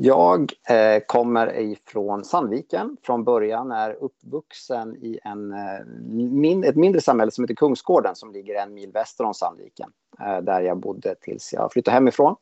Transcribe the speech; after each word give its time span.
Jag 0.00 0.52
eh, 0.68 1.02
kommer 1.06 1.58
ifrån 1.58 2.24
Sandviken 2.24 2.96
från 3.02 3.24
början, 3.24 3.72
är 3.72 3.92
uppvuxen 3.92 4.96
i 4.96 5.18
en, 5.24 5.52
eh, 5.52 5.86
min, 6.14 6.64
ett 6.64 6.76
mindre 6.76 7.00
samhälle 7.00 7.30
som 7.30 7.44
heter 7.44 7.54
Kungsgården 7.54 8.14
som 8.14 8.32
ligger 8.32 8.62
en 8.62 8.74
mil 8.74 8.92
väster 8.92 9.24
om 9.24 9.34
Sandviken. 9.34 9.90
Eh, 10.20 10.38
där 10.40 10.60
jag 10.60 10.76
bodde 10.76 11.14
tills 11.14 11.52
jag 11.52 11.72
flyttade 11.72 11.94
hemifrån. 11.94 12.36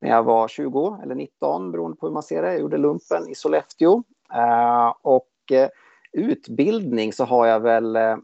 När 0.00 0.10
jag 0.10 0.22
var 0.22 0.48
20 0.48 0.98
eller 1.02 1.14
19 1.14 1.72
beroende 1.72 1.96
på 1.96 2.06
hur 2.06 2.14
man 2.14 2.22
ser 2.22 2.42
det. 2.42 2.52
Jag 2.52 2.60
gjorde 2.60 2.78
lumpen 2.78 3.28
i 3.28 3.34
Sollefteå. 3.34 4.02
Eh, 4.34 4.94
och 5.02 5.52
eh, 5.52 5.68
utbildning 6.12 7.12
så 7.12 7.24
har 7.24 7.46
jag 7.46 7.60
väl 7.60 7.96
eh, 7.96 8.16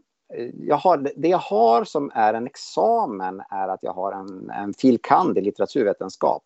jag 0.53 0.75
har, 0.75 0.97
det 1.15 1.27
jag 1.27 1.37
har 1.37 1.83
som 1.83 2.11
är 2.13 2.33
en 2.33 2.47
examen 2.47 3.41
är 3.49 3.67
att 3.67 3.83
jag 3.83 3.93
har 3.93 4.11
en, 4.11 4.49
en 4.49 4.73
fil. 4.73 4.99
kand. 5.01 5.37
i 5.37 5.41
litteraturvetenskap. 5.41 6.43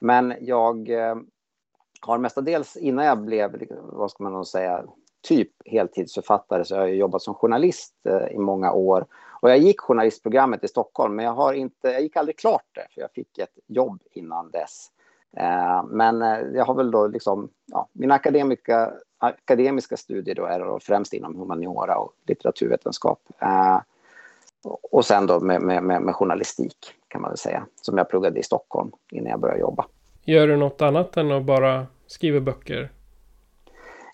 Men 0.00 0.34
jag 0.40 0.90
eh, 0.90 1.14
har 2.04 2.18
mestadels 2.18 2.76
innan 2.76 3.04
jag 3.04 3.18
blev, 3.18 3.68
vad 3.82 4.10
ska 4.10 4.24
man 4.24 4.44
säga, 4.44 4.84
typ 5.28 5.50
heltidsförfattare 5.64 6.64
så 6.64 6.76
har 6.76 6.82
jag 6.82 6.96
jobbat 6.96 7.22
som 7.22 7.34
journalist 7.34 7.94
eh, 8.08 8.34
i 8.34 8.38
många 8.38 8.72
år. 8.72 9.06
Och 9.40 9.50
jag 9.50 9.58
gick 9.58 9.80
journalistprogrammet 9.80 10.64
i 10.64 10.68
Stockholm 10.68 11.16
men 11.16 11.24
jag, 11.24 11.32
har 11.32 11.52
inte, 11.52 11.88
jag 11.88 12.02
gick 12.02 12.16
aldrig 12.16 12.38
klart 12.38 12.64
det 12.72 12.86
för 12.94 13.00
jag 13.00 13.10
fick 13.10 13.38
ett 13.38 13.58
jobb 13.66 14.02
innan 14.10 14.50
dess. 14.50 14.90
Eh, 15.36 15.84
men 15.84 16.22
eh, 16.22 16.38
jag 16.54 16.64
har 16.64 16.74
väl 16.74 16.90
då 16.90 17.06
liksom, 17.06 17.48
ja, 17.66 17.88
mina 17.92 18.14
akademiska, 18.14 18.92
akademiska 19.18 19.96
studier 19.96 20.34
då 20.34 20.44
är 20.44 20.60
då 20.60 20.78
främst 20.82 21.12
inom 21.12 21.36
humaniora 21.36 21.98
och 21.98 22.12
litteraturvetenskap. 22.26 23.20
Och 24.92 25.04
sen 25.04 25.26
då 25.26 25.40
med, 25.40 25.62
med, 25.62 25.82
med 25.82 26.14
journalistik 26.14 26.76
kan 27.08 27.20
man 27.20 27.30
väl 27.30 27.38
säga, 27.38 27.66
som 27.82 27.98
jag 27.98 28.08
pluggade 28.08 28.40
i 28.40 28.42
Stockholm 28.42 28.90
innan 29.12 29.30
jag 29.30 29.40
började 29.40 29.60
jobba. 29.60 29.86
Gör 30.22 30.48
du 30.48 30.56
något 30.56 30.82
annat 30.82 31.16
än 31.16 31.32
att 31.32 31.44
bara 31.44 31.86
skriver 32.06 32.40
böcker? 32.40 32.92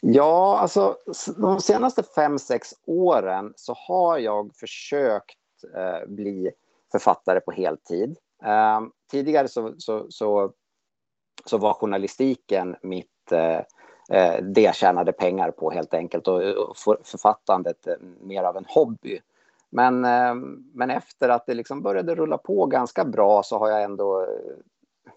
Ja, 0.03 0.59
alltså 0.59 0.97
de 1.37 1.61
senaste 1.61 2.03
fem, 2.03 2.39
sex 2.39 2.69
åren 2.87 3.53
så 3.57 3.75
har 3.89 4.19
jag 4.19 4.55
försökt 4.55 5.39
eh, 5.77 6.09
bli 6.09 6.51
författare 6.93 7.41
på 7.41 7.53
heltid. 7.53 8.17
Eh, 8.45 8.81
tidigare 9.11 9.49
så, 9.49 9.75
så, 9.79 10.07
så, 10.11 10.53
så, 11.45 11.59
var 11.59 11.75
journalistiken 11.75 12.77
mitt, 12.83 13.33
eh, 13.33 13.61
eh, 14.11 14.43
det 14.43 14.61
jag 14.61 14.75
tjänade 14.75 15.13
pengar 15.13 15.51
på 15.51 15.71
helt 15.71 15.95
enkelt 15.95 16.29
och, 16.29 16.43
och 16.43 16.77
författandet 17.05 17.87
eh, 17.87 17.95
mer 18.21 18.43
av 18.43 18.57
en 18.57 18.67
hobby. 18.69 19.21
Men, 19.71 20.05
eh, 20.05 20.35
men 20.75 20.91
efter 20.91 21.29
att 21.29 21.47
det 21.47 21.55
liksom 21.55 21.83
började 21.83 22.15
rulla 22.15 22.39
på 22.39 22.67
ganska 22.67 23.05
bra 23.05 23.43
så 23.43 23.59
har 23.59 23.69
jag 23.69 23.83
ändå 23.83 24.23
eh, 24.23 24.29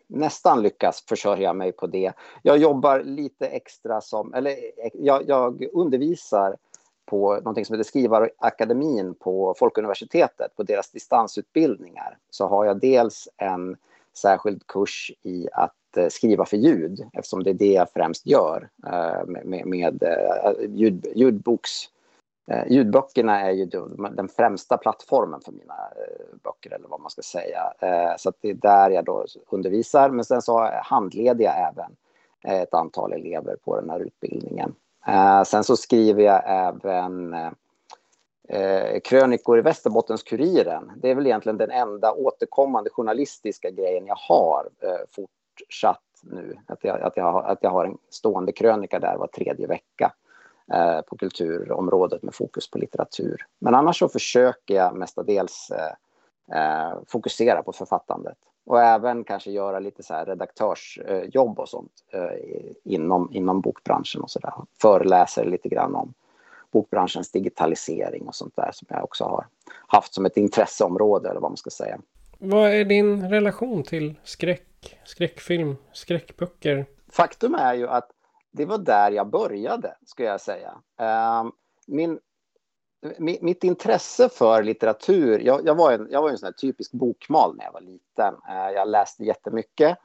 nästan 0.07 0.61
lyckas 0.61 1.03
försörja 1.07 1.53
mig 1.53 1.71
på 1.71 1.87
det. 1.87 2.13
Jag 2.41 2.57
jobbar 2.57 3.03
lite 3.03 3.47
extra 3.47 4.01
som, 4.01 4.33
eller 4.33 4.55
jag, 4.93 5.29
jag 5.29 5.65
undervisar 5.73 6.55
på 7.05 7.35
någonting 7.35 7.65
som 7.65 7.75
heter 7.75 7.87
Skrivarakademin 7.89 9.13
på 9.13 9.55
Folkuniversitetet, 9.57 10.55
på 10.55 10.63
deras 10.63 10.91
distansutbildningar. 10.91 12.17
Så 12.29 12.47
har 12.47 12.65
jag 12.65 12.79
dels 12.79 13.29
en 13.37 13.77
särskild 14.17 14.67
kurs 14.67 15.11
i 15.23 15.47
att 15.51 15.97
eh, 15.97 16.07
skriva 16.07 16.45
för 16.45 16.57
ljud, 16.57 17.09
eftersom 17.13 17.43
det 17.43 17.49
är 17.49 17.53
det 17.53 17.73
jag 17.73 17.91
främst 17.91 18.25
gör 18.25 18.69
eh, 18.87 19.25
med, 19.27 19.45
med, 19.45 19.65
med 19.65 20.03
eh, 20.03 20.69
ljud, 20.69 21.07
ljudboks 21.15 21.71
Eh, 22.47 22.71
ljudböckerna 22.71 23.41
är 23.41 23.51
ju 23.51 23.65
den 24.11 24.27
främsta 24.27 24.77
plattformen 24.77 25.41
för 25.41 25.51
mina 25.51 25.73
eh, 25.73 26.37
böcker 26.43 26.73
eller 26.73 26.87
vad 26.87 27.01
man 27.01 27.09
ska 27.09 27.21
säga. 27.21 27.73
Eh, 27.79 28.13
så 28.17 28.33
det 28.41 28.49
är 28.49 28.53
där 28.53 28.89
jag 28.89 29.05
då 29.05 29.25
undervisar. 29.49 30.09
Men 30.09 30.25
sen 30.25 30.41
så 30.41 30.69
handleder 30.83 31.45
jag 31.45 31.57
även 31.57 31.95
eh, 32.43 32.61
ett 32.61 32.73
antal 32.73 33.13
elever 33.13 33.55
på 33.55 33.79
den 33.79 33.89
här 33.89 33.99
utbildningen. 33.99 34.75
Eh, 35.07 35.43
sen 35.43 35.63
så 35.63 35.77
skriver 35.77 36.23
jag 36.23 36.41
även 36.45 37.33
eh, 38.49 38.99
krönikor 39.03 39.59
i 39.59 39.61
Västerbottens-Kuriren. 39.61 40.91
Det 40.95 41.11
är 41.11 41.15
väl 41.15 41.25
egentligen 41.25 41.57
den 41.57 41.71
enda 41.71 42.11
återkommande 42.11 42.89
journalistiska 42.89 43.69
grejen 43.69 44.05
jag 44.07 44.17
har 44.29 44.69
fortsatt 45.11 45.99
nu. 46.23 46.57
Att 46.67 46.83
jag, 46.83 47.01
att 47.01 47.17
jag, 47.17 47.45
att 47.45 47.57
jag 47.61 47.69
har 47.69 47.85
en 47.85 47.97
stående 48.09 48.51
krönika 48.51 48.99
där 48.99 49.17
var 49.17 49.27
tredje 49.27 49.67
vecka 49.67 50.13
eh, 50.73 51.01
på 51.01 51.17
kulturområdet 51.17 52.23
med 52.23 52.35
fokus 52.35 52.71
på 52.71 52.77
litteratur. 52.77 53.45
Men 53.59 53.75
annars 53.75 53.99
så 53.99 54.09
försöker 54.09 54.75
jag 54.75 54.95
mestadels 54.95 55.71
eh, 55.71 55.93
eh 56.57 56.93
fokusera 57.07 57.63
på 57.63 57.73
författandet 57.73 58.37
och 58.65 58.81
även 58.81 59.23
kanske 59.23 59.51
göra 59.51 59.79
lite 59.79 60.03
så 60.03 60.13
här 60.13 60.25
redaktörsjobb 60.25 61.59
och 61.59 61.69
sånt 61.69 61.91
eh, 62.11 62.61
inom, 62.83 63.29
inom 63.33 63.61
bokbranschen 63.61 64.21
och 64.21 64.31
så 64.31 64.39
där. 64.39 64.53
Föreläser 64.81 65.45
lite 65.45 65.69
grann 65.69 65.95
om 65.95 66.13
bokbranschens 66.71 67.31
digitalisering 67.31 68.27
och 68.27 68.35
sånt 68.35 68.55
där 68.55 68.69
som 68.73 68.87
jag 68.89 69.03
också 69.03 69.23
har 69.23 69.45
haft 69.87 70.13
som 70.13 70.25
ett 70.25 70.37
intresseområde 70.37 71.29
eller 71.29 71.41
vad 71.41 71.51
man 71.51 71.57
ska 71.57 71.69
säga. 71.69 71.99
Vad 72.37 72.69
är 72.69 72.85
din 72.85 73.29
relation 73.29 73.83
till 73.83 74.15
skräck, 74.23 74.99
skräckfilm, 75.05 75.75
skräckböcker? 75.93 76.85
Faktum 77.11 77.55
är 77.55 77.73
ju 77.73 77.87
att 77.87 78.09
det 78.53 78.65
var 78.65 78.77
där 78.77 79.11
jag 79.11 79.27
började, 79.27 79.95
skulle 80.05 80.27
jag 80.27 80.41
säga. 80.41 80.73
Ehm, 80.99 81.51
min, 81.87 82.19
mitt 83.19 83.63
intresse 83.63 84.29
för 84.29 84.63
litteratur, 84.63 85.39
jag, 85.39 85.65
jag, 85.65 85.75
var 85.75 85.91
en, 85.91 86.07
jag 86.11 86.21
var 86.21 86.29
en 86.29 86.37
sån 86.37 86.47
här 86.47 86.53
typisk 86.53 86.91
bokmal 86.91 87.55
när 87.55 87.65
jag 87.65 87.73
var 87.73 87.81
liten. 87.81 88.35
Eh, 88.49 88.71
jag 88.75 88.87
läste 88.87 89.23
jättemycket 89.23 89.97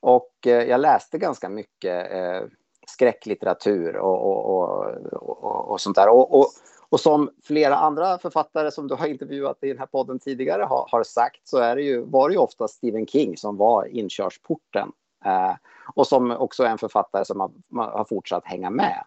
och 0.00 0.32
eh, 0.46 0.64
jag 0.64 0.80
läste 0.80 1.18
ganska 1.18 1.48
mycket 1.48 2.12
eh, 2.12 2.48
skräcklitteratur 2.86 3.96
och, 3.96 4.22
och, 4.22 4.56
och, 4.56 4.86
och, 5.12 5.70
och 5.70 5.80
sånt 5.80 5.96
där. 5.96 6.08
Och, 6.08 6.38
och, 6.38 6.46
och 6.88 7.00
som 7.00 7.30
flera 7.44 7.76
andra 7.76 8.18
författare 8.18 8.70
som 8.70 8.88
du 8.88 8.94
har 8.94 9.06
intervjuat 9.06 9.58
i 9.62 9.68
den 9.68 9.78
här 9.78 9.86
podden 9.86 10.18
tidigare 10.18 10.62
har, 10.62 10.88
har 10.90 11.02
sagt 11.02 11.48
så 11.48 11.58
är 11.58 11.76
det 11.76 11.82
ju, 11.82 12.00
var 12.00 12.28
det 12.28 12.32
ju 12.32 12.38
ofta 12.38 12.68
Stephen 12.68 13.06
King 13.06 13.36
som 13.36 13.56
var 13.56 13.86
inkörsporten. 13.86 14.92
Eh, 15.26 15.54
och 15.94 16.06
som 16.06 16.30
också 16.30 16.64
är 16.64 16.70
en 16.70 16.78
författare 16.78 17.24
som 17.24 17.40
har, 17.40 17.50
har 17.90 18.04
fortsatt 18.04 18.44
hänga 18.44 18.70
med. 18.70 19.04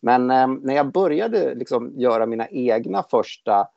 Men 0.00 0.30
eh, 0.30 0.46
när 0.46 0.74
jag 0.74 0.92
började 0.92 1.54
liksom 1.54 1.92
göra 1.96 2.26
mina 2.26 2.48
egna 2.48 3.02
första 3.02 3.68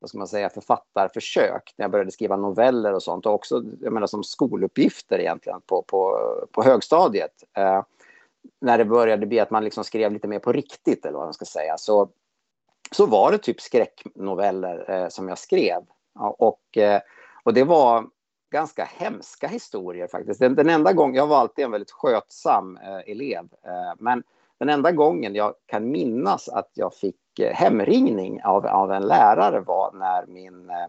vad 0.00 0.08
ska 0.08 0.18
man 0.18 0.28
säga, 0.28 0.50
författarförsök, 0.50 1.74
när 1.76 1.84
jag 1.84 1.90
började 1.90 2.10
skriva 2.10 2.36
noveller 2.36 2.92
och 2.92 3.02
sånt, 3.02 3.26
och 3.26 3.34
också 3.34 3.62
jag 3.80 3.92
menar, 3.92 4.06
som 4.06 4.24
skoluppgifter 4.24 5.18
egentligen 5.18 5.60
på, 5.66 5.82
på, 5.82 6.18
på 6.52 6.62
högstadiet. 6.62 7.44
Eh, 7.56 7.82
när 8.60 8.78
det 8.78 8.84
började 8.84 9.26
bli 9.26 9.40
att 9.40 9.50
man 9.50 9.64
liksom 9.64 9.84
skrev 9.84 10.12
lite 10.12 10.28
mer 10.28 10.38
på 10.38 10.52
riktigt, 10.52 11.04
eller 11.04 11.18
vad 11.18 11.26
man 11.26 11.34
ska 11.34 11.44
säga, 11.44 11.78
så, 11.78 12.08
så 12.90 13.06
var 13.06 13.32
det 13.32 13.38
typ 13.38 13.60
skräcknoveller 13.60 14.90
eh, 14.90 15.08
som 15.08 15.28
jag 15.28 15.38
skrev. 15.38 15.82
Ja, 16.14 16.36
och, 16.38 16.78
eh, 16.78 17.00
och 17.42 17.54
det 17.54 17.64
var 17.64 18.06
ganska 18.50 18.84
hemska 18.84 19.48
historier 19.48 20.06
faktiskt. 20.06 20.40
Den, 20.40 20.54
den 20.54 20.68
enda 20.68 20.92
gången, 20.92 21.14
jag 21.14 21.26
var 21.26 21.36
alltid 21.36 21.64
en 21.64 21.70
väldigt 21.70 21.90
skötsam 21.90 22.76
eh, 22.76 23.12
elev, 23.12 23.48
eh, 23.64 23.94
men 23.98 24.22
den 24.58 24.68
enda 24.68 24.92
gången 24.92 25.34
jag 25.34 25.54
kan 25.66 25.90
minnas 25.90 26.48
att 26.48 26.70
jag 26.74 26.94
fick 26.94 27.38
eh, 27.38 27.54
hemringning 27.54 28.42
av, 28.44 28.66
av 28.66 28.92
en 28.92 29.02
lärare 29.02 29.60
var 29.60 29.92
när 29.92 30.26
min 30.26 30.70
eh, 30.70 30.86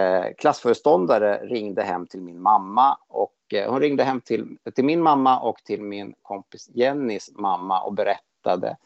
eh 0.00 0.34
klassföreståndare 0.38 1.36
ringde 1.36 1.82
hem 1.82 2.06
till 2.06 2.20
min 2.20 2.42
mamma 2.42 2.98
och 3.08 3.34
eh, 3.54 3.70
hon 3.70 3.80
ringde 3.80 4.04
hem 4.04 4.20
till, 4.20 4.58
till 4.74 4.84
min 4.84 5.02
mamma 5.02 5.40
och 5.40 5.58
till 5.64 5.82
min 5.82 6.14
kompis 6.22 6.70
Jennys 6.74 7.30
mamma 7.34 7.82
och 7.82 7.92
berättade 7.92 8.76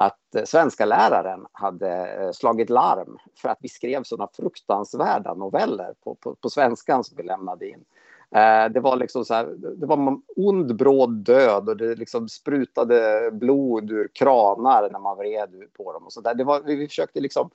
att 0.00 0.34
eh, 0.34 0.44
svenska 0.44 0.84
läraren 0.84 1.46
hade 1.52 2.06
eh, 2.06 2.32
slagit 2.32 2.70
larm 2.70 3.18
för 3.36 3.48
att 3.48 3.58
vi 3.60 3.68
skrev 3.68 4.02
sådana 4.02 4.28
fruktansvärda 4.32 5.34
noveller 5.34 5.94
på, 6.04 6.14
på, 6.14 6.34
på 6.34 6.50
svenskan 6.50 7.04
som 7.04 7.16
vi 7.16 7.22
lämnade 7.22 7.68
in. 7.68 7.84
Eh, 8.30 8.72
det 8.72 8.80
var 8.80 8.96
liksom 8.96 9.24
så 9.24 9.34
här, 9.34 9.54
det 9.76 9.86
var 9.86 10.20
ond 10.36 10.76
bråd 10.76 11.10
död 11.10 11.68
och 11.68 11.76
det 11.76 11.94
liksom 11.94 12.28
sprutade 12.28 13.30
blod 13.32 13.90
ur 13.90 14.08
kranar 14.14 14.90
när 14.90 14.98
man 14.98 15.16
vred 15.16 15.50
på 15.76 15.92
dem. 15.92 16.04
Och 16.04 16.12
så 16.12 16.20
där. 16.20 16.34
Det 16.34 16.44
var, 16.44 16.60
vi 16.60 16.88
försökte 16.88 17.20
liksom, 17.20 17.50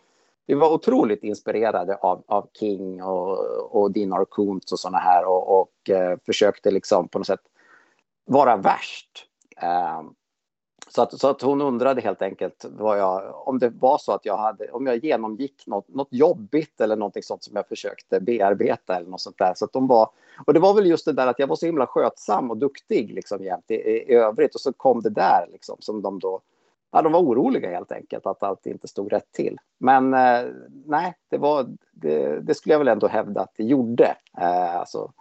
vi 0.45 0.53
var 0.53 0.73
otroligt 0.73 1.23
inspirerade 1.23 1.95
av, 1.95 2.23
av 2.27 2.47
King 2.59 3.03
och, 3.03 3.39
och 3.75 3.91
Dinar 3.91 4.25
Kuntz 4.25 4.71
och 4.71 4.79
sådana 4.79 4.97
här 4.97 5.25
och, 5.25 5.59
och 5.61 5.89
eh, 5.89 6.17
försökte 6.25 6.71
liksom 6.71 7.07
på 7.07 7.19
något 7.19 7.27
sätt 7.27 7.43
vara 8.25 8.57
värst. 8.57 9.27
Eh, 9.61 10.01
så 10.89 11.01
att, 11.01 11.19
så 11.19 11.27
att 11.27 11.41
hon 11.41 11.61
undrade 11.61 12.01
helt 12.01 12.21
enkelt 12.21 12.65
vad 12.69 12.99
jag, 12.99 13.47
om 13.47 13.59
det 13.59 13.69
var 13.69 13.97
så 13.97 14.11
att 14.11 14.25
jag 14.25 14.37
hade, 14.37 14.71
om 14.71 14.87
jag 14.87 14.97
genomgick 14.97 15.67
något, 15.67 15.87
något 15.87 16.07
jobbigt 16.11 16.81
eller 16.81 16.95
någonting 16.95 17.23
sånt 17.23 17.43
som 17.43 17.55
jag 17.55 17.67
försökte 17.67 18.19
bearbeta 18.19 18.95
eller 18.95 19.09
något 19.09 19.21
sånt 19.21 19.37
där. 19.37 19.53
Så 19.55 19.65
att 19.65 19.73
de 19.73 19.87
var, 19.87 20.09
och 20.45 20.53
det 20.53 20.59
var 20.59 20.73
väl 20.73 20.85
just 20.85 21.05
det 21.05 21.13
där 21.13 21.27
att 21.27 21.39
jag 21.39 21.47
var 21.47 21.55
så 21.55 21.65
himla 21.65 21.87
skötsam 21.87 22.51
och 22.51 22.57
duktig 22.57 23.13
liksom 23.13 23.43
jämt 23.43 23.65
i, 23.71 23.73
i, 23.75 24.11
i 24.11 24.13
övrigt 24.13 24.55
och 24.55 24.61
så 24.61 24.73
kom 24.73 25.01
det 25.01 25.09
där 25.09 25.47
liksom 25.51 25.77
som 25.79 26.01
de 26.01 26.19
då, 26.19 26.41
ja 26.91 27.01
de 27.01 27.11
var 27.11 27.19
oroliga 27.19 27.69
helt 27.69 27.91
enkelt 27.91 28.25
att 28.25 28.43
allt 28.43 28.65
inte 28.65 28.87
stod 28.87 29.13
rätt 29.13 29.31
till. 29.31 29.57
Men 29.77 30.13
eh, 30.13 30.45
nej, 30.85 31.13
det 31.29 31.37
var, 31.37 31.65
det, 31.91 32.39
det, 32.39 32.53
skulle 32.53 32.73
jag 32.73 32.79
väl 32.79 32.87
ändå 32.87 33.07
hävda 33.07 33.41
att 33.41 33.53
det 33.57 33.63
gjorde. 33.63 34.15
Eh, 34.37 34.75
alltså, 34.75 35.11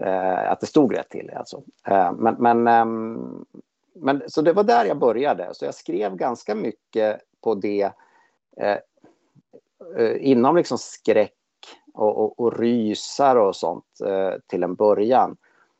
eh, 0.00 0.50
att 0.50 0.60
det 0.60 0.66
stod 0.66 0.96
rätt 0.96 1.08
till 1.08 1.30
alltså. 1.36 1.62
Eh, 1.86 2.12
men, 2.12 2.34
men 2.38 2.66
ehm, 2.68 3.44
men, 3.94 4.22
så 4.26 4.42
det 4.42 4.52
var 4.52 4.64
där 4.64 4.84
jag 4.84 4.98
började. 4.98 5.48
Så 5.52 5.64
jag 5.64 5.74
skrev 5.74 6.16
ganska 6.16 6.54
mycket 6.54 7.20
på 7.40 7.54
det 7.54 7.90
eh, 8.56 8.78
eh, 9.96 10.16
inom 10.30 10.56
liksom 10.56 10.78
skräck 10.78 11.32
och, 11.94 12.18
och, 12.18 12.40
och 12.40 12.58
rysar 12.58 13.36
och 13.36 13.56
sånt 13.56 14.00
eh, 14.06 14.32
till 14.46 14.62
en 14.62 14.74
början. 14.74 15.36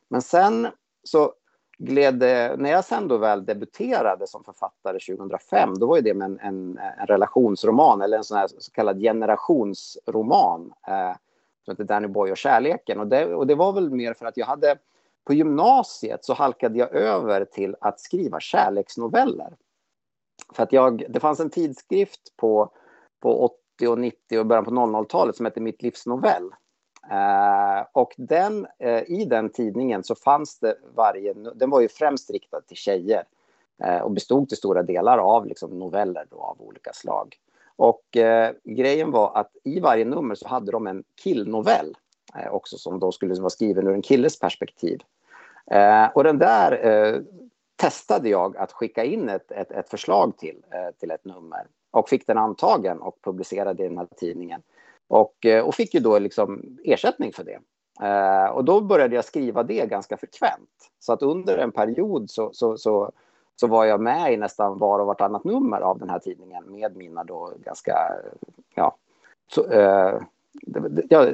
Men 0.09 0.23
sen 0.23 0.69
så 1.03 1.33
gled 1.79 2.15
det, 2.15 2.57
när 2.59 2.71
jag 2.71 2.85
sen 2.85 3.09
då 3.09 3.17
väl 3.17 3.45
debuterade 3.45 4.27
som 4.27 4.45
författare 4.45 5.17
2005, 5.17 5.79
då 5.79 5.87
var 5.87 6.01
det 6.01 6.15
med 6.15 6.27
en, 6.27 6.41
en, 6.41 6.79
en 6.99 7.07
relationsroman 7.07 8.03
eller 8.03 8.17
en 8.17 8.25
sån 8.25 8.39
här 8.39 8.49
så 8.59 8.71
kallad 8.73 9.01
generationsroman 9.01 10.73
eh, 10.87 11.17
som 11.65 11.73
heter 11.73 11.85
Danny 11.85 12.09
Boy 12.09 12.31
och 12.31 12.37
kärleken. 12.37 13.01
Och 13.01 13.07
det, 13.07 13.35
och 13.35 13.47
det 13.47 13.55
var 13.55 13.73
väl 13.73 13.91
mer 13.91 14.15
för 14.15 14.27
att 14.27 14.37
jag 14.37 14.47
hade 14.47 14.77
på 15.25 15.35
gymnasiet 15.35 16.25
så 16.25 16.35
halkade 16.35 16.79
jag 16.79 16.95
över 16.95 17.45
till 17.45 17.77
att 17.81 18.01
skriva 18.01 18.41
kärleksnoveller. 18.41 19.57
För 20.53 20.63
att 20.63 20.73
jag, 20.73 21.05
det 21.09 21.21
fanns 21.21 21.41
en 21.41 21.51
tidskrift 21.51 22.37
på, 22.37 22.71
på 23.21 23.45
80 23.79 23.89
och 23.89 23.99
90 23.99 24.39
och 24.39 24.47
början 24.47 24.65
på 24.65 24.71
00-talet 24.71 25.37
som 25.37 25.45
hette 25.45 25.61
Mitt 25.61 25.83
livs 25.83 26.07
novell. 26.07 26.51
Eh, 27.11 27.87
och 27.93 28.15
den, 28.17 28.67
eh, 28.79 29.03
i 29.11 29.25
den 29.25 29.51
tidningen 29.51 30.05
så 30.05 30.15
fanns 30.15 30.59
det 30.59 30.77
varje... 30.95 31.33
Den 31.33 31.71
var 31.71 31.81
ju 31.81 31.89
främst 31.89 32.31
riktad 32.31 32.61
till 32.61 32.77
tjejer 32.77 33.25
eh, 33.85 33.99
och 33.99 34.11
bestod 34.11 34.49
till 34.49 34.59
stora 34.59 34.83
delar 34.83 35.19
av 35.19 35.47
liksom, 35.47 35.79
noveller 35.79 36.27
då, 36.31 36.37
av 36.37 36.63
olika 36.63 36.93
slag. 36.93 37.37
Och 37.77 38.17
eh, 38.17 38.53
grejen 38.65 39.11
var 39.11 39.37
att 39.37 39.57
i 39.65 39.81
varje 39.81 40.05
nummer 40.05 40.35
så 40.35 40.49
hade 40.49 40.73
de 40.73 40.87
en 40.87 41.05
killnovell 41.23 41.89
eh, 41.89 42.04
Eh, 42.39 42.55
också 42.55 42.79
som 42.79 42.99
då 42.99 43.13
skulle 43.13 43.35
vara 43.35 43.51
skriven 43.51 43.87
ur 43.87 43.95
en 43.95 44.03
killes 44.03 44.39
perspektiv. 44.39 45.03
Eh, 45.67 46.07
och 46.15 46.25
den 46.25 46.39
där 46.39 46.87
eh, 46.87 47.21
testade 47.77 48.29
jag 48.29 48.57
att 48.57 48.73
skicka 48.73 49.05
in 49.05 49.29
ett, 49.29 49.51
ett, 49.51 49.71
ett 49.71 49.89
förslag 49.89 50.37
till, 50.39 50.65
eh, 50.71 50.95
till 51.01 51.11
ett 51.11 51.25
nummer 51.25 51.67
och 51.91 52.09
fick 52.09 52.27
den 52.27 52.39
antagen 52.39 53.01
och 53.01 53.19
publicerade 53.23 53.85
i 53.85 53.89
den 53.89 53.99
här 53.99 54.09
tidningen. 54.17 54.63
Och, 55.09 55.47
eh, 55.47 55.65
och 55.65 55.75
fick 55.75 55.95
ju 55.95 56.01
då 56.01 56.19
liksom 56.19 56.79
ersättning 56.85 57.33
för 57.33 57.45
det. 57.45 57.59
Eh, 58.07 58.47
och 58.47 58.65
då 58.65 58.81
började 58.81 59.15
jag 59.15 59.25
skriva 59.25 59.63
det 59.63 59.87
ganska 59.87 60.17
frekvent. 60.17 60.91
Så 60.99 61.13
att 61.13 61.23
under 61.23 61.59
en 61.59 61.73
period 61.73 62.31
så, 62.31 62.51
så, 62.53 62.79
så, 62.79 63.13
så 63.57 63.67
var 63.67 63.85
jag 63.85 64.01
med 64.01 64.33
i 64.33 64.37
nästan 64.37 64.79
var 64.79 64.99
och 64.99 65.07
vartannat 65.07 65.45
nummer 65.45 65.81
av 65.81 65.99
den 65.99 66.11
här 66.11 66.19
tidningen 66.19 66.65
med 66.67 66.97
mina 66.97 67.25
då 67.25 67.53
ganska, 67.65 67.97
ja, 68.75 68.97
så, 69.49 69.71
eh, 69.71 70.21
ja 71.09 71.27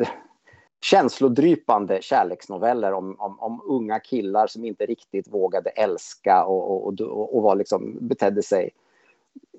känslodrypande 0.80 2.02
kärleksnoveller 2.02 2.92
om, 2.92 3.16
om, 3.18 3.40
om, 3.40 3.62
unga 3.64 4.00
killar 4.00 4.46
som 4.46 4.64
inte 4.64 4.86
riktigt 4.86 5.28
vågade 5.28 5.70
älska 5.70 6.44
och, 6.44 6.86
och, 6.86 7.00
och, 7.00 7.36
och 7.36 7.42
var 7.42 7.56
liksom, 7.56 7.98
betedde 8.00 8.42
sig 8.42 8.70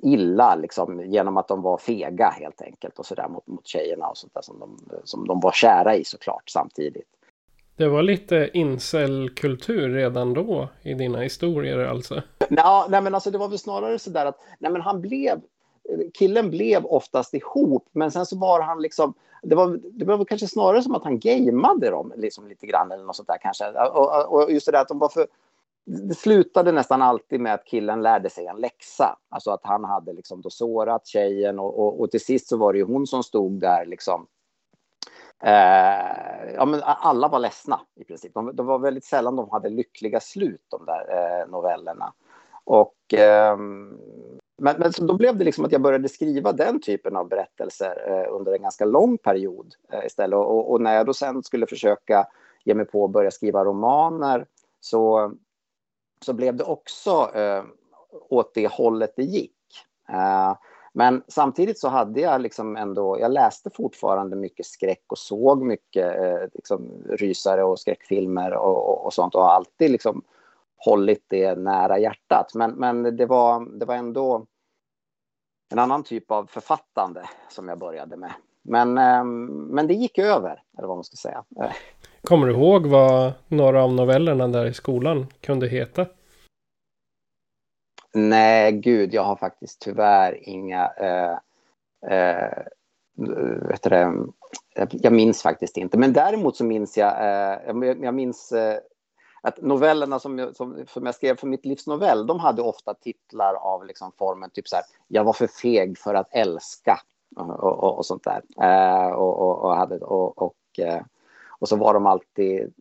illa 0.04 0.56
liksom, 0.56 1.12
genom 1.12 1.38
att 1.38 1.48
de 1.48 1.62
var 1.62 1.78
fega 1.78 2.30
helt 2.30 2.62
enkelt 2.62 3.00
och 3.00 3.06
sådär 3.06 3.28
mot, 3.28 3.48
mot 3.48 3.68
tjejerna 3.68 4.08
och 4.08 4.18
sånt 4.18 4.34
där 4.34 4.42
som 4.42 4.60
de, 4.60 4.78
som 5.04 5.28
de 5.28 5.40
var 5.40 5.52
kära 5.52 5.96
i 5.96 6.04
såklart 6.04 6.50
samtidigt. 6.50 7.08
Det 7.76 7.88
var 7.88 8.04
lite 8.04 8.50
incelkultur 8.54 9.90
redan 9.90 10.34
då 10.34 10.70
i 10.82 10.94
dina 10.94 11.20
historier 11.20 11.86
alltså? 11.86 12.22
Ja, 12.50 12.88
nej 12.90 13.02
men 13.02 13.16
alltså 13.16 13.32
det 13.32 13.38
var 13.38 13.48
väl 13.48 13.60
snarare 13.60 14.00
sådär 14.00 14.26
att 14.26 14.40
nej 14.60 14.72
men 14.72 14.82
han 14.82 15.02
blev 15.02 15.42
killen 16.14 16.50
blev 16.50 16.86
oftast 16.86 17.34
ihop, 17.34 17.90
men 17.92 18.12
sen 18.12 18.26
så 18.26 18.38
var 18.38 18.62
han 18.62 18.82
liksom... 18.82 19.14
Det 19.42 19.56
var, 19.56 19.80
det 19.84 20.06
var 20.06 20.26
kanske 20.26 20.48
snarare 20.48 20.82
som 20.82 20.96
att 20.96 21.04
han 21.04 21.20
gameade 21.20 21.90
dem 21.90 22.14
liksom 22.18 22.48
lite 22.48 22.68
grann 22.68 22.92
eller 22.92 23.04
något 23.04 23.16
sånt 23.16 23.28
där 23.28 23.38
kanske. 23.42 23.72
Och, 23.72 24.34
och 24.34 24.52
just 24.52 24.66
det 24.66 24.72
där 24.72 24.82
att 24.82 24.88
de 24.88 25.00
var 25.00 25.10
för... 25.10 25.28
Det 25.86 26.16
slutade 26.16 26.72
nästan 26.72 27.02
alltid 27.02 27.40
med 27.40 27.54
att 27.54 27.66
killen 27.66 28.02
lärde 28.02 28.30
sig 28.30 28.48
en 28.48 28.58
läxa. 28.58 29.18
Alltså 29.30 29.52
att 29.52 29.64
han 29.64 29.84
hade 29.84 30.14
liksom 30.14 30.42
då 30.42 30.50
sårat 30.50 31.08
tjejen 31.08 31.60
och, 31.60 31.80
och, 31.80 32.02
och 32.02 32.12
till 32.12 32.26
sist 32.26 32.48
så 32.48 32.58
var 32.58 32.74
det 32.74 32.80
ju 32.80 32.86
hon 32.86 33.08
som 33.08 33.24
stod 33.24 33.60
där 33.60 33.86
liksom 33.86 34.28
Eh, 35.44 36.54
ja, 36.56 36.66
men 36.66 36.82
alla 36.84 37.28
var 37.28 37.40
ledsna 37.40 37.82
i 37.96 38.04
princip. 38.04 38.34
De, 38.34 38.56
de, 38.56 38.66
var 38.66 38.80
väldigt 38.80 39.06
sällan 39.06 39.36
de 39.36 39.50
hade 39.50 39.70
lyckliga 39.70 40.20
slut, 40.20 40.66
de 40.68 40.86
där 40.86 41.42
eh, 41.42 41.48
novellerna. 41.48 42.14
Och 42.64 43.14
eh, 43.14 43.58
men, 44.62 44.76
men 44.80 44.94
så 44.94 45.04
då 45.04 45.14
blev 45.14 45.38
det 45.38 45.44
liksom 45.44 45.66
att 45.66 45.72
jag 45.72 45.82
började 45.82 46.10
skriva 46.10 46.52
den 46.52 46.82
typen 46.82 47.16
av 47.16 47.28
berättelser 47.28 48.04
eh, 48.08 48.36
under 48.36 48.52
en 48.54 48.62
ganska 48.62 48.86
lång 48.86 49.18
period 49.18 49.74
eh, 49.92 50.06
istället. 50.06 50.38
Och, 50.38 50.72
och, 50.72 50.82
när 50.82 50.96
jag 50.96 51.06
då 51.06 51.14
sen 51.14 51.44
skulle 51.44 51.68
försöka 51.68 52.28
ge 52.64 52.74
mig 52.76 52.86
på 52.86 53.06
att 53.06 53.12
börja 53.12 53.32
skriva 53.32 53.66
romaner 53.66 54.46
så, 54.80 55.34
så 56.26 56.34
blev 56.34 56.56
det 56.56 56.64
också 56.64 57.32
eh, 57.36 57.64
åt 58.30 58.54
det 58.54 58.72
hållet 58.72 59.14
det 59.16 59.24
gick. 59.24 59.56
Eh, 60.10 60.56
men 60.94 61.24
samtidigt 61.28 61.80
så 61.80 61.88
hade 61.88 62.22
jag 62.22 62.42
liksom 62.42 62.78
ändå, 62.78 63.20
jag 63.20 63.32
läste 63.32 63.70
fortfarande 63.70 64.36
mycket 64.36 64.66
skräck 64.66 65.04
och 65.08 65.18
såg 65.18 65.62
mycket 65.62 66.20
eh, 66.20 66.48
liksom, 66.54 67.04
rysare 67.10 67.64
och 67.64 67.80
skräckfilmer 67.80 68.54
och, 68.54 68.90
och, 68.90 69.06
och, 69.06 69.14
sånt 69.14 69.36
och 69.36 69.42
har 69.42 69.52
alltid 69.52 69.92
liksom 69.92 70.22
hållit 70.76 71.26
det 71.28 71.56
nära 71.56 72.00
hjärtat. 72.00 72.52
Men, 72.54 72.72
men 72.72 73.18
det, 73.18 73.26
var, 73.26 73.80
det 73.80 73.86
var 73.86 73.96
ändå 73.96 74.46
en 75.72 75.80
annan 75.80 76.04
typ 76.04 76.32
av 76.32 76.46
författande 76.46 77.22
som 77.50 77.68
jag 77.68 77.80
började 77.80 78.18
med. 78.18 78.34
Men, 78.62 78.98
eh, 78.98 79.24
men 79.74 79.88
det 79.88 79.94
gick 79.94 80.18
över, 80.18 80.64
eller 80.78 80.88
vad 80.88 80.98
man 80.98 81.04
ska 81.04 81.16
säga. 81.16 81.44
Kommer 82.24 82.48
du 82.48 82.54
ihåg 82.54 82.86
vad 82.86 83.34
några 83.48 83.84
av 83.84 83.94
novellerna 83.94 84.48
där 84.48 84.66
i 84.66 84.74
skolan 84.74 85.28
kunde 85.42 85.68
heta? 85.68 86.06
Nej, 88.14 88.72
gud, 88.72 89.14
jag 89.14 89.24
har 89.24 89.36
faktiskt 89.36 89.82
tyvärr 89.82 90.50
inga... 90.50 90.92
Eh, 90.98 91.38
eh, 92.12 92.64
vet 93.68 93.84
det, 93.84 94.14
jag 94.92 95.14
minns 95.14 95.42
faktiskt 95.42 95.78
inte. 95.78 95.98
Men 95.98 96.14
däremot 96.14 96.56
så 96.58 96.66
minns 96.66 96.98
jag... 96.98 97.12
Eh, 97.12 97.94
jag 98.02 98.14
minns 98.14 98.52
eh, 98.52 98.78
att 99.42 99.62
novellerna 99.62 100.20
som 100.20 100.40
jag, 100.40 100.56
som, 100.56 100.86
som 100.88 101.06
jag 101.06 101.16
skrev 101.16 101.36
för 101.36 101.48
mitt 101.48 101.66
livs 101.66 101.88
novell, 101.88 102.28
de 102.28 102.40
hade 102.40 102.62
ofta 102.62 102.94
titlar 102.94 103.54
av 103.54 103.86
liksom 103.86 104.12
formen 104.18 104.50
typ 104.50 104.68
så 104.68 104.76
här, 104.76 104.86
jag 105.08 105.24
var 105.24 105.34
för 105.34 105.48
feg 105.48 105.98
för 105.98 106.14
att 106.14 106.28
älska 106.32 107.00
och, 107.36 107.84
och, 107.84 107.98
och 107.98 108.06
sånt 108.06 108.24
där. 108.24 108.42
Eh, 108.62 109.12
och, 109.12 109.64
och, 109.66 109.76
hade, 109.76 109.98
och, 109.98 110.42
och, 110.42 110.80
eh, 110.80 111.02
och 111.60 111.70
så 111.70 111.76
var 111.76 111.94
de 111.94 112.06
alltid, 112.06 112.74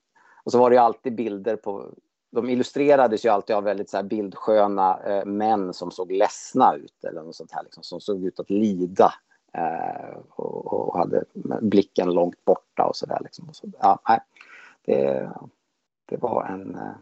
och 0.44 0.52
så 0.52 0.58
var 0.58 0.70
det 0.70 0.76
ju 0.76 0.82
alltid 0.82 1.14
bilder 1.14 1.56
på 1.56 1.90
de 2.30 2.48
illustrerades 2.48 3.24
ju 3.24 3.28
alltid 3.28 3.56
av 3.56 3.64
väldigt 3.64 3.90
så 3.90 3.96
här 3.96 4.04
bildsköna 4.04 4.98
eh, 5.06 5.24
män 5.24 5.74
som 5.74 5.90
såg 5.90 6.12
ledsna 6.12 6.74
ut 6.74 7.04
eller 7.04 7.22
något 7.22 7.36
sånt 7.36 7.52
här, 7.52 7.62
liksom, 7.62 7.82
som 7.82 8.00
såg 8.00 8.24
ut 8.24 8.40
att 8.40 8.50
lida 8.50 9.14
eh, 9.52 10.18
och, 10.28 10.72
och, 10.72 10.98
hade 10.98 11.24
blicken 11.60 12.14
långt 12.14 12.44
borta 12.44 12.86
och 12.86 12.96
så 12.96 13.06
där. 13.06 13.18
Liksom. 13.20 13.48
så, 13.52 13.66
ja, 13.80 13.98
det, 14.84 15.30
det 16.10 16.16
var 16.16 16.44
en... 16.44 16.74
Eh, 16.74 16.92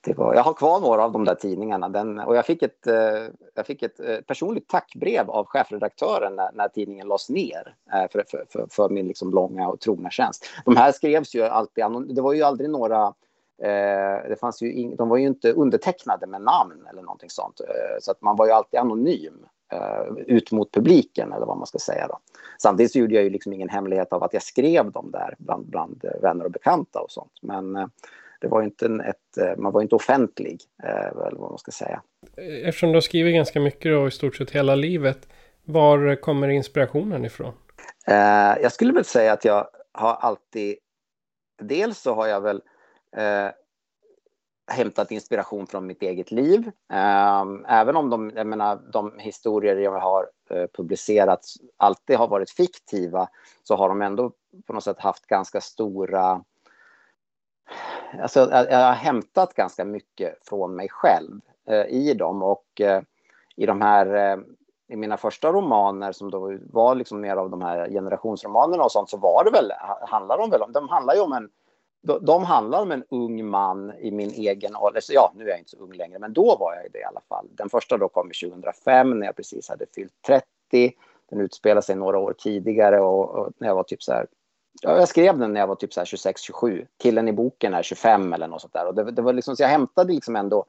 det 0.00 0.14
var, 0.14 0.34
jag 0.34 0.42
har 0.42 0.52
kvar 0.52 0.80
några 0.80 1.04
av 1.04 1.12
de 1.12 1.24
där 1.24 1.34
tidningarna 1.34 1.88
den, 1.88 2.18
och 2.18 2.36
jag 2.36 2.46
fick 2.46 2.62
ett, 2.62 2.86
eh, 2.86 3.22
jag 3.54 3.66
fick 3.66 3.82
ett 3.82 4.00
eh, 4.00 4.20
personligt 4.20 4.68
tackbrev 4.68 5.30
av 5.30 5.46
chefredaktören 5.46 6.36
när, 6.36 6.52
när 6.52 6.68
tidningen 6.68 7.08
lades 7.08 7.30
ner 7.30 7.74
för, 8.12 8.24
för, 8.28 8.46
för, 8.50 8.66
för 8.70 8.88
min 8.88 9.08
liksom 9.08 9.30
långa 9.30 9.68
och 9.68 9.80
trogna 9.80 10.10
tjänst. 10.10 10.46
De 10.64 10.76
här 10.76 10.92
skrevs 10.92 11.34
ju 11.34 11.42
alltid, 11.42 11.84
det 12.08 12.22
var 12.22 12.32
ju 12.32 12.42
aldrig 12.42 12.70
några 12.70 13.14
Eh, 13.62 14.28
det 14.28 14.36
fanns 14.40 14.62
ju 14.62 14.72
in, 14.72 14.96
de 14.96 15.08
var 15.08 15.16
ju 15.16 15.26
inte 15.26 15.52
undertecknade 15.52 16.26
med 16.26 16.42
namn 16.42 16.86
eller 16.90 17.02
någonting 17.02 17.30
sånt. 17.30 17.60
Eh, 17.60 17.96
så 18.00 18.10
att 18.10 18.22
man 18.22 18.36
var 18.36 18.46
ju 18.46 18.52
alltid 18.52 18.80
anonym 18.80 19.46
ut 20.26 20.52
mot 20.52 20.72
publiken 20.72 21.32
eller 21.32 21.46
vad 21.46 21.56
man 21.56 21.66
ska 21.66 21.78
säga. 21.78 22.06
Då. 22.08 22.18
Samtidigt 22.58 22.92
så 22.92 22.98
gjorde 22.98 23.14
jag 23.14 23.24
ju 23.24 23.30
liksom 23.30 23.52
ingen 23.52 23.68
hemlighet 23.68 24.12
av 24.12 24.22
att 24.22 24.32
jag 24.32 24.42
skrev 24.42 24.90
dem 24.92 25.10
där 25.10 25.34
bland, 25.38 25.66
bland 25.66 26.04
vänner 26.22 26.44
och 26.44 26.50
bekanta 26.50 27.00
och 27.00 27.10
sånt. 27.10 27.32
Men 27.42 27.72
det 28.40 28.48
var 28.48 28.62
inte 28.62 28.86
ett, 28.86 29.58
man 29.58 29.72
var 29.72 29.82
inte 29.82 29.94
offentlig, 29.94 30.60
eller 30.82 31.36
vad 31.36 31.50
man 31.50 31.58
ska 31.58 31.70
säga. 31.70 32.02
Eftersom 32.64 32.88
du 32.88 32.96
har 32.96 33.00
skrivit 33.00 33.34
ganska 33.34 33.60
mycket 33.60 33.92
då, 33.92 34.08
i 34.08 34.10
stort 34.10 34.36
sett 34.36 34.50
hela 34.50 34.74
livet, 34.74 35.28
var 35.64 36.20
kommer 36.20 36.48
inspirationen 36.48 37.24
ifrån? 37.24 37.52
Jag 38.62 38.72
skulle 38.72 38.92
väl 38.92 39.04
säga 39.04 39.32
att 39.32 39.44
jag 39.44 39.68
har 39.92 40.14
alltid, 40.14 40.76
dels 41.62 41.98
så 41.98 42.14
har 42.14 42.26
jag 42.26 42.40
väl 42.40 42.62
eh, 43.16 43.48
hämtat 44.66 45.10
inspiration 45.10 45.66
från 45.66 45.86
mitt 45.86 46.02
eget 46.02 46.30
liv. 46.30 46.70
Ehm, 46.92 47.64
även 47.68 47.96
om 47.96 48.10
de, 48.10 48.32
jag 48.34 48.46
menar, 48.46 48.80
de 48.92 49.18
historier 49.18 49.76
jag 49.76 50.00
har 50.00 50.28
eh, 50.50 50.66
publicerat 50.76 51.40
alltid 51.76 52.16
har 52.16 52.28
varit 52.28 52.50
fiktiva 52.50 53.28
så 53.62 53.76
har 53.76 53.88
de 53.88 54.02
ändå 54.02 54.32
på 54.66 54.72
något 54.72 54.84
sätt 54.84 55.00
haft 55.00 55.26
ganska 55.26 55.60
stora... 55.60 56.44
Alltså, 58.22 58.40
jag, 58.50 58.86
har 58.86 58.92
hämtat 58.92 59.54
ganska 59.54 59.84
mycket 59.84 60.48
från 60.48 60.76
mig 60.76 60.88
själv 60.90 61.40
eh, 61.68 61.86
i 61.86 62.14
dem 62.14 62.42
och 62.42 62.80
eh, 62.80 63.02
i 63.56 63.66
de 63.66 63.80
här 63.80 64.38
i 64.88 64.96
mina 64.96 65.16
första 65.16 65.52
romaner 65.52 66.12
som 66.12 66.30
då 66.30 66.58
var 66.72 66.94
liksom 66.94 67.20
mer 67.20 67.36
av 67.36 67.50
de 67.50 67.62
här 67.62 67.88
generationsromanerna 67.88 68.84
och 68.84 68.92
sånt 68.92 69.10
så 69.10 69.16
var 69.16 69.44
det 69.44 69.50
väl, 69.50 69.72
handlar 70.08 70.38
de 70.38 70.50
väl 70.50 70.62
om, 70.62 70.72
de 70.72 70.88
handlar 70.88 71.14
ju 71.14 71.20
om 71.20 71.32
en 71.32 71.50
de 72.04 72.44
handlar 72.44 72.82
om 72.82 72.92
en 72.92 73.04
ung 73.08 73.46
man 73.46 73.92
i 73.98 74.10
min 74.10 74.30
egen 74.30 74.76
ålder. 74.76 75.02
Ja, 75.08 75.32
nu 75.36 75.44
är 75.44 75.48
jag 75.48 75.58
inte 75.58 75.70
så 75.70 75.76
ung 75.76 75.92
längre, 75.92 76.18
men 76.18 76.32
då 76.32 76.56
var 76.56 76.74
jag 76.74 76.92
det 76.92 76.98
i 76.98 77.04
alla 77.04 77.20
fall. 77.28 77.46
Den 77.50 77.68
första 77.68 77.98
då 77.98 78.08
kom 78.08 78.30
2005 78.42 79.18
när 79.18 79.26
jag 79.26 79.36
precis 79.36 79.68
hade 79.68 79.86
fyllt 79.94 80.12
30. 80.26 80.46
Den 81.30 81.40
utspelar 81.40 81.80
sig 81.80 81.96
några 81.96 82.18
år 82.18 82.34
tidigare 82.38 83.00
och, 83.00 83.30
och 83.30 83.52
när 83.58 83.68
jag 83.68 83.74
var 83.74 83.82
typ 83.82 84.02
så 84.02 84.12
här. 84.12 84.26
Ja, 84.82 84.98
jag 84.98 85.08
skrev 85.08 85.38
den 85.38 85.52
när 85.52 85.60
jag 85.60 85.66
var 85.66 85.74
typ 85.74 85.90
26-27. 85.90 86.86
Killen 87.02 87.28
i 87.28 87.32
boken 87.32 87.74
är 87.74 87.82
25 87.82 88.32
eller 88.32 88.48
något 88.48 88.60
sånt 88.60 88.72
där. 88.72 88.86
Och 88.86 88.94
det, 88.94 89.10
det 89.10 89.22
var 89.22 89.32
liksom, 89.32 89.56
så 89.56 89.62
jag 89.62 89.68
hämtade 89.68 90.12
liksom 90.12 90.36
ändå 90.36 90.64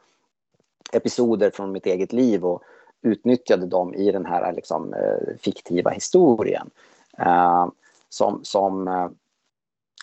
episoder 0.93 1.49
från 1.49 1.71
mitt 1.71 1.85
eget 1.85 2.13
liv 2.13 2.45
och 2.45 2.63
utnyttjade 3.01 3.65
dem 3.65 3.93
i 3.93 4.11
den 4.11 4.25
här 4.25 4.53
liksom, 4.53 4.93
eh, 4.93 5.37
fiktiva 5.39 5.89
historien. 5.89 6.69
Uh, 7.19 7.67
som, 8.09 8.39
som 8.43 8.87
uh, 8.87 9.09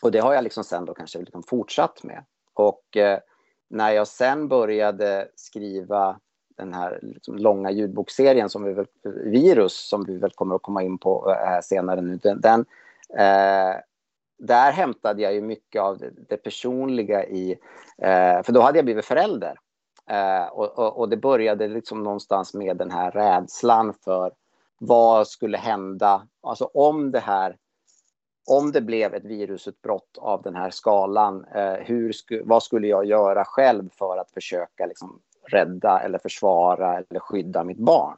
och 0.03 0.11
det 0.13 0.19
har 0.19 0.35
jag 0.35 0.45
liksom 0.45 0.65
sen 0.65 0.85
då 0.85 0.95
kanske 0.95 1.19
liksom 1.19 1.43
fortsatt 1.43 2.03
med. 2.03 2.25
Och 2.55 2.97
eh, 2.97 3.19
när 3.71 3.91
jag 3.91 4.09
sen 4.09 4.49
började 4.49 5.29
skriva 5.37 6.21
den 6.57 6.75
här 6.75 6.99
liksom 7.03 7.37
långa 7.37 7.71
ljudbokserien 7.71 8.49
som 8.49 8.65
vi 8.65 8.73
väl, 8.73 8.87
Virus, 9.25 9.89
som 9.89 10.05
vi 10.05 10.19
väl 10.19 10.31
kommer 10.31 10.55
att 10.55 10.63
komma 10.63 10.83
in 10.83 10.99
på 10.99 11.31
eh, 11.31 11.49
här 11.49 11.61
senare 11.61 12.01
nu, 12.01 12.17
den, 12.17 12.41
den 12.41 12.61
eh, 13.19 13.77
där 14.39 14.73
hämtade 14.73 15.23
jag 15.23 15.35
ju 15.35 15.41
mycket 15.41 15.83
av 15.83 15.99
det, 15.99 16.11
det 16.29 16.37
personliga 16.37 17.25
i, 17.25 17.53
eh, 17.99 18.43
för 18.43 18.53
då 18.53 18.61
hade 18.61 18.79
jag 18.79 18.85
blivit 18.85 19.05
förälder. 19.05 19.59
Eh, 20.07 20.47
och, 20.47 20.79
och, 20.79 20.99
och, 20.99 21.09
det 21.09 21.17
började 21.17 21.69
liksom 21.69 22.03
någonstans 22.03 22.55
med 22.55 22.77
den 22.77 22.91
här 22.91 23.11
rädslan 23.11 23.95
för 24.05 24.33
vad 24.79 25.29
skulle 25.29 25.59
hända, 25.59 26.27
alltså 26.43 26.65
om 26.65 27.11
det 27.11 27.21
här 27.21 27.57
om 28.47 28.73
det 28.73 28.81
blev 28.81 29.15
ett 29.15 29.25
virusutbrott 29.25 30.19
av 30.19 30.43
den 30.43 30.55
här 30.55 30.71
skalan, 30.71 31.45
eh, 31.55 31.73
hur 31.73 32.13
sku, 32.13 32.43
vad 32.45 32.63
skulle 32.63 32.87
jag 32.87 33.05
göra 33.05 33.45
själv 33.45 33.89
för 33.99 34.19
att 34.19 34.31
försöka 34.31 34.87
liksom, 34.87 35.21
rädda 35.51 36.01
eller 36.01 36.19
försvara 36.19 36.95
eller 36.95 37.21
skydda 37.21 37.65
mitt 37.65 37.79
barn? 37.79 38.17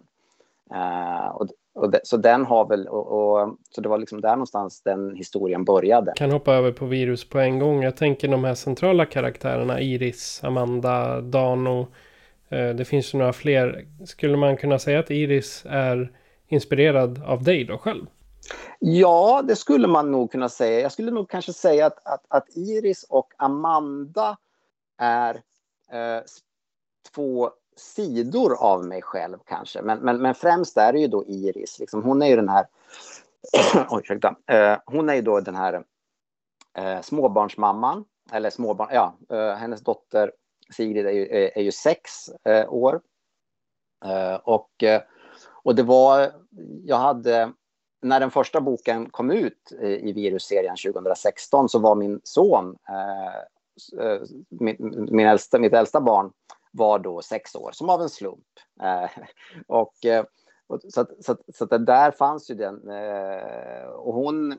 Eh, 0.75 1.29
och, 1.29 1.49
och 1.75 1.91
de, 1.91 1.99
så 2.05 2.17
den 2.17 2.45
har 2.45 2.69
väl, 2.69 2.89
och, 2.89 3.07
och, 3.07 3.57
så 3.71 3.81
det 3.81 3.89
var 3.89 3.99
liksom 3.99 4.21
där 4.21 4.31
någonstans 4.31 4.83
den 4.83 5.15
historien 5.15 5.65
började. 5.65 6.13
Kan 6.17 6.31
hoppa 6.31 6.55
över 6.55 6.73
på 6.73 6.87
virus 6.87 7.29
på 7.29 7.39
en 7.39 7.59
gång. 7.59 7.83
Jag 7.83 7.97
tänker 7.97 8.29
de 8.29 8.45
här 8.45 8.55
centrala 8.55 9.07
karaktärerna, 9.07 9.81
Iris, 9.81 10.45
Amanda, 10.45 11.21
Dano. 11.21 11.87
Eh, 12.49 12.69
det 12.69 12.85
finns 12.85 13.15
ju 13.15 13.19
några 13.19 13.33
fler. 13.33 13.87
Skulle 14.05 14.37
man 14.37 14.57
kunna 14.57 14.79
säga 14.79 14.99
att 14.99 15.11
Iris 15.11 15.67
är 15.69 16.13
inspirerad 16.49 17.23
av 17.27 17.43
dig 17.43 17.65
då 17.65 17.79
själv? 17.79 18.07
Ja, 18.79 19.43
det 19.45 19.57
skulle 19.57 19.89
man 19.89 20.11
nog 20.13 20.33
kunna 20.33 20.49
säga. 20.49 20.81
Jag 20.81 20.93
skulle 20.93 21.11
nog 21.11 21.31
kanske 21.31 21.53
säga 21.53 21.87
att, 21.87 22.07
att, 22.07 22.25
att 22.29 22.57
Iris 22.57 23.05
och 23.09 23.33
Amanda 23.37 24.37
är 24.99 25.35
eh, 25.91 26.23
två 27.15 27.51
sidor 27.77 28.63
av 28.63 28.85
mig 28.85 29.03
själv 29.03 29.39
kanske. 29.45 29.83
Men, 29.83 29.99
men, 29.99 30.23
men 30.23 30.35
främst 30.35 30.77
är 30.77 30.93
det 30.93 30.99
ju 30.99 31.07
då 31.07 31.25
Iris. 31.25 31.79
Liksom, 31.79 32.03
hon 32.03 32.23
är 32.23 32.27
ju 32.27 32.37
den 32.37 32.49
här... 32.49 32.67
Oj, 33.91 34.01
ursäkta. 34.03 34.37
Eh, 34.47 34.79
hon 34.87 35.09
är 35.09 35.15
ju 35.15 35.23
då 35.23 35.41
den 35.41 35.55
här 35.55 35.85
eh, 36.79 37.01
småbarnsmamman. 37.01 38.05
Eller 38.33 38.51
småbarn... 38.51 38.89
Ja, 38.93 39.17
eh, 39.31 39.55
hennes 39.55 39.81
dotter 39.81 40.33
Sigrid 40.77 41.07
är 41.07 41.13
ju, 41.13 41.27
är, 41.27 41.59
är 41.59 41.63
ju 41.63 41.73
sex 41.73 42.29
eh, 42.45 42.73
år. 42.73 43.01
Eh, 44.05 44.35
och, 44.35 44.83
eh, 44.83 45.03
och 45.63 45.75
det 45.75 45.83
var... 45.83 46.33
Jag 46.85 46.97
hade 46.97 47.53
när 48.05 48.21
den 48.21 48.31
första 48.31 48.61
boken 48.61 49.11
kom 49.11 49.31
ut 49.31 49.73
eh, 49.81 49.89
i 49.89 50.13
virusserien 50.13 50.77
2016 50.77 51.69
så 51.69 51.79
var 51.79 51.95
min 51.95 52.21
son, 52.25 52.79
eh, 52.89 54.07
eh, 54.07 54.23
min, 54.49 54.77
min 55.11 55.27
äldsta, 55.27 55.59
mitt 55.59 55.73
äldsta 55.73 56.01
barn, 56.01 56.33
var 56.71 56.99
då 56.99 57.23
sex 57.23 57.55
år, 57.55 57.71
som 57.73 57.91
av 57.91 58.03
en 58.03 58.09
slump. 58.09 58.45
Eh, 58.83 59.11
och, 59.67 60.05
eh, 60.05 60.25
och, 60.67 60.81
så 60.89 61.07
så, 61.21 61.37
så 61.55 61.65
det 61.65 61.79
där 61.79 62.11
fanns 62.11 62.51
ju 62.51 62.55
den... 62.55 62.89
Eh, 62.89 63.87
och 63.87 64.15
hon... 64.15 64.59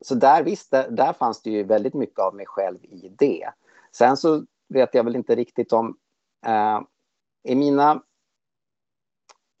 Så 0.00 0.14
där 0.14 0.42
visst, 0.42 0.70
där, 0.70 0.90
där, 0.90 1.12
fanns 1.12 1.42
det 1.42 1.50
ju 1.50 1.62
väldigt 1.62 1.94
mycket 1.94 2.18
av 2.18 2.34
mig 2.34 2.46
själv 2.46 2.84
i 2.84 3.12
det. 3.18 3.50
Sen 3.92 4.16
så 4.16 4.44
vet 4.68 4.94
jag 4.94 5.04
väl 5.04 5.16
inte 5.16 5.34
riktigt 5.34 5.72
om... 5.72 5.96
Eh, 6.46 6.80
I 7.42 7.54
mina 7.54 8.02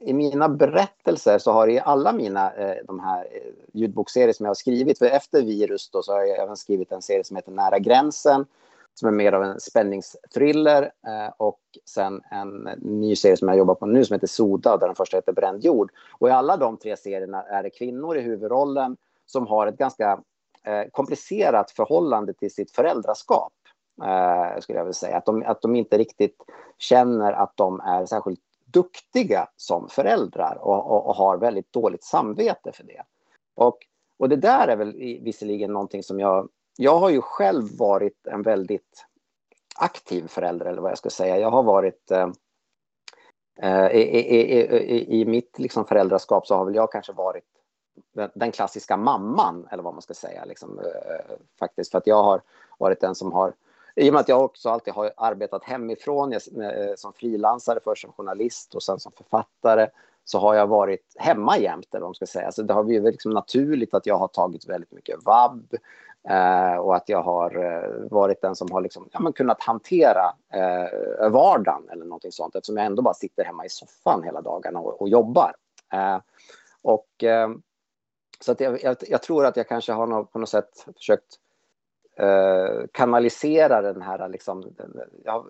i 0.00 0.12
mina 0.12 0.48
berättelser 0.48 1.38
så 1.38 1.52
har 1.52 1.68
i 1.68 1.80
alla 1.80 2.12
mina 2.12 2.52
eh, 2.54 2.76
de 2.86 3.00
här 3.00 3.20
eh, 3.20 3.52
ljudbokserier 3.72 4.32
som 4.32 4.44
jag 4.44 4.50
har 4.50 4.54
skrivit, 4.54 4.98
för 4.98 5.06
efter 5.06 5.42
virus 5.42 5.90
då 5.90 6.02
så 6.02 6.12
har 6.12 6.22
jag 6.22 6.38
även 6.38 6.56
skrivit 6.56 6.92
en 6.92 7.02
serie 7.02 7.24
som 7.24 7.36
heter 7.36 7.52
Nära 7.52 7.78
gränsen 7.78 8.46
som 8.94 9.08
är 9.08 9.12
mer 9.12 9.32
av 9.32 9.42
en 9.42 9.60
spänningsthriller 9.60 10.82
eh, 10.82 11.32
och 11.36 11.60
sen 11.84 12.20
en 12.30 12.68
ny 12.78 13.16
serie 13.16 13.36
som 13.36 13.48
jag 13.48 13.58
jobbar 13.58 13.74
på 13.74 13.86
nu 13.86 14.04
som 14.04 14.14
heter 14.14 14.26
Soda 14.26 14.76
där 14.76 14.86
den 14.86 14.96
första 14.96 15.16
heter 15.16 15.32
Bränd 15.32 15.64
jord. 15.64 15.92
Och 16.18 16.28
i 16.28 16.30
alla 16.30 16.56
de 16.56 16.76
tre 16.76 16.96
serierna 16.96 17.42
är 17.42 17.62
det 17.62 17.70
kvinnor 17.70 18.16
i 18.16 18.20
huvudrollen 18.20 18.96
som 19.26 19.46
har 19.46 19.66
ett 19.66 19.78
ganska 19.78 20.20
eh, 20.64 20.82
komplicerat 20.92 21.70
förhållande 21.70 22.34
till 22.34 22.54
sitt 22.54 22.70
föräldraskap. 22.70 23.52
Eh, 24.02 24.60
skulle 24.60 24.78
jag 24.78 24.84
vilja 24.84 24.92
säga. 24.92 25.16
Att 25.16 25.26
de, 25.26 25.42
att 25.46 25.62
de 25.62 25.76
inte 25.76 25.98
riktigt 25.98 26.42
känner 26.78 27.32
att 27.32 27.56
de 27.56 27.80
är 27.80 28.06
särskilt 28.06 28.40
duktiga 28.72 29.48
som 29.56 29.88
föräldrar 29.88 30.58
och, 30.60 30.90
och, 30.90 31.06
och 31.06 31.14
har 31.14 31.36
väldigt 31.36 31.72
dåligt 31.72 32.04
samvete 32.04 32.72
för 32.72 32.84
det. 32.84 33.02
Och, 33.54 33.78
och 34.18 34.28
det 34.28 34.36
där 34.36 34.68
är 34.68 34.76
väl 34.76 34.92
visserligen 35.22 35.72
någonting 35.72 36.02
som 36.02 36.20
jag... 36.20 36.48
Jag 36.76 36.98
har 36.98 37.10
ju 37.10 37.20
själv 37.20 37.78
varit 37.78 38.26
en 38.26 38.42
väldigt 38.42 39.06
aktiv 39.76 40.26
förälder, 40.28 40.66
eller 40.66 40.82
vad 40.82 40.90
jag 40.90 40.98
ska 40.98 41.10
säga. 41.10 41.38
Jag 41.38 41.50
har 41.50 41.62
varit... 41.62 42.10
Eh, 42.10 42.28
eh 43.62 43.90
i, 43.90 44.00
i, 44.00 44.60
i, 44.60 45.20
I 45.20 45.24
mitt 45.24 45.58
liksom 45.58 45.84
föräldraskap 45.84 46.46
så 46.46 46.54
har 46.54 46.64
väl 46.64 46.74
jag 46.74 46.92
kanske 46.92 47.12
varit 47.12 47.44
den, 48.12 48.30
den 48.34 48.52
klassiska 48.52 48.96
mamman, 48.96 49.68
eller 49.70 49.82
vad 49.82 49.94
man 49.94 50.02
ska 50.02 50.14
säga. 50.14 50.44
Liksom, 50.44 50.78
eh, 50.78 51.36
faktiskt, 51.58 51.90
för 51.90 51.98
att 51.98 52.06
jag 52.06 52.22
har 52.22 52.42
varit 52.78 53.00
den 53.00 53.14
som 53.14 53.32
har 53.32 53.52
i 53.96 54.08
och 54.08 54.12
med 54.12 54.20
att 54.20 54.28
jag 54.28 54.44
också 54.44 54.68
alltid 54.68 54.94
har 54.94 55.12
arbetat 55.16 55.64
hemifrån 55.64 56.32
jag, 56.32 56.42
eh, 56.64 56.94
som 56.96 57.12
frilansare, 57.12 57.78
först 57.84 58.02
som 58.02 58.12
journalist 58.12 58.74
och 58.74 58.82
sen 58.82 59.00
som 59.00 59.12
författare, 59.12 59.88
så 60.24 60.38
har 60.38 60.54
jag 60.54 60.66
varit 60.66 61.14
hemma 61.16 61.58
jämt, 61.58 61.86
eller 61.90 62.00
vad 62.00 62.08
man 62.08 62.14
ska 62.14 62.26
säga. 62.26 62.52
Så 62.52 62.62
det 62.62 62.74
har 62.74 62.84
blivit 62.84 63.12
liksom 63.12 63.32
naturligt 63.32 63.94
att 63.94 64.06
jag 64.06 64.18
har 64.18 64.28
tagit 64.28 64.68
väldigt 64.68 64.92
mycket 64.92 65.24
vab 65.24 65.74
eh, 66.28 66.74
och 66.74 66.96
att 66.96 67.08
jag 67.08 67.22
har 67.22 67.64
eh, 67.64 68.10
varit 68.10 68.42
den 68.42 68.56
som 68.56 68.70
har 68.72 68.80
liksom, 68.80 69.08
ja, 69.12 69.20
men 69.20 69.32
kunnat 69.32 69.62
hantera 69.62 70.34
eh, 70.54 71.30
vardagen 71.30 71.88
eller 71.92 72.04
någonting 72.04 72.32
sånt, 72.32 72.54
eftersom 72.54 72.76
jag 72.76 72.86
ändå 72.86 73.02
bara 73.02 73.14
sitter 73.14 73.44
hemma 73.44 73.64
i 73.64 73.68
soffan 73.68 74.22
hela 74.22 74.40
dagarna 74.40 74.80
och, 74.80 75.00
och 75.00 75.08
jobbar. 75.08 75.54
Eh, 75.92 76.18
och, 76.82 77.24
eh, 77.24 77.48
så 78.40 78.52
att 78.52 78.60
jag, 78.60 78.82
jag, 78.82 78.96
jag, 79.08 79.22
tror 79.22 79.46
att 79.46 79.56
jag 79.56 79.68
kanske 79.68 79.92
har 79.92 80.06
något, 80.06 80.32
på 80.32 80.38
något 80.38 80.48
sätt 80.48 80.86
försökt 80.96 81.38
eh, 82.20 82.86
kanalisera 82.92 83.82
den 83.82 84.02
här, 84.02 84.28
liksom, 84.28 84.74
ja, 85.24 85.46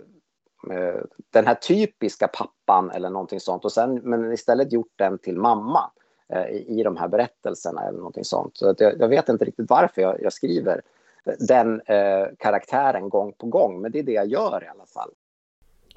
eh, 0.70 1.00
den 1.30 1.46
här 1.46 1.54
typiska 1.54 2.28
pappan 2.28 2.90
eller 2.90 3.10
någonting 3.10 3.40
sånt. 3.40 3.64
Och 3.64 3.72
sen, 3.72 3.94
men 3.94 4.32
istället 4.32 4.72
gjort 4.72 4.92
den 4.96 5.18
till 5.18 5.36
mamma 5.36 5.90
eh, 6.28 6.46
i, 6.46 6.80
i 6.80 6.82
de 6.82 6.96
här 6.96 7.08
berättelserna 7.08 7.82
eller 7.82 7.98
någonting 7.98 8.24
sånt. 8.24 8.56
Så 8.56 8.68
att 8.68 8.80
jag, 8.80 9.00
jag 9.00 9.08
vet 9.08 9.28
inte 9.28 9.44
riktigt 9.44 9.70
varför 9.70 10.02
jag, 10.02 10.22
jag 10.22 10.32
skriver 10.32 10.80
den 11.24 11.80
eh, 11.86 12.26
karaktären 12.38 13.08
gång 13.08 13.32
på 13.32 13.46
gång, 13.46 13.80
men 13.80 13.92
det 13.92 13.98
är 13.98 14.02
det 14.02 14.12
jag 14.12 14.26
gör 14.26 14.64
i 14.64 14.68
alla 14.68 14.86
fall. 14.86 15.10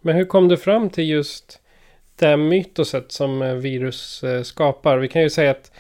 Men 0.01 0.15
hur 0.15 0.25
kom 0.25 0.47
du 0.47 0.57
fram 0.57 0.89
till 0.89 1.09
just 1.09 1.61
det 2.15 2.37
mytoset 2.37 3.11
som 3.11 3.41
eh, 3.41 3.53
virus 3.53 4.23
eh, 4.23 4.41
skapar? 4.41 4.97
Vi 4.97 5.07
kan 5.07 5.21
ju 5.21 5.29
säga 5.29 5.51
att 5.51 5.71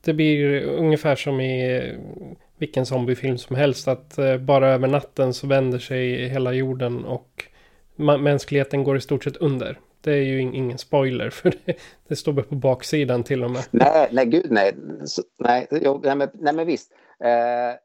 det 0.00 0.14
blir 0.14 0.64
ungefär 0.64 1.16
som 1.16 1.40
i 1.40 1.94
vilken 2.58 2.86
zombiefilm 2.86 3.38
som 3.38 3.56
helst. 3.56 3.88
Att 3.88 4.18
eh, 4.18 4.36
bara 4.36 4.68
över 4.68 4.88
natten 4.88 5.34
så 5.34 5.46
vänder 5.46 5.78
sig 5.78 6.28
hela 6.28 6.52
jorden 6.52 7.04
och 7.04 7.44
mänskligheten 7.96 8.84
går 8.84 8.96
i 8.96 9.00
stort 9.00 9.24
sett 9.24 9.36
under. 9.36 9.80
Det 10.00 10.12
är 10.12 10.22
ju 10.22 10.40
ingen 10.40 10.78
spoiler 10.78 11.30
för 11.30 11.54
det, 11.64 11.76
det 12.08 12.16
står 12.16 12.32
på 12.32 12.54
baksidan 12.54 13.24
till 13.24 13.44
och 13.44 13.50
med. 13.50 13.64
Nej, 13.70 14.08
nej 14.12 14.26
gud 14.26 14.50
nej. 14.50 14.74
Så, 15.04 15.22
nej, 15.38 15.66
jo, 15.70 16.00
nej, 16.04 16.16
men, 16.16 16.28
nej, 16.34 16.54
men 16.54 16.66
visst. 16.66 16.92
Eh, 17.24 17.78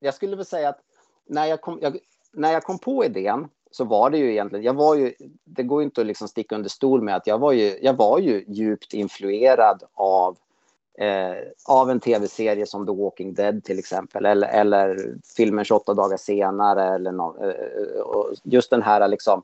jag 0.00 0.14
skulle 0.14 0.36
väl 0.36 0.44
säga 0.44 0.68
att 0.68 0.80
när 1.28 1.46
jag, 1.46 1.60
kom, 1.60 1.78
jag, 1.82 1.98
när 2.32 2.52
jag 2.52 2.62
kom 2.62 2.78
på 2.78 3.04
idén 3.04 3.48
så 3.70 3.84
var 3.84 4.10
det 4.10 4.18
ju 4.18 4.30
egentligen, 4.30 4.64
jag 4.64 4.74
var 4.74 4.94
ju, 4.94 5.12
det 5.44 5.62
går 5.62 5.82
ju 5.82 5.84
inte 5.84 6.00
att 6.00 6.06
liksom 6.06 6.28
sticka 6.28 6.54
under 6.54 6.70
stol 6.70 7.02
med 7.02 7.16
att 7.16 7.26
jag 7.26 7.38
var 7.38 7.52
ju, 7.52 7.78
jag 7.82 7.94
var 7.94 8.18
ju 8.18 8.44
djupt 8.48 8.94
influerad 8.94 9.82
av 9.94 10.36
eh, 10.98 11.36
av 11.64 11.90
en 11.90 12.00
tv-serie 12.00 12.66
som 12.66 12.86
The 12.86 12.92
Walking 12.92 13.34
Dead 13.34 13.64
till 13.64 13.78
exempel 13.78 14.26
eller, 14.26 14.48
eller 14.48 15.14
filmen 15.36 15.64
28 15.64 15.94
dagar 15.94 16.16
senare 16.16 16.94
eller 16.94 17.12
no, 17.12 17.36
eh, 17.40 17.48
eh 17.48 18.38
just 18.42 18.70
den 18.70 18.82
här 18.82 19.08
liksom 19.08 19.42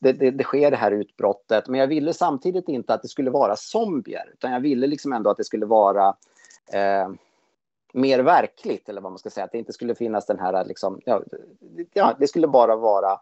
det, 0.00 0.12
det, 0.12 0.30
det, 0.30 0.44
sker 0.44 0.70
det 0.70 0.76
här 0.76 0.92
utbrottet. 0.92 1.68
Men 1.68 1.80
jag 1.80 1.86
ville 1.86 2.12
samtidigt 2.12 2.68
inte 2.68 2.94
att 2.94 3.02
det 3.02 3.08
skulle 3.08 3.30
vara 3.30 3.56
zombier 3.56 4.30
utan 4.32 4.52
jag 4.52 4.60
ville 4.60 4.86
liksom 4.86 5.12
ändå 5.12 5.30
att 5.30 5.36
det 5.36 5.44
skulle 5.44 5.66
vara 5.66 6.08
eh, 6.72 7.10
mer 7.92 8.18
verkligt 8.18 8.88
eller 8.88 9.00
vad 9.00 9.12
man 9.12 9.18
ska 9.18 9.30
säga. 9.30 9.44
Att 9.44 9.52
det 9.52 9.58
inte 9.58 9.72
skulle 9.72 9.94
finnas 9.94 10.26
den 10.26 10.38
här 10.38 10.64
liksom 10.64 11.00
ja, 11.04 11.22
ja 11.92 12.16
det 12.18 12.28
skulle 12.28 12.48
bara 12.48 12.76
vara 12.76 13.20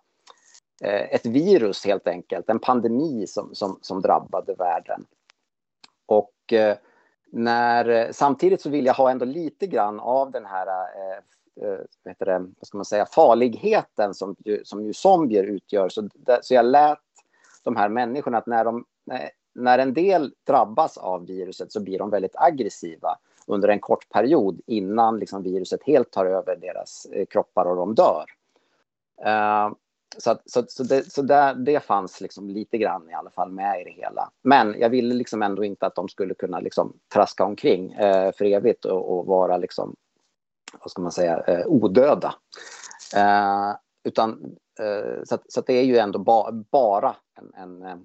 eh, 0.82 1.14
ett 1.14 1.26
virus 1.26 1.84
helt 1.84 2.08
enkelt 2.08 2.50
en 2.50 2.58
pandemi 2.58 3.26
som, 3.26 3.54
som, 3.54 3.78
som 3.82 4.02
drabbade 4.02 4.54
världen. 4.54 5.04
Och 6.06 6.52
eh, 6.52 6.76
när, 7.30 7.88
eh, 7.88 8.10
samtidigt 8.12 8.60
så 8.60 8.70
vill 8.70 8.86
jag 8.86 8.94
ha 8.94 9.10
ändå 9.10 9.24
lite 9.24 9.66
grann 9.66 10.00
av 10.00 10.30
den 10.30 10.46
här 10.46 10.66
eh, 10.66 11.16
eh 11.66 11.78
vad, 12.02 12.12
heter 12.12 12.26
det, 12.26 12.38
vad 12.38 12.66
ska 12.66 12.78
man 12.78 12.84
säga, 12.84 13.06
farligheten 13.06 14.14
som, 14.14 14.36
som 14.64 14.84
ju 14.84 14.92
zombier 14.92 15.44
utgör. 15.44 15.88
Så, 15.88 16.08
så 16.42 16.54
jag 16.54 16.64
lät 16.64 16.98
de 17.62 17.76
här 17.76 17.88
människorna 17.88 18.38
att 18.38 18.46
när, 18.46 18.64
de, 18.64 18.84
eh, 19.12 19.28
när 19.54 19.78
en 19.78 19.94
del 19.94 20.34
drabbas 20.46 20.98
av 20.98 21.26
viruset 21.26 21.72
så 21.72 21.82
blir 21.82 21.98
de 21.98 22.10
väldigt 22.10 22.36
aggressiva 22.36 23.18
under 23.46 23.68
en 23.68 23.80
kort 23.80 24.08
period 24.08 24.60
innan 24.66 25.18
liksom 25.18 25.42
viruset 25.42 25.82
helt 25.82 26.10
tar 26.10 26.26
över 26.26 26.56
deras 26.56 27.06
kroppar 27.30 27.64
och 27.64 27.76
de 27.76 27.94
dör. 27.94 28.24
Uh, 29.26 29.74
så, 30.16 30.30
att, 30.30 30.50
så, 30.50 30.64
så, 30.68 30.82
det, 30.82 31.12
så 31.12 31.22
där, 31.22 31.54
det 31.54 31.80
fanns 31.80 32.20
liksom 32.20 32.50
lite 32.50 32.78
grann 32.78 33.10
i 33.10 33.14
alla 33.14 33.30
fall 33.30 33.52
med 33.52 33.80
i 33.80 33.84
det 33.84 33.90
hela. 33.90 34.30
Men 34.42 34.74
jag 34.78 34.90
ville 34.90 35.14
liksom 35.14 35.42
ändå 35.42 35.64
inte 35.64 35.86
att 35.86 35.94
de 35.94 36.08
skulle 36.08 36.34
kunna 36.34 36.60
liksom 36.60 36.96
traska 37.14 37.44
omkring 37.44 37.92
eh, 37.92 38.32
för 38.32 38.44
evigt 38.44 38.84
och, 38.84 39.18
och, 39.18 39.26
vara 39.26 39.56
liksom, 39.56 39.96
vad 40.80 40.90
ska 40.90 41.02
man 41.02 41.12
säga, 41.12 41.44
eh, 41.46 41.66
odöda. 41.66 42.34
Eh, 43.16 43.76
utan, 44.04 44.56
eh, 44.80 45.22
så, 45.24 45.34
att, 45.34 45.52
så 45.52 45.60
att 45.60 45.66
det 45.66 45.74
är 45.74 45.84
ju 45.84 45.96
ändå 45.96 46.18
ba, 46.18 46.52
bara 46.52 47.16
en, 47.38 47.54
en, 47.54 47.82
eh, 47.82 47.96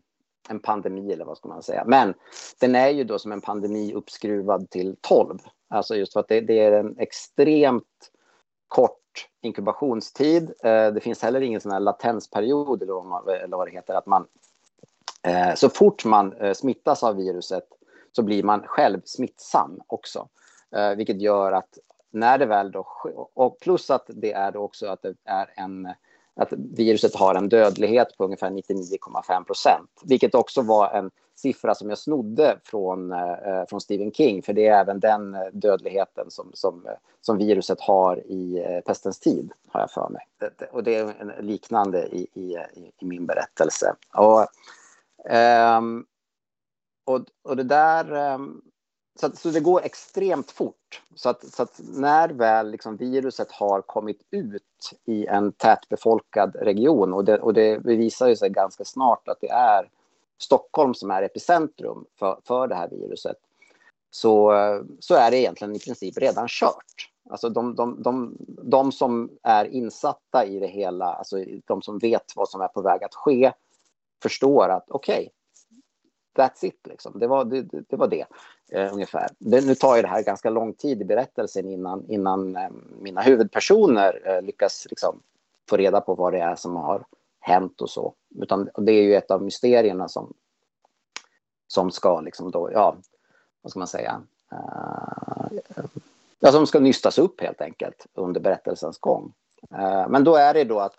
en 0.50 0.60
pandemi 0.60 1.13
eller 1.13 1.26
vad 1.26 1.38
ska 1.38 1.50
man 1.50 1.63
säga. 1.63 1.84
Men 1.88 2.13
den 2.60 2.76
är 2.76 2.89
ju 2.89 3.04
då 3.04 3.20
som 3.20 3.32
en 3.32 3.42
pandemi 3.42 3.94
uppskruvad 3.94 4.70
till 4.70 4.96
12. 5.02 5.39
Alltså 5.70 5.96
just 5.96 6.13
för 6.13 6.20
att 6.20 6.28
det, 6.28 6.42
det 6.42 6.60
är 6.60 6.72
en 6.72 6.98
extremt 7.00 8.12
kort 8.68 9.03
inkubationstid. 9.41 10.54
Eh, 10.63 10.88
det 10.88 11.04
finns 11.04 11.21
heller 11.21 11.41
ingen 11.41 11.62
sån 11.62 11.71
här 11.71 11.80
latensperiod 11.80 12.82
eller 12.82 13.58
vad 13.58 13.67
det 13.67 13.71
heter. 13.71 13.93
Att 13.93 14.06
man, 14.06 14.28
eh, 15.21 15.54
så 15.56 15.69
fort 15.69 16.06
man 16.06 16.34
eh, 16.34 16.54
smittas 16.54 17.04
av 17.04 17.15
viruset 17.15 17.67
så 18.12 18.23
blir 18.23 18.43
man 18.43 18.63
själv 18.67 19.02
smittsam 19.06 19.82
också. 19.88 20.28
Vilket 20.97 21.21
gör 21.21 21.52
att 21.52 21.78
när 22.12 22.38
det 22.38 22.45
väl 22.45 22.71
då... 22.71 22.88
Och 23.34 23.60
plus 23.60 23.89
att 23.91 24.06
det 24.08 24.34
är 24.34 24.52
då 24.52 24.60
också 24.60 24.88
att 24.88 25.02
det 25.02 25.15
är 25.26 25.54
en 25.56 25.88
att 26.36 26.50
viruset 26.52 27.15
har 27.15 27.36
en 27.36 27.50
dödlighet 27.50 28.17
på 28.17 28.24
ungefär 28.24 28.50
99,5 28.50 29.43
procent. 29.43 29.89
Vilket 30.04 30.36
också 30.36 30.62
var 30.62 30.91
en 30.91 31.12
siffra 31.36 31.76
som 31.76 31.89
jag 31.89 31.98
snodde 31.98 32.60
från, 32.63 33.12
eh, 33.12 33.32
eh 33.32 33.65
från 33.69 33.82
Stephen 33.82 34.12
King. 34.12 34.43
För 34.43 34.54
det 34.54 34.67
är 34.67 34.80
även 34.80 35.00
den 35.00 35.36
eh, 35.36 35.41
dödligheten 35.54 36.32
som, 36.32 36.52
som, 36.54 36.86
eh, 36.86 36.93
som 37.22 37.38
viruset 37.38 37.82
har 37.82 38.17
i 38.17 38.65
pestens 38.86 39.19
tid, 39.19 39.52
har 39.67 39.80
jag 39.80 39.91
för 39.91 40.10
mig. 40.10 40.22
Det, 40.39 40.65
och 40.65 40.84
det 40.84 40.96
är 40.96 41.13
en 41.19 41.46
liknande 41.46 42.08
i, 42.08 42.28
i, 42.34 42.58
i 43.00 43.06
min 43.06 43.26
berättelse. 43.26 43.96
Och, 44.13 44.41
eh, 45.32 45.82
och, 47.06 47.26
och 47.43 47.58
det 47.58 47.63
där... 47.63 48.15
Eh, 48.15 48.38
så, 49.19 49.26
att, 49.26 49.38
så 49.38 49.49
det 49.49 49.60
går 49.60 49.82
extremt 49.82 50.52
fort. 50.52 51.02
Så 51.15 51.30
att, 51.30 51.54
så 51.54 51.63
att 51.63 51.80
när 51.84 52.30
väl 52.30 52.71
liksom 52.71 52.97
viruset 52.97 53.52
har 53.52 53.82
kommit 53.82 54.21
ut 54.32 54.63
i 55.06 55.26
en 55.26 55.52
tätbefolkad 55.52 56.56
region 56.56 57.13
och 57.13 57.26
det, 57.26 57.39
och 57.39 57.54
det 57.54 57.78
visar 57.78 58.28
ju 58.28 58.36
sig 58.36 58.49
ganska 58.49 58.86
snart 58.86 59.28
att 59.28 59.41
det 59.41 59.49
är 59.49 59.89
Stockholm 60.38 60.93
som 60.93 61.12
är 61.12 61.23
epicentrum 61.23 62.06
för, 62.19 62.39
för 62.43 62.67
det 62.67 62.76
här 62.76 62.89
viruset 62.89 63.38
så, 64.12 64.54
så 64.99 65.15
är 65.15 65.32
det 65.32 65.38
egentligen 65.38 65.76
i 65.76 65.80
princip 65.80 66.17
redan 66.17 66.47
kört. 66.49 67.10
Alltså 67.30 67.49
de, 67.49 67.76
de, 67.76 68.04
de, 68.04 68.38
de 68.47 68.91
som 68.91 69.30
är 69.43 69.65
insatta 69.65 70.45
i 70.45 70.60
det 70.60 70.67
hela, 70.67 71.06
alltså 71.06 71.38
de 71.65 71.82
som 71.82 71.97
vet 71.97 72.36
vad 72.36 72.49
som 72.49 72.62
är 72.62 72.67
på 72.67 72.82
väg 72.82 73.04
att 73.04 73.15
ske 73.15 73.54
förstår 74.23 74.69
att 74.69 74.86
okej, 74.89 75.30
okay, 76.34 76.45
that's 76.45 76.65
it. 76.65 76.88
Liksom. 76.88 77.19
Det, 77.19 77.28
var, 77.28 77.45
det, 77.45 77.62
det 77.62 77.95
var 77.95 78.08
det, 78.08 78.26
eh, 78.73 78.93
ungefär. 78.93 79.29
Det, 79.38 79.65
nu 79.65 79.75
tar 79.75 79.95
ju 79.95 80.01
det 80.01 80.07
här 80.07 80.23
ganska 80.23 80.49
lång 80.49 80.73
tid 80.73 81.01
i 81.01 81.05
berättelsen 81.05 81.69
innan, 81.69 82.05
innan 82.09 82.55
eh, 82.55 82.69
mina 82.99 83.21
huvudpersoner 83.21 84.21
eh, 84.25 84.41
lyckas 84.41 84.88
liksom, 84.89 85.19
få 85.69 85.77
reda 85.77 86.01
på 86.01 86.15
vad 86.15 86.33
det 86.33 86.39
är 86.39 86.55
som 86.55 86.75
har 86.75 87.05
hänt 87.39 87.81
och 87.81 87.89
så. 87.89 88.13
Utan 88.36 88.69
det 88.77 88.91
är 88.91 89.03
ju 89.03 89.15
ett 89.15 89.31
av 89.31 89.43
mysterierna 89.43 90.07
som, 90.07 90.33
som 91.67 91.91
ska 91.91 92.21
liksom 92.21 92.51
då, 92.51 92.71
ja, 92.71 92.95
vad 93.62 93.71
ska 93.71 93.79
man 93.79 93.88
säga, 93.88 94.21
uh, 94.53 95.59
ja, 96.39 96.51
som 96.51 96.67
ska 96.67 96.79
nystas 96.79 97.17
upp 97.17 97.41
helt 97.41 97.62
enkelt 97.62 98.05
under 98.13 98.41
berättelsens 98.41 98.97
gång. 98.97 99.33
Uh, 99.71 100.07
men 100.09 100.23
då 100.23 100.36
är 100.36 100.53
det 100.53 100.63
då 100.63 100.79
att 100.79 100.95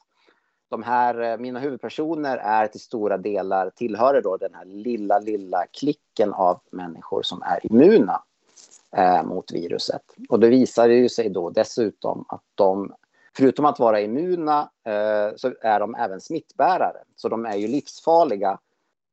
de 0.68 0.82
här, 0.82 1.20
eh, 1.20 1.38
mina 1.38 1.60
huvudpersoner 1.60 2.36
är 2.36 2.66
till 2.66 2.80
stora 2.80 3.16
delar, 3.18 3.70
tillhör 3.70 4.20
då 4.22 4.36
den 4.36 4.54
här 4.54 4.64
lilla, 4.64 5.18
lilla 5.18 5.66
klicken 5.66 6.32
av 6.32 6.60
människor 6.70 7.22
som 7.22 7.42
är 7.42 7.66
immuna 7.66 8.22
eh, 8.96 9.22
mot 9.22 9.52
viruset. 9.52 10.02
Och 10.28 10.40
det 10.40 10.48
visar 10.48 10.88
ju 10.88 11.08
sig 11.08 11.28
då 11.28 11.50
dessutom 11.50 12.24
att 12.28 12.42
de, 12.54 12.94
förutom 13.36 13.64
att 13.64 13.78
vara 13.78 14.00
immuna, 14.00 14.70
eh, 14.84 15.36
så 15.36 15.52
är 15.60 15.80
de 15.80 15.94
även 15.94 16.20
smittbärare. 16.20 17.02
Så 17.16 17.28
de 17.28 17.46
är 17.46 17.56
ju 17.56 17.68
livsfarliga 17.68 18.58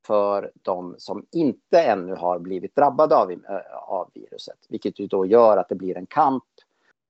för 0.06 0.50
de 0.62 0.94
som 0.98 1.26
inte 1.30 1.82
ännu 1.82 2.14
har 2.14 2.38
blivit 2.38 2.76
drabbade 2.76 3.16
av, 3.16 3.30
eh, 3.30 3.38
av 3.74 4.10
viruset. 4.14 4.58
Vilket 4.68 5.00
ju 5.00 5.06
då 5.06 5.26
gör 5.26 5.56
att 5.56 5.68
det 5.68 5.74
blir 5.74 5.96
en 5.96 6.06
kamp 6.06 6.44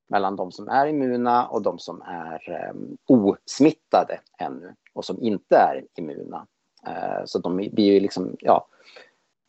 mellan 0.08 0.36
de 0.36 0.52
som 0.52 0.68
är 0.68 0.86
immuna 0.86 1.46
och 1.46 1.62
de 1.62 1.78
som 1.78 2.02
är 2.02 2.50
eh, 2.50 2.74
osmittade 3.06 4.20
ännu 4.38 4.74
och 4.94 5.04
som 5.04 5.22
inte 5.22 5.56
är 5.56 5.84
immuna. 5.98 6.46
Eh, 6.86 7.24
så 7.24 7.38
de 7.38 7.56
blir 7.56 7.92
ju 7.92 8.00
liksom, 8.00 8.36
ja, 8.38 8.68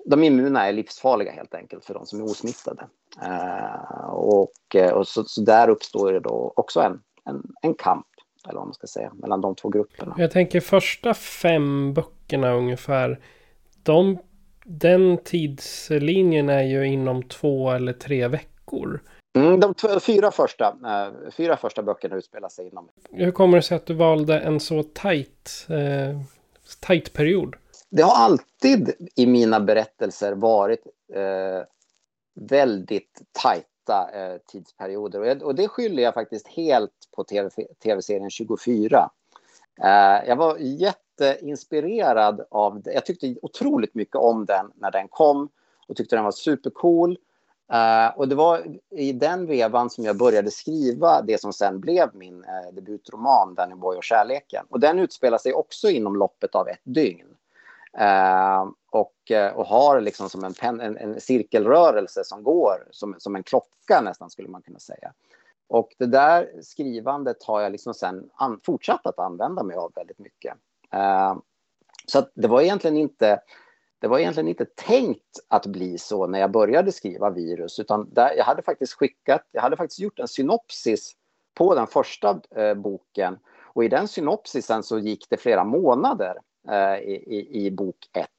de 0.06 0.24
immuna 0.24 0.68
är 0.68 0.74
livsfarliga 0.74 1.32
helt 1.32 1.54
enkelt 1.54 1.86
för 1.86 1.94
de 1.94 2.06
som 2.06 2.20
är 2.20 2.26
osmittade. 2.26 2.88
Eh, 3.22 4.10
och, 4.10 4.76
eh, 4.76 4.92
och 4.92 5.08
så, 5.08 5.24
så, 5.24 5.42
där 5.42 5.70
uppstår 5.70 6.14
det 6.14 6.20
då 6.20 6.54
också 6.56 6.82
en, 6.82 7.02
en, 7.26 7.44
en 7.62 7.74
kamp, 7.74 8.08
eller 8.48 8.60
vad 8.60 8.68
man 8.68 8.74
ska 8.74 8.88
säga, 8.88 9.12
mellan 9.14 9.42
de 9.42 9.56
två 9.56 9.70
grupperna. 9.70 10.16
Jag 10.18 10.32
tänker 10.32 10.60
första 10.60 11.14
fem 11.14 11.94
böckerna 11.94 12.54
ungefär, 12.54 13.20
de, 13.84 14.18
den 14.66 15.18
tidslinjen 15.18 16.50
är 16.50 16.64
ju 16.64 16.88
inom 16.88 17.24
två 17.24 17.72
eller 17.72 17.94
tre 17.94 18.28
veckor. 18.28 19.02
Mm, 19.36 19.60
de 19.60 20.00
fyra 20.00 20.32
första, 20.32 20.66
äh, 20.86 21.32
fyra 21.32 21.58
första 21.58 21.84
böckerna 21.84 22.16
utspelar 22.16 22.50
sig 22.50 22.68
inom. 22.68 22.90
Hur 23.12 23.32
kommer 23.32 23.58
det 23.58 23.62
sig 23.62 23.78
att 23.78 23.86
du 23.86 23.94
valde 23.94 24.40
en 24.40 24.60
så 24.60 24.84
tajt, 24.84 25.68
eh, 25.70 26.20
tajt 26.80 27.14
period? 27.14 27.56
Det 27.90 28.02
har 28.02 28.16
alltid 28.16 29.10
i 29.16 29.26
mina 29.28 29.60
berättelser 29.60 30.34
varit 30.34 30.88
eh, 31.14 31.64
väldigt 32.34 33.22
tajta 33.32 34.10
eh, 34.14 34.38
tidsperioder. 34.46 35.20
Och, 35.20 35.28
jag, 35.28 35.44
och, 35.44 35.56
det 35.56 35.68
skyller 35.68 36.04
jag 36.04 36.14
faktiskt 36.14 36.48
helt 36.48 37.10
på 37.16 37.24
TV, 37.24 37.50
tv-serien 37.84 38.30
24. 38.30 39.10
Eh, 39.84 40.28
jag 40.28 40.36
var 40.36 40.58
jätteinspirerad 40.60 42.46
av 42.52 42.82
det. 42.82 42.94
Jag 42.94 43.06
tyckte 43.06 43.36
otroligt 43.42 43.96
mycket 43.96 44.16
om 44.16 44.46
den 44.46 44.72
när 44.76 44.92
den 44.92 45.08
kom 45.08 45.50
och 45.88 45.96
tyckte 45.96 46.16
den 46.16 46.26
var 46.26 46.32
supercool. 46.32 47.18
Uh, 47.72 48.18
och 48.18 48.28
det 48.28 48.36
var 48.36 48.78
i 48.90 49.12
den 49.12 49.46
vevan 49.46 49.90
som 49.90 50.04
jag 50.04 50.18
började 50.18 50.52
skriva 50.52 51.22
det 51.22 51.42
som 51.42 51.54
sen 51.54 51.80
blev 51.80 52.16
min 52.16 52.36
uh, 52.36 52.74
debutroman 52.74 53.56
Danny 53.56 53.76
Boy 53.76 53.98
och 53.98 54.04
kärleken. 54.04 54.66
Och 54.70 54.80
den 54.80 55.00
utspelar 55.00 55.38
sig 55.38 55.54
också 55.54 55.90
inom 55.90 56.16
loppet 56.16 56.56
av 56.56 56.68
ett 56.68 56.82
dygn. 56.84 57.28
Uh, 58.02 58.72
och, 58.92 59.32
och 59.56 59.66
har 59.66 60.02
liksom 60.02 60.30
som 60.30 60.44
en, 60.44 60.54
pen, 60.54 60.82
en, 60.82 60.98
en, 60.98 61.22
cirkelrörelse 61.22 62.24
som 62.24 62.44
går 62.44 62.88
som, 62.92 63.16
som 63.18 63.36
en 63.36 63.44
klocka 63.44 64.02
nästan 64.02 64.30
skulle 64.30 64.50
man 64.50 64.62
kunna 64.62 64.80
säga. 64.80 65.14
Och 65.68 65.96
det 65.98 66.06
där 66.06 66.52
skrivandet 66.62 67.44
har 67.44 67.62
jag 67.62 67.72
liksom 67.72 67.94
sen 67.94 68.30
an, 68.34 68.60
fortsatt 68.64 69.08
att 69.08 69.20
använda 69.20 69.64
mig 69.64 69.76
av 69.76 69.92
väldigt 69.96 70.20
mycket. 70.20 70.54
så 72.08 72.26
det 72.34 72.48
var 72.48 72.62
egentligen 72.62 72.98
inte 72.98 73.40
det 74.04 74.10
var 74.10 74.20
egentligen 74.20 74.48
inte 74.48 74.66
tänkt 74.66 75.40
att 75.48 75.66
bli 75.66 75.98
så 75.98 76.28
när 76.28 76.40
jag 76.40 76.52
började 76.52 76.92
skriva 76.92 77.30
virus, 77.30 77.80
utan 77.80 78.10
där, 78.14 78.34
jag 78.38 78.44
hade 78.44 78.62
faktiskt 78.62 78.94
skickat, 78.94 79.42
jag 79.52 79.62
hade 79.62 79.78
faktiskt 79.78 80.00
gjort 80.00 80.20
en 80.20 80.28
synopsis 80.28 81.14
på 81.54 81.76
den 81.76 81.88
första 81.88 82.42
eh, 82.56 82.74
boken 82.74 83.40
och 83.64 83.84
i 83.84 83.88
den 83.88 84.08
synopsisen 84.08 84.84
så 84.84 85.00
gick 85.00 85.30
det 85.30 85.38
flera 85.38 85.64
månader 85.64 86.38
eh, 86.70 86.98
i, 86.98 87.48
i, 87.52 87.72
bok 87.72 87.96
ett. 88.14 88.30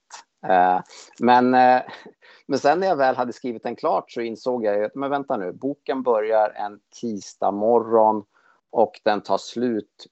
Eh, 0.53 0.81
men, 1.21 1.55
eh, 1.55 1.83
men 2.47 2.59
sen 2.59 2.81
när 2.81 2.87
jag 2.87 2.97
väl 2.97 3.17
hade 3.17 3.33
skrivit 3.33 3.63
den 3.63 3.77
klart 3.77 4.11
så 4.11 4.21
insåg 4.21 4.65
jag 4.65 4.85
att 4.85 4.95
men 4.95 5.11
vänta 5.11 5.37
nu, 5.37 5.53
boken 5.53 6.03
börjar 6.03 6.51
en 6.51 6.81
tisdag 7.01 7.51
morgon 7.51 8.25
och 8.71 9.01
den 9.05 9.21
tar 9.21 9.39
slut 9.39 10.07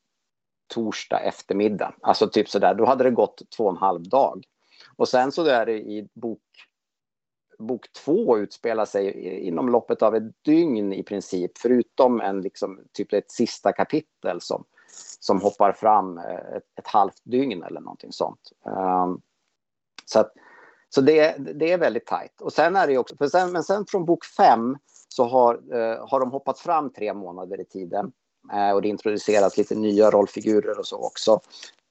torsdag 0.75 1.21
eftermiddag. 1.21 1.95
Alltså 2.01 2.29
typ 2.29 2.49
sådär, 2.49 2.75
då 2.75 2.85
hade 2.85 3.05
det 3.05 3.11
gått 3.11 3.43
två 3.57 3.65
och 3.65 3.71
en 3.71 3.77
halv 3.77 4.03
dag. 4.03 4.45
Och 4.97 5.09
sen 5.09 5.33
så 5.33 5.45
är 5.45 5.67
det 5.67 5.79
i 5.79 6.09
bok, 6.15 6.41
bok 7.59 7.93
två 8.05 8.39
utspelar 8.39 8.85
sig 8.85 9.13
inom 9.47 9.69
loppet 9.69 10.03
av 10.03 10.15
ett 10.15 10.45
dygn 10.45 10.93
i 10.93 11.03
princip, 11.03 11.59
förutom 11.59 12.21
en 12.21 12.41
liksom, 12.41 12.81
typ 12.93 13.13
ett 13.13 13.31
sista 13.31 13.73
kapitel 13.73 14.41
som, 14.41 14.65
som 15.21 15.41
hoppar 15.41 15.73
fram 15.73 16.19
eh, 16.19 16.57
ett, 16.57 16.79
ett 16.79 16.87
halvt 16.87 17.21
dygn 17.25 17.63
eller 17.63 17.81
någonting 17.81 18.13
sånt. 18.13 18.53
Um, 18.67 19.21
så 20.05 20.21
att, 20.21 20.33
så 20.89 21.01
det, 21.01 21.37
det 21.39 21.73
är 21.73 21.79
väldigt 21.79 22.07
tajt. 22.07 22.41
Och 22.41 22.53
sen 22.53 22.77
är 22.77 22.87
det 22.87 22.99
också, 22.99 23.17
för 23.17 23.29
sen, 23.29 23.53
men 23.53 23.65
sen 23.65 23.87
från 23.87 24.05
bok 24.05 24.25
fem 24.25 24.77
så 25.09 25.25
har, 25.25 25.55
uh, 25.55 26.09
har 26.09 26.21
de 26.21 26.31
hoppat 26.31 26.59
fram 26.59 26.91
tre 26.91 27.15
månader 27.15 27.61
i 27.61 27.65
tiden. 27.65 28.13
Uh, 28.53 28.71
och 28.71 28.83
det 28.83 28.89
introduceras 28.89 29.59
lite 29.59 29.75
nya 29.75 30.11
rollfigurer 30.11 30.79
och 30.79 30.87
så 30.87 31.07
också. 31.07 31.41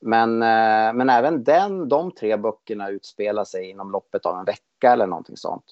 Men, 0.02 0.42
eh, 0.42 0.94
men 0.94 1.10
även 1.10 1.44
den, 1.44 1.90
de 1.90 2.12
tre 2.12 2.38
böckerna 2.38 2.90
utspelar 2.90 3.44
sig 3.44 3.70
inom 3.70 3.92
loppet 3.92 4.26
av 4.26 4.40
en 4.40 4.46
vecka 4.46 4.94
eller 4.94 5.08
någonting 5.08 5.38
sånt. 5.38 5.64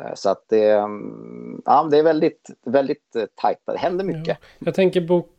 Eh, 0.00 0.14
så 0.14 0.30
att 0.30 0.44
det, 0.48 0.70
mm, 0.70 1.62
ja, 1.64 1.88
det 1.90 1.98
är 1.98 2.02
väldigt, 2.02 2.50
väldigt 2.64 3.16
eh, 3.16 3.24
tajt. 3.34 3.58
Det 3.66 3.78
händer 3.78 4.04
mycket. 4.04 4.38
Ja. 4.40 4.46
Jag 4.58 4.74
tänker 4.74 5.00
bok 5.00 5.32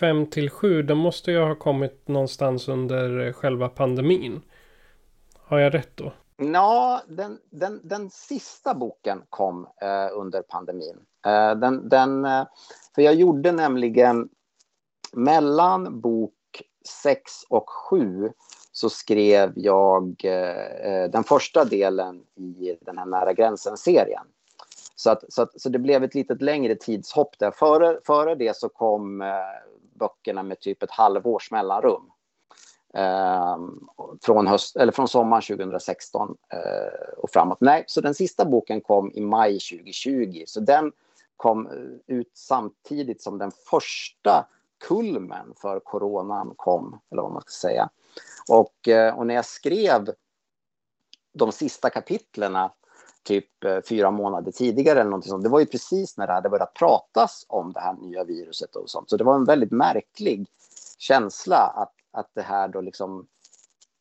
5 0.00 0.26
till 0.26 0.50
7, 0.50 0.82
de 0.82 0.98
måste 0.98 1.30
ju 1.30 1.40
ha 1.40 1.54
kommit 1.54 2.08
någonstans 2.08 2.68
under 2.68 3.32
själva 3.32 3.68
pandemin. 3.68 4.42
Har 5.38 5.58
jag 5.58 5.74
rätt 5.74 5.96
då? 5.96 6.12
Ja, 6.36 7.02
den, 7.08 7.38
den, 7.50 7.80
den 7.84 8.10
sista 8.10 8.74
boken 8.74 9.22
kom 9.30 9.66
eh, 9.82 10.18
under 10.18 10.42
pandemin. 10.42 10.96
Eh, 11.26 11.54
den, 11.54 11.88
den, 11.88 12.26
för 12.94 13.02
jag 13.02 13.14
gjorde 13.14 13.52
nämligen 13.52 14.28
mellan 15.12 16.00
bok 16.00 16.34
6 16.84 17.32
och 17.48 17.70
7 17.70 18.32
så 18.72 18.90
skrev 18.90 19.52
jag 19.56 20.24
eh, 20.24 21.10
den 21.10 21.24
första 21.24 21.64
delen 21.64 22.22
i 22.36 22.76
den 22.80 22.98
här 22.98 23.06
Nära 23.06 23.32
gränsen-serien. 23.32 24.24
Så, 24.94 25.10
att, 25.10 25.32
så, 25.32 25.42
att, 25.42 25.60
så 25.60 25.68
det 25.68 25.78
blev 25.78 26.04
ett 26.04 26.14
lite 26.14 26.34
längre 26.34 26.74
tidshopp 26.74 27.38
där. 27.38 27.50
Före, 27.50 27.98
före 28.06 28.34
det 28.34 28.56
så 28.56 28.68
kom 28.68 29.22
eh, 29.22 29.28
böckerna 29.94 30.42
med 30.42 30.60
typ 30.60 30.82
ett 30.82 30.90
halvårs 30.90 31.50
mellanrum. 31.50 32.10
Eh, 32.94 33.56
från, 34.22 34.46
höst, 34.46 34.76
eller 34.76 34.92
från 34.92 35.08
sommaren 35.08 35.42
2016 35.42 36.36
eh, 36.52 37.14
och 37.16 37.30
framåt. 37.30 37.60
Nej, 37.60 37.84
så 37.86 38.00
den 38.00 38.14
sista 38.14 38.44
boken 38.44 38.80
kom 38.80 39.12
i 39.14 39.20
maj 39.20 39.52
2020. 39.52 40.42
Så 40.46 40.60
den 40.60 40.92
kom 41.36 41.66
eh, 41.66 42.16
ut 42.16 42.30
samtidigt 42.34 43.22
som 43.22 43.38
den 43.38 43.50
första 43.70 44.46
kulmen 44.88 45.54
för 45.56 45.80
coronan 45.80 46.54
kom, 46.56 47.00
eller 47.10 47.22
vad 47.22 47.32
man 47.32 47.42
ska 47.42 47.68
säga. 47.68 47.90
Och, 48.48 48.88
eh, 48.88 49.18
och 49.18 49.26
när 49.26 49.34
jag 49.34 49.44
skrev 49.44 50.10
de 51.32 51.52
sista 51.52 51.90
kapitlerna 51.90 52.72
typ 53.22 53.64
eh, 53.64 53.80
fyra 53.88 54.10
månader 54.10 54.52
tidigare 54.52 55.00
eller 55.00 55.10
någonting 55.10 55.30
sånt. 55.30 55.42
Det 55.42 55.48
var 55.48 55.60
ju 55.60 55.66
precis 55.66 56.16
när 56.16 56.26
det 56.26 56.32
hade 56.32 56.48
börjat 56.48 56.74
pratas 56.74 57.46
om 57.48 57.72
det 57.72 57.80
här 57.80 57.92
nya 57.92 58.24
viruset 58.24 58.76
och 58.76 58.90
sånt. 58.90 59.10
Så 59.10 59.16
det 59.16 59.24
var 59.24 59.34
en 59.34 59.44
väldigt 59.44 59.70
märklig 59.70 60.48
känsla 60.98 61.56
att, 61.56 61.92
att 62.12 62.30
det 62.34 62.42
här 62.42 62.68
då 62.68 62.80
liksom, 62.80 63.26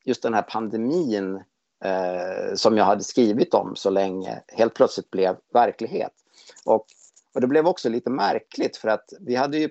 just 0.03 0.23
den 0.23 0.33
här 0.33 0.41
pandemin 0.41 1.43
eh, 1.83 2.55
som 2.55 2.77
jag 2.77 2.85
hade 2.85 3.03
skrivit 3.03 3.53
om 3.53 3.75
så 3.75 3.89
länge 3.89 4.43
helt 4.47 4.73
plötsligt 4.73 5.11
blev 5.11 5.35
verklighet. 5.53 6.13
Och, 6.65 6.85
och 7.33 7.41
det 7.41 7.47
blev 7.47 7.67
också 7.67 7.89
lite 7.89 8.09
märkligt 8.09 8.77
för 8.77 8.87
att 8.87 9.13
vi 9.19 9.35
hade 9.35 9.57
ju 9.57 9.69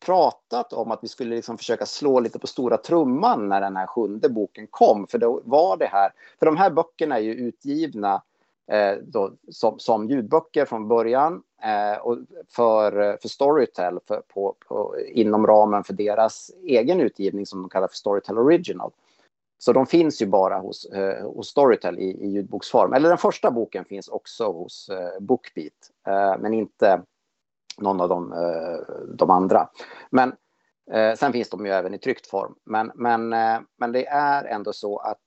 pratat 0.00 0.72
om 0.72 0.90
att 0.90 1.04
vi 1.04 1.08
skulle 1.08 1.36
liksom 1.36 1.58
försöka 1.58 1.86
slå 1.86 2.20
lite 2.20 2.38
på 2.38 2.46
stora 2.46 2.76
trumman 2.76 3.48
när 3.48 3.60
den 3.60 3.76
här 3.76 3.86
sjunde 3.86 4.28
boken 4.28 4.66
kom. 4.70 5.06
För 5.06 5.18
då 5.18 5.40
var 5.44 5.76
det 5.76 5.86
här, 5.86 6.12
för 6.38 6.46
de 6.46 6.56
här 6.56 6.70
böckerna 6.70 7.16
är 7.16 7.22
ju 7.22 7.34
utgivna 7.34 8.22
eh, 8.70 8.92
då, 9.02 9.32
som, 9.48 9.78
som 9.78 10.08
ljudböcker 10.08 10.64
från 10.64 10.88
början 10.88 11.42
eh, 11.62 12.00
och 12.00 12.18
för, 12.48 13.18
för 13.22 13.28
Storytel 13.28 13.98
för, 14.06 14.22
på, 14.34 14.54
på, 14.68 14.96
inom 15.08 15.46
ramen 15.46 15.84
för 15.84 15.92
deras 15.92 16.50
egen 16.62 17.00
utgivning 17.00 17.46
som 17.46 17.62
de 17.62 17.68
kallar 17.68 17.88
för 17.88 17.96
Storytel 17.96 18.38
Original. 18.38 18.90
Så 19.58 19.72
de 19.72 19.86
finns 19.86 20.22
ju 20.22 20.26
bara 20.26 20.58
hos, 20.58 20.84
eh, 20.84 21.26
hos 21.26 21.48
Storytel 21.48 21.98
i, 21.98 22.24
i 22.24 22.28
ljudboksform. 22.28 22.92
Eller 22.92 23.08
den 23.08 23.18
första 23.18 23.50
boken 23.50 23.84
finns 23.84 24.08
också 24.08 24.52
hos 24.52 24.88
eh, 24.88 25.20
Bookbeat, 25.20 25.90
eh, 26.06 26.38
men 26.38 26.54
inte 26.54 27.02
någon 27.80 28.00
av 28.00 28.08
de, 28.08 28.32
eh, 28.32 28.96
de 29.14 29.30
andra. 29.30 29.68
Men 30.10 30.32
eh, 30.92 31.14
sen 31.14 31.32
finns 31.32 31.50
de 31.50 31.66
ju 31.66 31.72
även 31.72 31.94
i 31.94 31.98
tryckt 31.98 32.26
form. 32.26 32.54
Men, 32.64 32.92
men, 32.94 33.32
eh, 33.32 33.60
men 33.78 33.92
det 33.92 34.06
är 34.06 34.44
ändå 34.44 34.72
så 34.72 34.98
att 34.98 35.18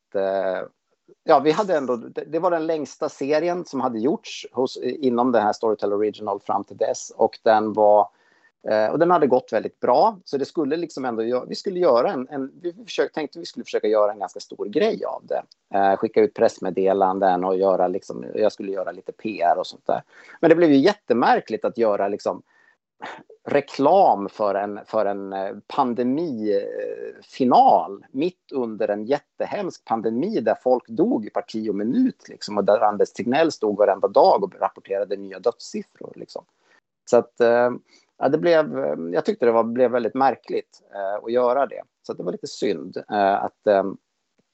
ja, 1.24 1.40
vi 1.40 1.52
hade 1.52 1.78
ändå, 1.78 1.96
det, 1.96 2.24
det, 2.28 2.40
var 2.40 2.52
den 2.52 2.68
längsta 2.68 3.10
serien 3.10 3.66
som 3.66 3.82
hade 3.82 4.00
gjorts 4.00 4.48
hos, 4.52 4.78
inom 4.78 5.32
den 5.32 5.44
här 5.44 5.54
Storytel 5.54 5.94
Original 5.94 6.40
fram 6.40 6.64
till 6.64 6.78
dess. 6.78 7.12
Och 7.16 7.40
den 7.44 7.74
var 7.74 8.08
Eh, 8.70 8.92
och 8.92 9.00
den 9.00 9.12
hade 9.12 9.28
gått 9.28 9.54
väldigt 9.54 9.80
bra, 9.80 10.20
så 10.24 10.38
det 10.38 10.46
skulle 10.46 10.78
liksom 10.78 11.06
ändå, 11.06 11.46
vi 11.48 11.56
skulle 11.56 11.80
göra 11.80 12.12
en, 12.12 12.28
en 12.30 12.52
vi 12.62 12.74
försökte, 12.86 13.14
tänkte 13.14 13.40
vi 13.40 13.46
skulle 13.46 13.64
försöka 13.64 13.88
göra 13.88 14.12
en 14.12 14.20
ganska 14.20 14.40
stor 14.40 14.66
grej 14.66 15.06
av 15.06 15.24
det. 15.26 15.44
Eh, 15.78 15.98
skicka 15.98 16.22
ut 16.22 16.34
pressmeddelanden 16.34 17.44
och 17.44 17.58
göra 17.58 17.88
liksom, 17.88 18.26
jag 18.36 18.52
skulle 18.52 18.72
göra 18.72 18.92
lite 18.92 19.12
PR 19.12 19.58
och 19.58 19.68
sånt 19.68 19.86
där. 19.86 20.04
Men 20.40 20.50
det 20.50 20.56
blev 20.56 20.72
ju 20.72 20.78
jättemärkligt 20.78 21.66
att 21.66 21.78
göra 21.78 22.08
liksom 22.08 22.42
reklam 23.48 24.30
för 24.30 24.56
en, 24.56 24.80
för 24.86 25.06
en 25.06 25.34
eh, 25.34 25.56
pandemifinal 25.68 28.06
mitt 28.12 28.52
under 28.52 28.88
en 28.88 29.06
jättehemsk 29.06 29.86
pandemi 29.86 30.40
där 30.40 30.56
folk 30.64 30.88
dog 30.88 31.26
i 31.26 31.30
parti 31.30 31.70
och 31.70 31.76
minut 31.76 32.30
liksom, 32.30 32.58
och 32.58 32.64
där 32.64 32.80
Anders 32.80 33.14
Tegnell 33.14 33.52
stod 33.52 33.78
varenda 33.78 34.08
dag 34.08 34.44
och 34.44 34.56
rapporterade 34.60 35.16
nya 35.16 35.40
dödssiffror. 35.40 36.14
Liksom. 36.16 36.46
Så 37.06 37.18
att 37.18 37.42
eh, 37.42 37.72
ja, 38.24 38.30
det 38.30 38.38
blev, 38.38 38.78
eh, 38.78 38.96
jag 39.12 39.26
tyckte 39.26 39.46
det 39.46 39.52
var, 39.52 39.64
blev 39.64 39.92
väldigt 39.92 40.14
märkligt 40.14 40.82
eh, 40.96 41.24
att 41.24 41.32
göra 41.32 41.66
det. 41.66 41.82
Så 42.08 42.14
det 42.14 42.24
var 42.24 42.32
lite 42.32 42.48
synd 42.48 42.98
eh, 42.98 43.44
att, 43.44 43.68
eh, 43.68 43.84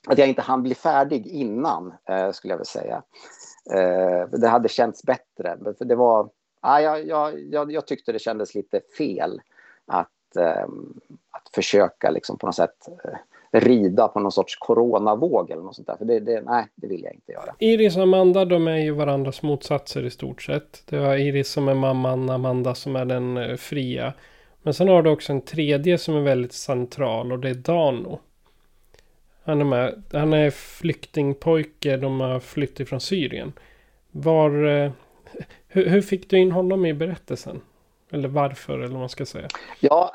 att 0.08 0.18
jag 0.18 0.28
inte 0.28 0.42
hann 0.42 0.64
bli 0.64 0.76
färdig 0.76 1.28
innan, 1.28 1.94
eh, 2.10 2.32
skulle 2.32 2.54
jag 2.54 2.58
vilja 2.58 2.66
säga. 2.66 3.04
Eh, 3.74 4.30
det 4.30 4.48
hade 4.48 4.70
känts 4.70 5.04
bättre. 5.04 5.58
För 5.78 5.86
det 5.86 5.96
var, 5.96 6.30
ja, 6.62 6.82
jag, 6.82 7.40
jag, 7.40 7.72
jag 7.72 7.88
tyckte 7.88 8.12
det 8.12 8.20
kändes 8.20 8.56
lite 8.56 8.82
fel 8.98 9.42
att, 9.86 10.36
eh, 10.38 10.68
att 11.32 11.50
försöka 11.54 12.10
liksom 12.10 12.38
på 12.38 12.46
något 12.46 12.56
sätt 12.56 12.88
eh, 13.04 13.18
rida 13.52 14.08
på 14.08 14.20
någon 14.20 14.32
sorts 14.32 14.56
coronavåg 14.56 15.52
eller 15.52 15.64
något 15.64 15.76
sånt 15.76 15.88
där. 15.88 15.96
För 15.98 16.06
det, 16.06 16.20
det, 16.20 16.42
nej, 16.42 16.66
det 16.76 16.88
vill 16.88 17.04
jag 17.04 17.14
inte 17.14 17.32
göra. 17.32 17.56
Iris 17.60 17.98
och 17.98 18.04
Amanda, 18.04 18.46
de 18.46 18.68
är 18.68 18.78
ju 18.78 18.92
varandras 18.92 19.42
motsatser 19.42 20.06
i 20.06 20.10
stort 20.10 20.42
sett. 20.42 20.84
Det 20.86 21.00
var 21.00 21.16
Iris 21.16 21.50
som 21.50 21.68
är 21.68 21.74
mamman, 21.74 22.30
Amanda 22.30 22.76
som 22.76 22.96
är 22.96 23.06
den 23.06 23.38
eh, 23.38 23.56
fria. 23.56 24.14
Men 24.62 24.74
sen 24.74 24.88
har 24.88 25.04
du 25.04 25.10
också 25.10 25.34
en 25.34 25.42
tredje 25.42 25.98
som 25.98 26.16
är 26.16 26.22
väldigt 26.22 26.54
central 26.54 27.32
och 27.32 27.40
det 27.40 27.50
är 27.50 27.54
Dano. 27.54 28.20
Han 29.44 29.62
är 29.62 29.66
med. 29.66 30.04
Han 30.12 30.34
är 30.34 30.50
flyktingpojke. 30.50 31.98
De 31.98 32.20
har 32.20 32.40
flytt 32.40 32.80
ifrån 32.80 33.00
Syrien. 33.00 33.54
Var... 34.12 34.66
Eh, 34.66 34.92
hur, 35.68 35.86
hur 35.86 36.02
fick 36.02 36.30
du 36.30 36.38
in 36.38 36.52
honom 36.52 36.86
i 36.86 36.94
berättelsen? 36.94 37.62
Eller 38.12 38.28
varför, 38.28 38.74
eller 38.74 38.88
vad 38.88 39.00
man 39.00 39.10
ska 39.10 39.26
säga. 39.26 39.48
Ja, 39.80 40.14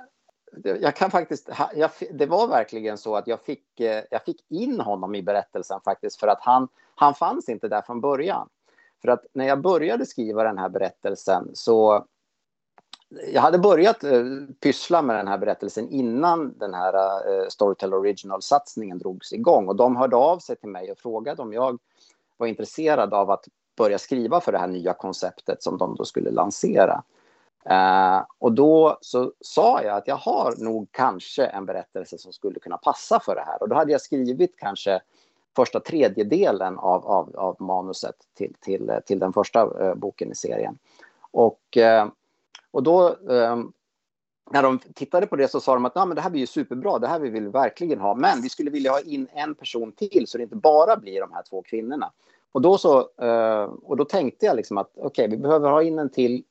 jag 0.63 0.97
kan 0.97 1.11
faktiskt, 1.11 1.51
jag, 1.75 1.91
det 2.11 2.27
var 2.27 2.47
verkligen 2.47 2.99
så 2.99 3.17
att 3.17 3.27
jag 3.27 3.41
fick, 3.41 3.81
eh, 3.81 4.03
jag 4.11 4.25
fick 4.25 4.45
in 4.49 4.81
honom 4.81 5.15
i 5.15 5.23
berättelsen 5.23 5.81
faktiskt 5.85 6.21
för 6.21 6.27
att 6.27 6.41
han, 6.41 6.69
han 6.95 7.15
fanns 7.15 7.49
inte 7.49 7.69
där 7.69 7.83
från 7.83 8.01
början. 8.01 8.49
För 9.03 9.09
att 9.09 9.27
när 9.33 9.47
jag 9.47 9.61
började 9.61 10.07
skriva 10.07 10.45
den 10.45 10.59
här 10.59 10.69
berättelsen 10.69 11.51
så 11.55 12.05
jag 13.33 13.43
hade 13.43 13.59
börjat 13.59 14.05
eh, 14.05 14.25
pyssla 14.61 15.03
med 15.03 15.17
den 15.17 15.29
här 15.29 15.39
berättelsen 15.39 15.89
innan 15.89 16.59
den 16.59 16.75
här 16.75 16.95
eh, 16.95 17.49
Storytel 17.49 17.95
Original-satsningen 17.95 18.99
drogs 18.99 19.33
igång. 19.33 19.69
Och 19.69 19.77
de 19.77 19.97
hörde 19.97 20.17
av 20.17 20.39
sig 20.39 20.57
till 20.57 20.69
mig 20.69 20.93
och 20.93 20.99
frågade 20.99 21.43
om 21.43 21.53
jag 21.53 21.79
var 22.37 22.47
intresserad 22.47 23.15
av 23.15 23.31
att 23.31 23.45
börja 23.77 23.99
skriva 23.99 24.41
för 24.41 24.53
det 24.53 24.59
här 24.59 24.67
nya 24.67 24.95
konceptet 24.95 25.63
som 25.63 25.79
de 25.79 25.95
då 25.95 26.05
skulle 26.05 26.31
lansera. 26.31 27.03
Uh, 27.71 28.25
och 28.39 28.53
då 28.53 28.99
så 29.01 29.33
sa 29.41 29.83
jag 29.83 29.97
att 29.97 30.09
jag 30.09 30.17
har 30.17 30.55
nog 30.59 30.89
kanske 30.91 31.47
en 31.47 31.67
berättelse 31.67 32.19
som 32.19 32.33
skulle 32.33 32.61
kunna 32.61 32.77
passa 32.77 33.21
för 33.21 33.35
det 33.35 33.45
här. 33.47 33.63
Och 33.63 33.69
då 33.69 33.77
hade 33.77 33.93
jag 33.93 34.01
skrivit 34.01 34.57
kanske 34.57 35.01
första 35.57 35.81
tredjedelen 35.81 36.79
av, 36.79 37.07
av, 37.07 37.37
av 37.37 37.57
manuset 37.59 38.15
till, 38.35 38.55
till, 38.61 38.93
till 39.07 39.19
den 39.19 39.33
första 39.33 39.67
uh, 39.67 39.95
boken 39.95 40.33
i 40.33 40.35
serien. 40.35 40.79
Och, 41.31 41.61
uh, 41.77 42.07
och 42.71 42.83
då 42.83 43.17
när 44.51 44.63
de 44.63 44.79
tittade 44.79 45.27
på 45.27 45.37
det 45.37 45.49
så 45.49 45.61
sa 45.61 45.75
de 45.75 45.85
att 45.85 45.95
men 45.95 46.15
det 46.15 46.21
här 46.21 46.31
blir 46.31 46.41
ju 46.41 46.47
superbra, 46.47 46.99
det 46.99 47.09
här 47.09 47.21
vill 47.21 47.33
vi 47.33 47.41
verkligen 47.41 48.01
ha, 48.01 48.15
men 48.15 48.43
vi 48.43 48.49
skulle 48.49 48.71
vilja 48.71 48.91
ha 48.91 49.01
in 49.01 49.29
en 49.33 49.55
person 49.55 49.93
till 49.93 50.27
så 50.27 50.39
det 50.39 50.45
inte 50.45 50.57
bara 50.57 50.97
blir 50.97 51.21
de 51.21 51.33
här 51.33 51.43
två 51.43 51.63
kvinnorna. 51.63 52.13
Och 52.53 52.63
då, 52.63 52.79
så, 52.79 53.01
och 53.83 53.97
då 53.97 54.05
tänkte 54.05 54.47
jag 54.47 54.57
liksom 54.57 54.79
att 54.79 54.91
okej, 54.95 55.07
okay, 55.07 55.29
vi 55.29 55.37
behöver 55.37 55.71
ha 55.71 55.83
in 55.83 55.99
en 55.99 56.11
till 56.11 56.45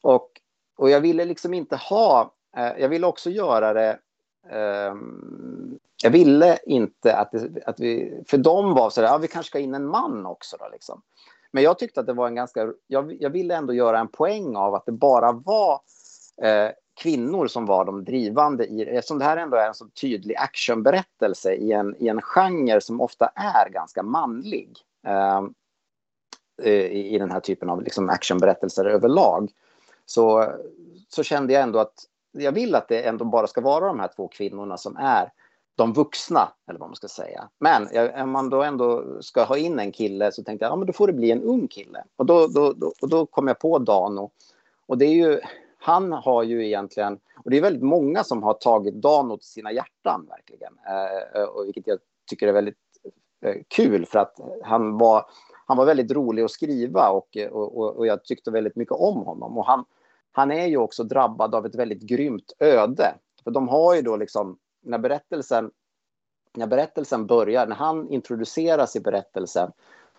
och 0.00 0.35
och 0.76 0.90
jag 0.90 1.00
ville 1.00 1.24
liksom 1.24 1.54
inte 1.54 1.76
ha, 1.76 2.34
eh, 2.56 2.72
jag 2.78 2.88
ville 2.88 3.06
också 3.06 3.30
göra 3.30 3.72
det 3.72 3.98
eh, 4.50 4.94
jag 6.02 6.10
ville 6.10 6.58
inte 6.66 7.16
att, 7.16 7.30
det, 7.32 7.64
att 7.66 7.80
vi, 7.80 8.22
för 8.28 8.38
de 8.38 8.74
var 8.74 8.90
så 8.90 9.00
där, 9.00 9.08
ja, 9.08 9.18
vi 9.18 9.28
kanske 9.28 9.50
ska 9.50 9.58
in 9.58 9.74
en 9.74 9.86
man 9.86 10.26
också 10.26 10.56
då 10.56 10.68
liksom. 10.72 11.02
Men 11.50 11.62
jag 11.62 11.78
tyckte 11.78 12.00
att 12.00 12.06
det 12.06 12.12
var 12.12 12.26
en 12.26 12.34
ganska, 12.34 12.72
jag, 12.86 13.22
jag 13.22 13.30
ville 13.30 13.56
ändå 13.56 13.74
göra 13.74 13.98
en 13.98 14.08
poäng 14.08 14.56
av 14.56 14.74
att 14.74 14.86
det 14.86 14.92
bara 14.92 15.32
var 15.32 15.80
eh, 16.42 16.70
kvinnor 17.00 17.46
som 17.46 17.66
var 17.66 17.84
de 17.84 18.04
drivande 18.04 18.66
i, 18.66 18.82
eftersom 18.82 19.18
det 19.18 19.24
här 19.24 19.36
ändå 19.36 19.56
är 19.56 19.68
en 19.68 19.74
så 19.74 19.88
tydlig 19.88 20.36
actionberättelse 20.36 21.54
i 21.54 21.72
en, 21.72 21.96
i 21.98 22.08
en 22.08 22.22
genre 22.22 22.80
som 22.80 23.00
ofta 23.00 23.26
är 23.34 23.70
ganska 23.70 24.02
manlig. 24.02 24.78
Ehm, 25.06 25.54
eh, 26.62 26.72
i, 26.72 27.14
i 27.14 27.18
den 27.18 27.30
här 27.30 27.40
typen 27.40 27.70
av 27.70 27.82
liksom 27.82 28.10
actionberättelser 28.10 28.84
överlag 28.84 29.50
så, 30.06 30.52
så 31.08 31.22
kände 31.22 31.52
jag 31.52 31.62
ändå 31.62 31.78
att 31.78 31.94
jag 32.32 32.52
vill 32.52 32.74
att 32.74 32.88
det 32.88 33.02
ändå 33.02 33.24
bara 33.24 33.46
ska 33.46 33.60
vara 33.60 33.86
de 33.86 34.00
här 34.00 34.10
två 34.16 34.28
kvinnorna 34.28 34.76
som 34.76 34.96
är 34.96 35.32
de 35.76 35.92
vuxna, 35.92 36.52
eller 36.68 36.80
vad 36.80 36.88
man 36.88 36.96
ska 36.96 37.08
säga. 37.08 37.48
Men 37.58 37.88
om 38.22 38.30
man 38.30 38.50
då 38.50 38.62
ändå 38.62 39.04
ska 39.22 39.44
ha 39.44 39.56
in 39.56 39.78
en 39.78 39.92
kille 39.92 40.32
så 40.32 40.42
tänkte 40.42 40.64
jag, 40.64 40.72
ja 40.72 40.76
men 40.76 40.86
då 40.86 40.92
får 40.92 41.06
det 41.06 41.12
bli 41.12 41.30
en 41.30 41.42
ung 41.42 41.68
kille. 41.68 42.04
Och 42.16 42.26
då, 42.26 42.46
då, 42.46 42.72
då, 42.72 42.92
och 43.02 43.08
då 43.08 43.26
kom 43.26 43.48
jag 43.48 43.58
på 43.58 43.78
Dano. 43.78 44.30
Och 44.86 44.98
det 44.98 45.04
är 45.04 45.12
ju, 45.12 45.40
han 45.78 46.12
har 46.12 46.42
ju 46.42 46.66
egentligen, 46.66 47.18
och 47.44 47.50
det 47.50 47.56
är 47.56 47.62
väldigt 47.62 47.82
många 47.82 48.24
som 48.24 48.42
har 48.42 48.54
tagit 48.54 48.94
Dano 48.94 49.36
till 49.36 49.48
sina 49.48 49.72
hjärtan 49.72 50.26
verkligen. 50.28 50.72
Eh, 50.86 51.40
eh 51.40 51.48
och 51.48 51.66
vilket 51.66 51.86
jag 51.86 51.98
tycker 52.30 52.48
är 52.48 52.52
väldigt 52.52 52.76
eh, 53.44 53.56
kul 53.68 54.06
för 54.06 54.18
att 54.18 54.40
han 54.62 54.98
var, 54.98 55.24
han 55.66 55.76
var 55.76 55.84
väldigt 55.84 56.10
rolig 56.10 56.42
att 56.42 56.50
skriva 56.50 57.08
och, 57.08 57.36
och, 57.50 57.96
och 57.96 58.06
jag 58.06 58.24
tyckte 58.24 58.50
väldigt 58.50 58.76
mycket 58.76 58.94
om 58.94 59.22
honom. 59.22 59.58
Och 59.58 59.66
han, 59.66 59.84
han 60.36 60.50
är 60.50 60.66
ju 60.66 60.76
också 60.76 61.04
drabbad 61.04 61.54
av 61.54 61.66
ett 61.66 61.74
väldigt 61.74 62.02
grymt 62.02 62.52
öde. 62.58 63.14
För 63.44 63.50
de 63.50 63.68
har 63.68 63.94
ju 63.94 64.02
då 64.02 64.16
liksom, 64.16 64.58
när 64.82 64.98
berättelsen, 64.98 65.70
när 66.54 66.66
berättelsen 66.66 67.26
börjar, 67.26 67.66
när 67.66 67.76
han 67.76 68.08
introduceras 68.08 68.96
i 68.96 69.00
berättelsen, 69.00 69.72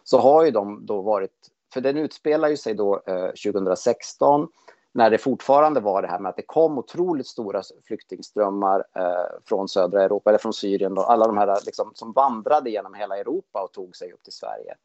så 0.04 0.20
har 0.20 0.46
ju 0.46 0.52
de 0.52 0.86
då 0.86 1.02
varit, 1.02 1.32
för 1.74 1.82
den 1.82 1.98
utspelar 1.98 2.48
ju 2.48 2.58
sig 2.58 2.74
då 2.74 3.02
eh, 3.06 3.52
2016, 3.52 4.48
när 4.92 5.10
det 5.10 5.18
fortfarande 5.18 5.80
var 5.80 6.02
det 6.02 6.08
här 6.08 6.20
med 6.20 6.30
att 6.30 6.38
det 6.38 6.46
kom 6.46 6.78
otroligt 6.78 7.28
stora 7.28 7.62
flyktingströmmar 7.88 8.84
eh, 8.96 9.40
från 9.46 9.68
södra 9.68 10.04
Europa, 10.04 10.30
eller 10.30 10.40
från 10.40 10.54
Syrien, 10.54 10.96
då, 10.96 11.02
alla 11.02 11.28
de 11.28 11.38
här 11.38 11.60
liksom, 11.66 11.92
som 11.94 12.12
vandrade 12.12 12.70
genom 12.70 12.94
hela 12.94 13.18
Europa 13.18 13.64
och 13.64 13.72
tog 13.72 13.96
sig 13.96 14.14
upp 14.14 14.24
till 14.24 14.34
Sverige. 14.34 14.76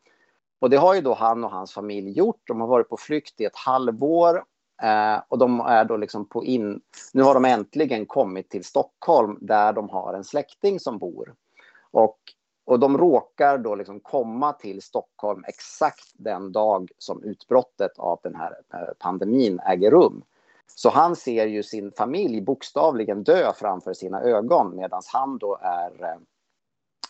Och 0.60 0.70
det 0.70 0.76
har 0.76 0.94
ju 0.94 1.00
då 1.00 1.14
han 1.14 1.44
och 1.44 1.50
hans 1.50 1.72
familj 1.72 2.10
gjort. 2.18 2.40
De 2.46 2.60
har 2.60 2.68
varit 2.68 2.88
på 2.88 2.96
flykt 2.96 3.40
i 3.40 3.44
ett 3.44 3.56
halvår 3.56 4.44
Eh, 4.82 5.22
och 5.28 5.38
de 5.38 5.60
är 5.60 5.84
då 5.84 5.96
liksom 5.96 6.28
på 6.28 6.44
in... 6.44 6.80
Nu 7.12 7.22
har 7.22 7.34
de 7.34 7.44
äntligen 7.44 8.06
kommit 8.06 8.50
till 8.50 8.64
Stockholm 8.64 9.38
där 9.40 9.72
de 9.72 9.88
har 9.88 10.14
en 10.14 10.24
släkting 10.24 10.80
som 10.80 10.98
bor. 10.98 11.34
Och, 11.90 12.18
och 12.64 12.78
de 12.78 12.98
råkar 12.98 13.58
då 13.58 13.74
liksom 13.74 14.00
komma 14.00 14.52
till 14.52 14.82
Stockholm 14.82 15.44
exakt 15.48 16.12
den 16.14 16.52
dag 16.52 16.90
som 16.98 17.22
utbrottet 17.22 17.98
av 17.98 18.20
den 18.22 18.34
här 18.34 18.54
pandemin 18.98 19.60
äger 19.60 19.90
rum. 19.90 20.24
Så 20.76 20.90
han 20.90 21.16
ser 21.16 21.46
ju 21.46 21.62
sin 21.62 21.92
familj 21.92 22.40
bokstavligen 22.40 23.24
dö 23.24 23.52
framför 23.56 23.92
sina 23.92 24.20
ögon 24.20 24.76
medan 24.76 25.02
han 25.12 25.38
då 25.38 25.58
är 25.62 26.04
eh, 26.04 26.18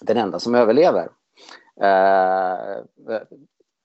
den 0.00 0.16
enda 0.16 0.38
som 0.38 0.54
överlever. 0.54 1.08
Eh, 1.80 2.72
eh, 3.12 3.22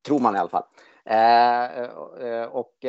tror 0.08 0.19
man 0.19 0.36
i 0.36 0.39
alla 0.39 0.50
fall. 0.50 0.63
Eh, 1.06 1.82
eh 2.28 2.45
och 2.45 2.86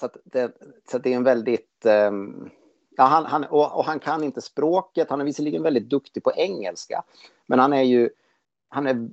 så, 0.00 0.08
det, 0.24 0.56
så 0.90 0.98
det 0.98 1.12
är 1.12 1.16
en 1.16 1.24
väldigt... 1.24 1.86
Um, 1.86 2.50
ja, 2.96 3.04
han, 3.04 3.24
han, 3.24 3.44
och, 3.44 3.78
och, 3.78 3.84
han 3.84 4.00
kan 4.00 4.24
inte 4.24 4.40
språket. 4.40 5.10
Han 5.10 5.20
är 5.20 5.24
visserligen 5.24 5.62
väldigt 5.62 5.88
duktig 5.88 6.22
på 6.22 6.32
engelska, 6.32 7.02
men 7.46 7.58
han 7.58 7.72
är 7.72 7.82
ju... 7.82 8.10
Han 8.68 8.86
är, 8.86 9.08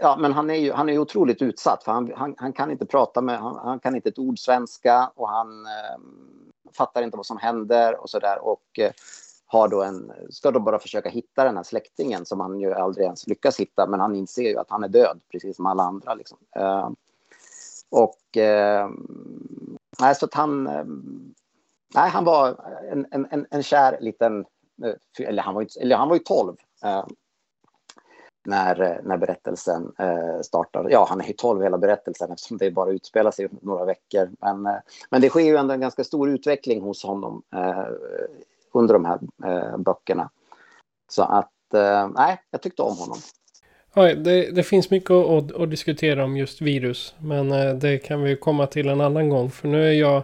ja, 0.00 0.16
men 0.20 0.32
han 0.32 0.50
är 0.50 0.54
ju 0.54 0.72
han 0.72 0.88
är 0.88 0.98
otroligt 0.98 1.42
utsatt, 1.42 1.84
för 1.84 1.92
han, 1.92 2.12
han, 2.16 2.34
han 2.38 2.52
kan 2.52 2.70
inte 2.70 2.86
prata 2.86 3.20
med... 3.20 3.38
Han, 3.38 3.56
han, 3.56 3.80
kan 3.80 3.94
inte 3.94 4.08
ett 4.08 4.18
ord 4.18 4.38
svenska 4.38 5.10
och 5.14 5.28
han 5.28 5.48
um, 5.96 6.52
fattar 6.72 7.02
inte 7.02 7.16
vad 7.16 7.26
som 7.26 7.38
händer 7.38 8.00
och 8.00 8.10
så 8.10 8.18
där. 8.18 8.44
Och 8.44 8.78
uh, 8.78 8.90
har 9.46 9.68
då 9.68 9.82
en, 9.82 10.12
ska 10.30 10.50
då 10.50 10.60
bara 10.60 10.78
försöka 10.78 11.08
hitta 11.08 11.44
den 11.44 11.56
här 11.56 11.62
släktingen 11.62 12.26
som 12.26 12.40
han 12.40 12.60
ju 12.60 12.72
aldrig 12.72 13.04
ens 13.04 13.26
lyckas 13.26 13.60
hitta, 13.60 13.86
men 13.86 14.00
han 14.00 14.14
inser 14.14 14.42
ju 14.42 14.58
att 14.58 14.70
han 14.70 14.84
är 14.84 14.88
död, 14.88 15.20
precis 15.32 15.56
som 15.56 15.66
alla 15.66 15.82
andra. 15.82 16.14
Liksom. 16.14 16.38
Uh, 16.58 16.90
och 17.90 18.36
uh, 18.36 18.90
nej, 20.00 20.14
så 20.14 20.24
att 20.24 20.34
han, 20.34 20.66
ehm, 20.66 21.34
nej, 21.94 22.10
han 22.10 22.24
var 22.24 22.56
en, 22.92 23.06
en, 23.10 23.46
en 23.50 23.62
kär 23.62 23.98
liten, 24.00 24.44
eh, 24.84 25.26
eller 25.26 25.42
han 25.42 25.54
var 25.54 25.62
ju, 25.62 25.68
eller 25.80 25.96
han 25.96 26.08
var 26.08 26.16
ju 26.16 26.22
12. 26.22 26.56
Eh, 26.84 27.04
när, 28.46 28.80
eh, 28.80 28.96
när 29.02 29.16
berättelsen 29.16 29.92
eh, 29.98 30.40
startar. 30.40 30.86
Ja, 30.90 31.06
han 31.08 31.20
är 31.20 31.24
ju 31.24 31.32
12 31.32 31.62
hela 31.62 31.78
berättelsen 31.78 32.32
eftersom 32.32 32.56
det 32.56 32.70
bara 32.70 32.90
utspelar 32.90 33.30
sig 33.30 33.48
några 33.62 33.84
veckor. 33.84 34.30
Men, 34.40 34.66
eh, 34.66 34.80
men 35.10 35.20
det 35.20 35.28
sker 35.28 35.40
ju 35.40 35.56
ändå 35.56 35.74
en 35.74 35.80
ganska 35.80 36.04
stor 36.04 36.30
utveckling 36.30 36.80
hos 36.80 37.04
honom 37.04 37.42
eh, 37.54 37.86
under 38.72 38.94
de 38.94 39.04
här 39.04 39.18
eh, 39.44 39.76
böckerna. 39.76 40.30
Så 41.08 41.22
att, 41.22 41.74
eh, 41.74 42.08
nej, 42.08 42.42
jag 42.50 42.62
tyckte 42.62 42.82
om 42.82 42.96
honom. 42.96 43.18
Ja, 43.98 44.14
det, 44.14 44.50
det 44.50 44.62
finns 44.62 44.90
mycket 44.90 45.10
att, 45.10 45.52
att, 45.52 45.70
diskutera 45.70 46.24
om 46.24 46.36
just 46.36 46.60
virus. 46.60 47.14
Men 47.18 47.52
eh, 47.52 47.74
det 47.74 47.98
kan 47.98 48.22
vi 48.22 48.36
komma 48.36 48.66
till 48.66 48.88
en 48.88 49.00
annan 49.00 49.28
gång. 49.28 49.50
För 49.50 49.68
nu 49.68 49.88
är 49.88 49.92
jag 49.92 50.22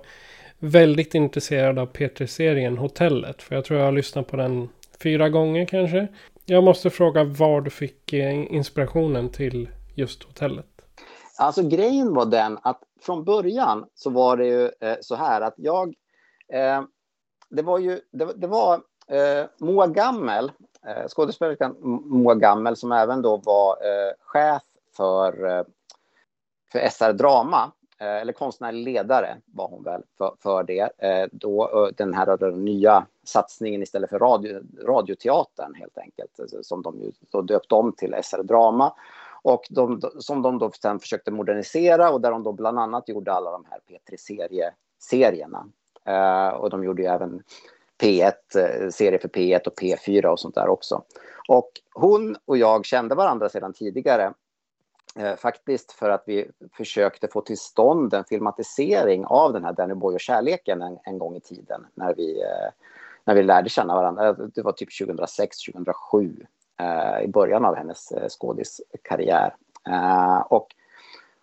väldigt 0.59 1.15
intresserad 1.15 1.79
av 1.79 1.93
P3-serien 1.93 2.79
Hotellet. 2.79 3.43
För 3.43 3.55
jag 3.55 3.65
tror 3.65 3.79
jag 3.79 3.87
har 3.87 3.93
lyssnat 3.93 4.27
på 4.27 4.37
den 4.37 4.69
fyra 5.03 5.29
gånger 5.29 5.65
kanske. 5.65 6.09
Jag 6.45 6.65
måste 6.65 6.91
fråga 6.91 7.25
var 7.25 7.61
du 7.61 7.71
fick 7.71 8.13
eh, 8.13 8.55
inspirationen 8.55 9.29
till 9.29 9.69
just 9.95 10.23
hotellet. 10.23 10.67
Alltså 11.39 11.69
grejen 11.69 12.15
var 12.15 12.27
den 12.27 12.59
att 12.63 12.81
från 13.03 13.25
början 13.25 13.85
så 13.95 14.11
var 14.11 14.37
det 14.37 14.47
ju 14.47 14.65
eh, 14.81 14.97
så 15.01 15.15
här 15.15 15.41
att 15.41 15.55
jag... 15.57 15.95
Eh, 16.53 16.83
det 17.51 17.63
var 17.63 17.79
ju... 17.79 18.01
Det, 18.13 18.29
det 18.37 18.47
var 18.47 18.75
eh, 19.09 19.47
Moa 19.61 19.87
Gammel, 19.87 20.53
eh, 20.87 21.09
skådespelerskan 21.09 21.77
Moa 22.05 22.35
Gammel 22.35 22.77
som 22.77 22.93
även 22.93 23.23
då 23.23 23.37
var 23.37 23.71
eh, 23.73 24.13
chef 24.19 24.63
för, 24.97 25.59
eh, 25.59 25.65
för 26.73 26.89
SR 26.89 27.13
Drama. 27.13 27.73
Eh, 27.99 28.17
eller 28.17 28.33
konstnärlig 28.33 28.85
ledare 28.85 29.37
var 29.45 29.69
hon 29.69 29.83
väl 29.83 30.03
för, 30.19 30.35
för 30.39 30.63
det. 30.63 30.91
Eh, 30.99 31.29
då, 31.33 31.87
eh, 31.87 31.95
den 31.97 32.15
här 32.15 32.29
eh, 32.29 32.37
den 32.37 32.65
nya 32.65 33.07
satsningen 33.25 33.83
istället 33.83 34.11
för 34.11 34.19
radio, 34.19 34.61
radioteatern 34.87 35.75
helt 35.75 35.99
enkelt, 35.99 36.39
eh, 36.39 36.61
som 36.63 36.83
de 36.83 37.01
ju 37.01 37.13
då 37.31 37.43
döpte 37.43 37.75
om 37.75 37.93
till 37.93 38.15
SR 38.23 38.43
Drama. 38.43 38.95
Och 39.43 39.67
de, 39.71 40.01
som 40.19 40.43
de 40.43 40.59
då 40.59 40.71
sen 40.71 40.99
försökte 40.99 41.31
modernisera 41.31 42.11
och 42.11 42.21
där 42.21 42.31
de 42.31 42.43
då 42.43 42.53
bland 42.53 42.79
annat 42.79 43.09
gjorde 43.09 43.33
alla 43.33 43.51
de 43.51 43.65
här 43.71 43.81
P3-serierna. 43.89 45.67
Uh, 46.09 46.55
och 46.55 46.71
de 46.71 46.85
gjorde 46.85 47.03
ju 47.03 47.09
även 47.09 47.43
P1, 48.03 48.33
eh, 48.57 48.91
serie 48.91 49.19
för 49.19 49.29
P1 49.29 49.67
och 49.67 49.81
P4 49.81 50.27
och 50.27 50.41
sånt 50.41 50.55
där 50.55 50.69
också. 50.69 51.05
Och 51.49 51.71
hon 51.95 52.37
och 52.45 52.59
jag 52.59 52.85
kände 52.85 53.15
varandra 53.15 53.49
sedan 53.49 53.73
tidigare 53.73 54.33
eh, 55.19 55.37
faktiskt 55.37 55.93
för 55.93 56.11
att 56.11 56.23
vi 56.27 56.51
försökte 56.73 57.29
få 57.29 57.41
till 57.41 57.59
stånd 57.59 58.15
en 58.15 58.25
filmatisering 58.25 59.25
av 59.27 59.53
den 59.53 59.65
här 59.65 59.73
Danny 59.73 59.95
Boy 59.95 60.15
och 60.15 60.21
kärleken 60.21 60.83
en, 60.83 60.99
en 61.05 61.19
gång 61.19 61.37
i 61.37 61.41
tiden 61.41 61.87
när 61.95 62.15
vi, 62.15 62.41
eh, 62.41 62.71
när 63.25 63.35
vi 63.35 63.43
lärde 63.43 63.69
känna 63.69 63.95
varandra. 63.95 64.33
Det 64.33 64.63
var 64.63 64.73
typ 64.73 64.99
2006, 64.99 65.57
2007 65.73 66.47
eh, 66.81 67.25
i 67.25 67.29
början 67.29 67.65
av 67.65 67.77
hennes 67.77 68.13
eh, 68.13 68.29
skådiskarriär. 68.29 69.55
Eh, 69.89 70.39
och, 70.39 70.67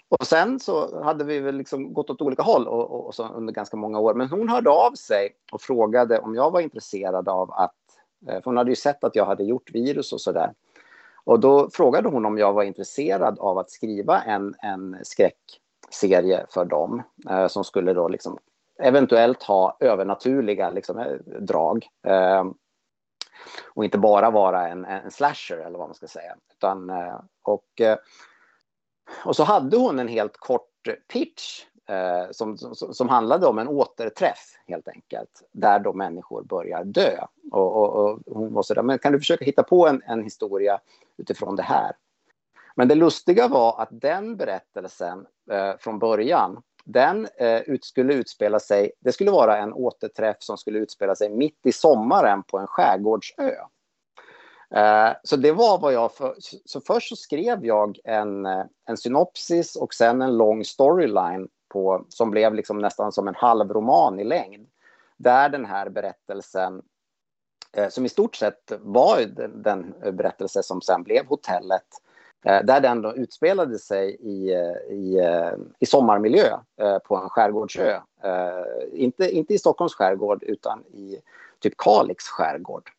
och 0.10 0.28
sen 0.28 0.60
så 0.60 1.04
hade 1.04 1.24
vi 1.24 1.40
väl 1.40 1.56
liksom 1.56 1.94
gått 1.94 2.10
åt 2.10 2.22
olika 2.22 2.44
håll 2.44 2.68
och, 2.68 2.92
och, 2.92 3.08
och 3.08 3.16
så 3.16 3.28
under 3.28 3.54
ganska 3.54 3.78
många 3.78 4.00
år. 4.00 4.14
Men 4.14 4.30
hon 4.30 4.50
hörde 4.50 4.70
av 4.70 4.92
sig 4.92 5.36
och 5.52 5.62
frågade 5.62 6.20
om 6.20 6.36
jag 6.36 6.52
var 6.52 6.60
intresserad 6.62 7.30
av 7.30 7.52
att, 7.52 7.76
eh, 8.28 8.34
för 8.34 8.46
hon 8.46 8.58
hade 8.58 8.72
ju 8.72 8.76
sett 8.76 9.04
att 9.04 9.16
jag 9.16 9.26
hade 9.26 9.44
gjort 9.44 9.72
virus 9.72 10.14
och 10.14 10.22
så 10.22 10.32
där. 10.32 10.54
Och 11.24 11.40
då 11.40 11.70
frågade 11.70 12.10
hon 12.10 12.26
om 12.26 12.38
jag 12.38 12.54
var 12.54 12.64
intresserad 12.64 13.40
av 13.40 13.58
att 13.58 13.72
skriva 13.72 14.22
en, 14.22 14.56
en 14.60 14.98
skräckserie 15.04 16.46
för 16.50 16.66
dem 16.66 17.04
eh, 17.30 17.48
som 17.48 17.64
skulle 17.64 17.94
då 17.94 18.08
liksom 18.08 18.38
eventuellt 18.80 19.44
ha 19.44 19.78
övernaturliga 19.80 20.70
liksom, 20.70 20.98
eh, 20.98 21.14
drag. 21.40 21.88
Eh, 22.08 22.46
och 23.74 23.86
inte 23.86 23.98
bara 23.98 24.30
vara 24.30 24.68
en, 24.68 24.86
en 24.86 25.12
slasher 25.12 25.58
eller 25.58 25.78
vad 25.78 25.88
man 25.88 25.96
ska 25.96 26.08
säga. 26.08 26.36
Utan, 26.56 26.90
eh, 26.90 27.20
och, 27.44 27.82
och 29.26 29.36
så 29.36 29.44
hade 29.44 29.78
hon 29.78 30.00
en 30.00 30.08
helt 30.08 30.38
kort 30.38 30.88
pitch 31.14 31.66
eh, 31.90 32.32
som, 32.32 32.58
som, 32.58 32.94
som, 32.94 33.10
handlade 33.10 33.48
om 33.48 33.60
en 33.60 33.68
återträff 33.68 34.60
helt 34.68 34.88
enkelt. 34.88 35.44
Där 35.52 35.80
då 35.80 35.94
människor 35.94 36.44
börjar 36.44 36.84
dö. 36.84 37.18
Och, 37.52 37.76
och, 37.76 37.96
och 37.96 38.20
hon 38.26 38.54
var 38.54 38.64
sådär, 38.64 38.82
men 38.82 39.00
kan 39.00 39.14
du 39.14 39.20
försöka 39.20 39.46
hitta 39.46 39.64
på 39.64 39.88
en, 39.88 40.02
en 40.06 40.24
historia 40.24 40.80
utifrån 41.18 41.56
det 41.56 41.64
här? 41.64 41.92
Men 42.76 42.88
det 42.88 42.96
lustiga 42.96 43.48
var 43.48 43.82
att 43.82 43.90
den 43.92 44.38
berättelsen 44.38 45.26
eh, 45.52 45.78
från 45.80 46.00
början, 46.00 46.62
den 46.86 47.28
eh, 47.38 47.60
ut, 47.60 47.86
skulle 47.86 48.14
utspela 48.14 48.60
sig, 48.60 48.92
det 49.00 49.12
skulle 49.12 49.32
vara 49.32 49.58
en 49.58 49.74
återträff 49.74 50.38
som 50.40 50.58
skulle 50.58 50.80
utspela 50.80 51.16
sig 51.16 51.30
mitt 51.30 51.60
i 51.66 51.72
sommaren 51.72 52.44
på 52.44 52.58
en 52.58 52.68
skärgårdsö. 52.68 53.56
Eh, 54.76 55.12
så 55.24 55.36
det 55.36 55.52
var 55.52 55.80
vad 55.80 55.94
jag... 55.94 56.14
För, 56.14 56.36
så 56.66 56.82
först 56.82 57.10
så 57.10 57.16
skrev 57.16 57.66
jag 57.66 58.00
en, 58.04 58.46
eh, 58.46 58.66
en 58.86 58.98
synopsis 58.98 59.76
och 59.76 59.94
sen 59.94 60.22
en 60.22 60.38
lång 60.38 60.66
storyline 60.66 61.48
på, 61.70 62.06
som 62.10 62.32
blev 62.32 62.54
liksom 62.54 62.80
nästan 62.80 63.12
som 63.12 63.28
en 63.28 63.36
halv 63.36 63.74
roman 63.74 64.20
i 64.20 64.24
längd. 64.24 64.68
Där 65.18 65.50
den 65.50 65.66
här 65.66 65.90
berättelsen, 65.90 66.82
eh, 67.74 67.90
som 67.90 68.06
i 68.06 68.10
stort 68.10 68.36
sett 68.36 68.72
var 68.80 69.22
den, 69.22 69.62
den 69.62 69.94
berättelse 70.12 70.64
som 70.64 70.82
sen 70.82 71.04
blev 71.04 71.26
hotellet, 71.26 71.88
eh, 72.46 72.64
där 72.64 72.80
den 72.80 73.02
då 73.02 73.16
utspelade 73.16 73.80
sig 73.80 74.16
i, 74.16 74.54
eh, 74.54 74.96
i, 74.96 75.20
eh, 75.20 75.54
i 75.80 75.86
sommarmiljö 75.86 76.58
eh, 76.82 77.00
på 77.00 77.16
en 77.16 77.30
skärgårdsö. 77.30 78.00
Inte, 78.92 79.30
inte 79.36 79.54
i 79.54 79.58
Stockholms 79.58 79.94
skärgård 79.94 80.44
utan 80.44 80.84
i 80.86 81.22
typ 81.60 81.74
Kalix 81.78 82.24
skärgård. 82.28 82.90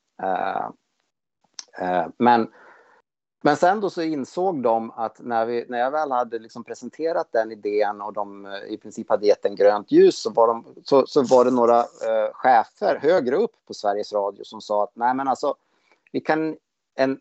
Eh, 1.79 2.07
men 2.17 2.49
men 3.43 3.57
sen 3.57 3.81
då 3.81 3.91
så 3.91 4.03
insåg 4.03 4.63
de 4.63 4.91
att 4.91 5.21
när, 5.21 5.47
vi, 5.47 5.65
när 5.69 5.79
jag 5.79 5.91
väl 5.91 6.13
hade 6.13 6.39
liksom 6.39 6.65
presenterat 6.65 7.29
den 7.33 7.53
idén 7.53 8.01
och 8.01 8.13
de 8.13 8.47
eh, 8.47 8.65
i 8.69 8.77
princip 8.77 9.09
hade 9.09 9.27
gett 9.27 9.45
en 9.45 9.57
grönt 9.57 9.93
ljus 9.93 10.19
så 10.19 10.31
var, 10.31 10.49
de, 10.49 10.65
så, 10.85 11.07
så 11.07 11.23
var 11.23 11.45
det 11.45 11.51
några 11.51 11.79
eh, 11.79 12.33
chefer 12.33 12.99
högre 13.03 13.37
upp 13.37 13.55
på 13.67 13.75
Sveriges 13.75 14.13
Radio 14.13 14.45
som 14.45 14.61
sa 14.61 14.85
att 14.85 14.91
nej 14.95 15.15
men 15.15 15.29
alltså 15.29 15.55
vi 16.13 16.21
kan 16.21 16.57
en, 16.95 17.19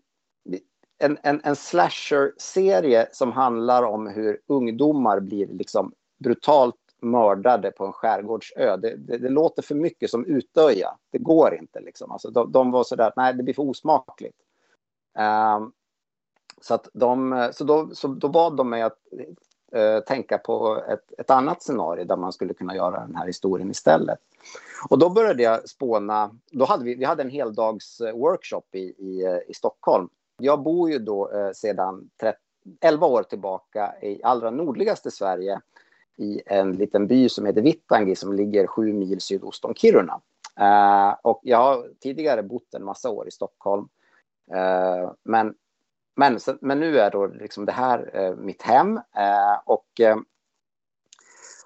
en, 1.00 1.18
en, 1.24 1.42
en 1.44 1.56
slasher-serie 1.56 3.08
som 3.12 3.32
handlar 3.32 3.84
om 3.84 4.08
hur 4.08 4.42
ungdomar 4.48 5.20
blir 5.20 5.48
liksom 5.48 5.94
brutalt 6.18 6.76
mördade 7.02 7.72
på 7.72 7.86
en 7.86 7.94
skärgårdsö. 7.94 8.78
Det, 8.78 8.96
det, 8.96 9.18
det 9.18 9.30
låter 9.30 9.62
för 9.62 9.76
mycket 9.76 10.10
som 10.10 10.26
Utöja. 10.26 10.98
Det 11.12 11.18
går 11.18 11.56
inte. 11.56 11.80
Liksom. 11.80 12.12
Alltså, 12.12 12.30
de, 12.30 12.52
de 12.52 12.72
var 12.72 12.84
så 12.84 12.96
där, 12.96 13.14
nej, 13.16 13.34
det 13.34 13.44
blir 13.44 13.54
för 13.54 13.64
osmakligt. 13.64 14.38
Um, 15.58 15.72
så, 16.62 16.74
att 16.74 16.88
de, 16.94 17.50
så, 17.54 17.64
då, 17.64 17.90
så 17.94 18.08
då 18.08 18.30
bad 18.30 18.56
de 18.56 18.70
mig 18.70 18.82
att 18.82 18.98
uh, 19.76 20.00
tänka 20.00 20.38
på 20.38 20.84
ett, 20.90 21.20
ett 21.20 21.30
annat 21.30 21.64
scenario 21.64 22.06
där 22.06 22.18
man 22.18 22.34
skulle 22.34 22.54
kunna 22.54 22.76
göra 22.76 23.00
den 23.00 23.16
här 23.16 23.28
historien 23.28 23.72
istället. 23.72 24.20
Och 24.90 25.00
då 25.00 25.10
började 25.10 25.44
jag 25.44 25.70
spåna. 25.70 26.32
Då 26.52 26.66
hade 26.66 26.84
vi, 26.84 26.96
vi 26.96 27.06
hade 27.06 27.24
en 27.24 27.30
heldags 27.30 28.02
eh, 28.02 28.16
workshop 28.16 28.64
i, 28.72 28.80
i, 28.80 29.26
eh, 29.26 29.40
i 29.48 29.54
Stockholm. 29.54 30.10
Jag 30.38 30.64
bor 30.64 30.92
ju 30.92 31.00
då 31.00 31.32
uh, 31.32 31.52
sedan 31.52 32.10
30, 32.22 32.40
11 32.82 33.08
år 33.08 33.24
tillbaka 33.24 33.94
i 34.02 34.24
allra 34.24 34.52
nordligaste 34.52 35.12
Sverige 35.12 35.62
i 36.20 36.42
en 36.46 36.72
liten 36.72 37.08
by 37.08 37.30
som 37.30 37.46
heter 37.46 37.62
Vittangi 37.62 38.16
som 38.16 38.34
ligger 38.34 38.68
sju 38.68 38.94
mil 38.94 39.22
sydost 39.22 39.66
om 39.66 39.74
Kiruna. 39.74 40.22
Uh, 40.60 41.16
och 41.22 41.40
jag 41.44 41.58
har 41.58 41.88
tidigare 42.00 42.44
bott 42.44 42.74
en 42.74 42.84
massa 42.84 43.10
år 43.10 43.28
i 43.28 43.32
Stockholm. 43.32 43.90
Uh, 44.56 45.12
men 45.24 45.54
men, 46.20 46.40
men 46.62 46.80
nu 46.80 47.00
är 47.00 47.12
då 47.12 47.28
liksom 47.28 47.66
det 47.66 47.72
här 47.72 48.12
eh, 48.14 48.36
mitt 48.36 48.62
hem. 48.62 48.98
Eh, 48.98 49.60
och, 49.66 50.00
eh, 50.00 50.18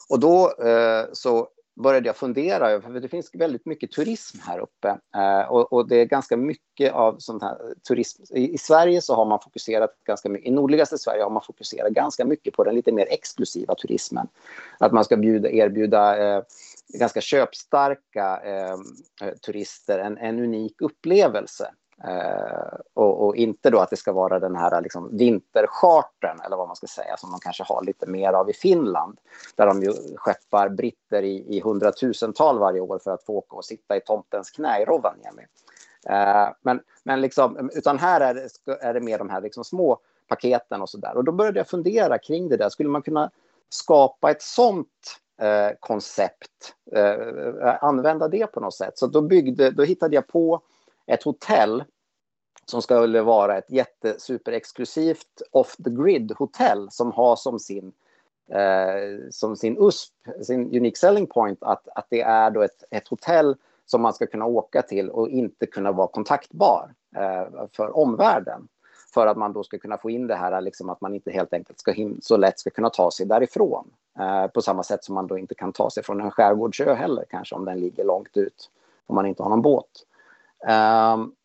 och 0.10 0.20
då 0.20 0.52
eh, 0.66 1.06
så 1.14 1.48
började 1.76 2.08
jag 2.08 2.16
fundera 2.16 2.70
över, 2.70 2.94
för 2.94 3.00
det 3.00 3.08
finns 3.08 3.30
väldigt 3.34 3.66
mycket 3.66 3.92
turism 3.92 4.38
här 4.42 4.60
uppe. 4.60 4.98
Eh, 5.16 5.52
och, 5.52 5.74
och, 5.74 5.88
det 5.88 5.96
är 5.96 6.06
ganska 6.06 6.38
mycket 6.38 6.94
av 6.94 7.16
sånt 7.20 7.44
här 7.44 7.58
turism. 7.88 8.24
I, 8.30 8.54
I, 8.54 8.58
Sverige 8.58 9.02
så 9.02 9.16
har 9.16 9.26
man 9.26 9.40
fokuserat 9.40 9.92
ganska 10.06 10.30
mycket, 10.30 10.48
i 10.48 10.52
nordligaste 10.52 10.98
Sverige 10.98 11.24
har 11.24 11.30
man 11.30 11.42
fokuserat 11.42 11.92
ganska 11.92 12.26
mycket 12.26 12.54
på 12.54 12.64
den 12.64 12.76
lite 12.76 12.92
mer 12.92 13.08
exklusiva 13.10 13.76
turismen. 13.76 14.28
Att 14.80 14.92
man 14.92 15.04
ska 15.04 15.18
bjuda, 15.18 15.50
erbjuda 15.50 16.18
eh, 16.18 16.44
ganska 16.88 17.22
köpstarka 17.22 18.42
eh, 18.44 18.74
eh, 19.28 19.34
turister 19.46 20.00
en, 20.00 20.18
en 20.18 20.40
unik 20.40 20.82
upplevelse. 20.82 21.72
Uh, 22.08 22.80
och, 22.94 23.26
och, 23.26 23.36
inte 23.36 23.70
då 23.70 23.80
att 23.80 23.90
det 23.90 23.96
ska 23.96 24.12
vara 24.14 24.40
den 24.40 24.56
här 24.56 24.82
liksom, 24.82 25.18
vinterchartern 25.18 26.40
eller 26.46 26.58
vad 26.58 26.68
man 26.68 26.76
ska 26.76 26.88
säga 26.88 27.18
som 27.18 27.32
de 27.32 27.40
kanske 27.40 27.64
har 27.64 27.84
lite 27.84 28.08
mer 28.08 28.34
av 28.34 28.50
i 28.50 28.54
Finland. 28.54 29.18
Där 29.56 29.68
de 29.68 29.82
ju 29.84 29.94
skeppar 30.16 30.70
britter 30.70 31.24
i, 31.24 31.58
i 31.58 31.62
hundratusental 31.62 32.60
varje 32.60 32.80
år 32.80 33.00
för 33.00 33.12
att 33.12 33.24
få 33.24 33.34
åka 33.34 33.56
och 33.56 33.66
sitta 33.66 33.98
i 33.98 34.02
tomtens 34.02 34.52
knä 34.52 34.82
i 34.82 34.86
Rovaniemi. 34.86 35.44
Uh, 36.10 36.54
men, 36.62 36.82
men 37.04 37.22
liksom, 37.22 37.70
utan 37.74 38.00
här 38.00 38.22
är 38.22 38.34
det, 38.34 38.50
är 38.82 38.94
det 38.94 39.02
mer 39.02 39.18
de 39.18 39.30
här 39.30 39.42
liksom 39.42 39.64
små 39.64 40.00
paketen 40.28 40.82
och 40.82 40.90
så 40.90 40.98
där. 40.98 41.18
Och 41.18 41.24
då 41.24 41.32
började 41.32 41.60
jag 41.60 41.68
fundera 41.68 42.18
kring 42.18 42.50
det 42.50 42.58
där. 42.58 42.70
Skulle 42.70 42.90
man 42.90 43.02
kunna 43.02 43.32
skapa 43.70 44.32
ett 44.32 44.42
sånt 44.42 45.18
uh, 45.44 45.76
koncept? 45.80 46.76
Använda 47.82 48.28
det 48.28 48.48
på 48.48 48.60
något 48.60 48.76
sätt? 48.76 48.98
Så 48.98 49.08
då, 49.08 49.22
byggde, 49.22 49.72
då 49.72 49.84
hittade 49.84 50.16
jag 50.16 50.28
på 50.28 50.62
ett 51.06 51.24
hotell 51.24 51.84
som 52.66 52.82
skulle 52.82 53.22
vara 53.22 53.58
ett 53.58 53.72
jättesuperexklusivt 53.72 55.42
off 55.52 55.76
the 55.76 55.90
grid 55.90 56.32
hotell 56.38 56.88
som 56.92 57.12
har 57.12 57.36
som 57.36 57.60
sin 57.60 57.94
eh, 58.50 59.30
som 59.30 59.56
sin 59.56 59.78
USP, 59.78 60.14
sin 60.42 60.78
unique 60.78 60.98
selling 60.98 61.28
point, 61.28 61.64
att, 61.64 61.88
att 61.96 62.06
det 62.10 62.22
är 62.22 62.52
då 62.52 62.62
ett, 62.62 62.84
ett 62.90 63.08
hotell 63.08 63.56
som 63.86 64.02
man 64.02 64.14
ska 64.14 64.26
kunna 64.26 64.46
åka 64.46 64.82
till 64.82 65.10
och 65.10 65.30
inte 65.30 65.66
kunna 65.66 65.92
vara 65.92 66.08
kontaktbar 66.08 66.94
eh, 67.16 67.68
för 67.72 67.98
omvärlden. 67.98 68.68
För 69.14 69.28
att 69.28 69.38
man 69.38 69.54
då 69.54 69.64
ska 69.64 69.78
kunna 69.78 69.98
få 69.98 70.10
in 70.10 70.28
det 70.28 70.36
här 70.36 70.62
liksom 70.62 70.90
att 70.90 71.02
man 71.02 71.14
inte 71.14 71.32
helt 71.32 71.54
enkelt 71.54 71.80
ska 71.80 71.94
så 72.22 72.38
lätt 72.38 72.60
ska 72.60 72.70
kunna 72.70 72.90
ta 72.90 73.12
sig 73.12 73.26
därifrån. 73.26 73.92
Eh, 74.20 74.48
på 74.48 74.62
samma 74.62 74.84
sätt 74.84 75.04
som 75.04 75.16
man 75.16 75.28
då 75.28 75.38
inte 75.38 75.56
kan 75.56 75.74
ta 75.74 75.90
sig 75.90 76.04
från 76.04 76.22
en 76.22 76.32
skärgårdsö 76.32 76.94
heller 76.94 77.26
kanske 77.30 77.56
om 77.56 77.66
den 77.66 77.80
ligger 77.80 78.04
långt 78.04 78.38
ut 78.38 78.70
om 79.06 79.16
man 79.16 79.26
inte 79.26 79.44
har 79.44 79.50
någon 79.50 79.62
båt. 79.62 80.06
Um, 80.68 81.36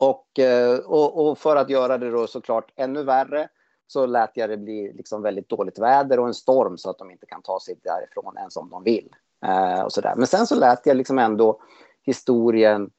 och, 0.00 0.38
eh, 0.38 0.78
och, 0.78 1.28
och, 1.28 1.38
för 1.38 1.56
att 1.56 1.70
göra 1.70 1.98
det 1.98 2.10
då 2.10 2.26
såklart 2.26 2.72
ännu 2.76 3.02
värre 3.02 3.48
så 3.86 4.06
lät 4.06 4.30
jag 4.34 4.50
det 4.50 4.56
bli 4.56 4.92
liksom 4.92 5.22
väldigt 5.22 5.48
dåligt 5.48 5.78
väder 5.78 6.20
och 6.20 6.26
en 6.26 6.34
storm 6.34 6.78
så 6.78 6.90
att 6.90 6.98
de 6.98 7.10
inte 7.10 7.26
kan 7.26 7.42
ta 7.42 7.60
sig 7.60 7.78
därifrån 7.82 8.36
ens 8.36 8.56
om 8.56 8.70
de 8.70 8.82
vill. 8.82 9.08
Uh, 9.46 9.80
och 9.80 9.92
så 9.92 10.00
där. 10.00 10.14
Men 10.16 10.26
sen 10.26 10.46
så 10.46 10.54
lät 10.54 10.86
jag 10.86 10.96
liksom 10.96 11.18
ändå 11.18 11.60
historien 12.02 12.90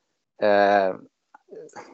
uh, 0.43 0.95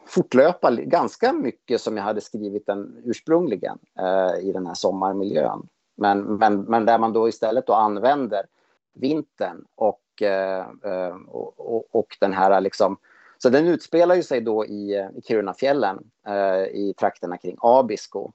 fortlöpa 0.06 0.70
ganska 0.70 1.32
mycket 1.32 1.80
som 1.80 1.96
jag 1.96 2.04
hade 2.04 2.20
skrivit 2.20 2.66
den 2.66 3.02
ursprungligen 3.04 3.78
uh, 4.00 4.48
i 4.48 4.52
den 4.52 4.66
här 4.66 4.74
sommarmiljön. 4.74 5.68
Men, 5.96 6.22
men, 6.22 6.62
men 6.62 6.86
där 6.86 6.98
man 6.98 7.12
då 7.12 7.28
istället 7.28 7.66
då 7.66 7.72
använder 7.72 8.46
vintern 8.94 9.64
och, 9.74 10.00
Eh, 10.22 10.58
eh, 10.84 11.16
och, 11.28 11.74
och, 11.74 11.84
och, 11.90 12.16
den 12.20 12.32
här 12.32 12.60
liksom... 12.60 12.96
Så 13.38 13.48
den 13.48 13.66
utspelar 13.66 14.14
ju 14.14 14.22
sig 14.22 14.40
då 14.40 14.66
i, 14.66 15.08
i 15.16 15.22
Kirunafjällen 15.22 15.98
eh, 16.26 16.64
i 16.64 16.94
trakterna 16.98 17.38
kring 17.38 17.56
Abisko 17.60 18.32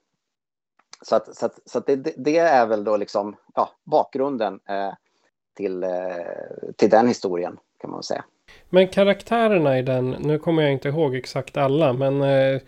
så 1.02 1.16
att, 1.16 1.36
så 1.36 1.46
att, 1.46 1.58
så 1.64 1.78
att 1.78 1.86
det, 1.86 1.96
det, 2.16 2.38
är 2.38 2.66
väl 2.66 2.84
då 2.84 2.96
liksom 2.96 3.36
ja, 3.54 3.70
bakgrunden 3.84 4.60
till, 5.56 5.84
till 6.76 6.90
den 6.90 7.08
historien 7.08 7.58
kan 7.80 7.90
man 7.90 8.02
säga. 8.02 8.24
Men 8.68 8.88
karaktärerna 8.88 9.78
i 9.78 9.82
den, 9.82 10.10
nu 10.10 10.38
kommer 10.38 10.62
jag 10.62 10.72
inte 10.72 10.88
ihåg 10.88 11.14
exakt 11.14 11.56
alla, 11.56 11.92
men 11.92 12.22
eh, 12.22 12.60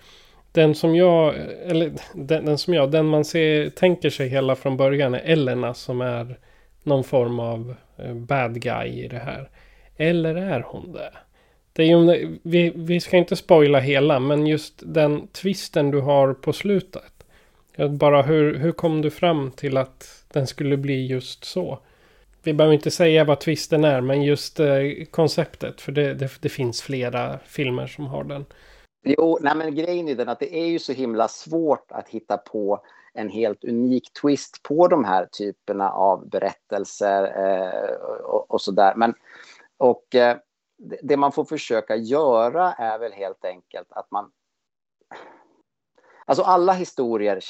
den 0.53 0.75
som 0.75 0.97
jag, 0.97 1.35
eller 1.65 1.93
den, 2.15 2.45
den, 2.45 2.59
som 2.59 2.75
jag, 2.75 2.91
den 2.91 3.07
man 3.07 3.25
ser, 3.25 3.71
tänker 3.71 4.11
sig 4.11 4.29
hela 4.29 4.57
från 4.57 4.77
början 4.77 5.15
är 5.15 5.21
Elena 5.25 5.75
som 5.75 6.01
är 6.01 6.39
någon 6.83 7.05
form 7.05 7.41
av 7.41 7.75
Eh, 8.05 8.15
bad 8.15 8.61
guy 8.61 8.89
i 9.05 9.09
det 9.09 9.19
här. 9.19 9.51
Eller 9.97 10.35
är 10.35 10.61
hon 10.61 10.93
det? 10.93 11.13
det 11.73 11.83
är 11.83 11.87
ju, 11.87 12.39
vi, 12.43 12.73
vi 12.77 13.01
ska 13.01 13.17
inte 13.17 13.37
spoila 13.37 13.81
hela, 13.81 14.21
men 14.21 14.47
just 14.47 14.83
den 14.87 15.27
twisten 15.27 15.91
du 15.91 16.01
har 16.01 16.35
på 16.35 16.53
slutet. 16.53 17.13
Bara 17.91 18.23
hur, 18.23 18.55
hur 18.55 18.73
kom 18.73 19.03
du 19.03 19.11
fram 19.11 19.51
till 19.51 19.77
att 19.77 20.25
den 20.33 20.47
skulle 20.47 20.77
bli 20.77 21.07
just 21.07 21.45
så? 21.45 21.79
Vi 22.43 22.53
behöver 22.53 22.75
inte 22.75 22.91
säga 22.91 23.25
vad 23.25 23.41
twisten 23.41 23.85
är, 23.85 24.01
men 24.01 24.23
just 24.23 24.61
eh, 24.61 24.81
konceptet. 25.11 25.81
För 25.81 25.93
det, 25.93 26.15
det, 26.15 26.31
det, 26.41 26.49
finns 26.49 26.83
flera 26.83 27.39
filmer 27.47 27.87
som 27.87 28.07
har 28.07 28.25
den. 28.25 28.45
Jo, 29.05 29.39
nej 29.41 29.57
men 29.57 29.75
grejen 29.75 30.09
är 30.09 30.15
den 30.15 30.29
att 30.29 30.41
det 30.41 30.55
är 30.55 30.67
ju 30.67 30.79
så 30.79 30.93
himla 30.93 31.29
svårt 31.29 31.87
att 31.89 32.09
hitta 32.09 32.37
på 32.37 32.85
en 33.15 33.29
helt 33.29 33.65
unik 33.65 34.13
twist 34.23 34.63
på 34.63 34.89
de 34.89 35.05
här 35.05 35.29
typerna 35.33 35.91
av 35.91 36.29
berättelser 36.29 37.25
eh, 37.25 37.95
och, 38.25 38.51
och 38.51 38.61
sådär. 38.61 38.95
Men, 38.97 39.15
och 39.77 40.15
eh, 40.15 40.37
det 41.03 41.17
man 41.17 41.33
får 41.33 41.45
försöka 41.45 41.97
göra 41.97 42.73
är 42.73 42.99
väl 42.99 43.13
helt 43.13 43.45
enkelt 43.45 43.93
att 43.93 44.11
man 44.11 44.31
Alltså 46.25 46.43
alla 46.43 46.73
historier, 46.73 47.41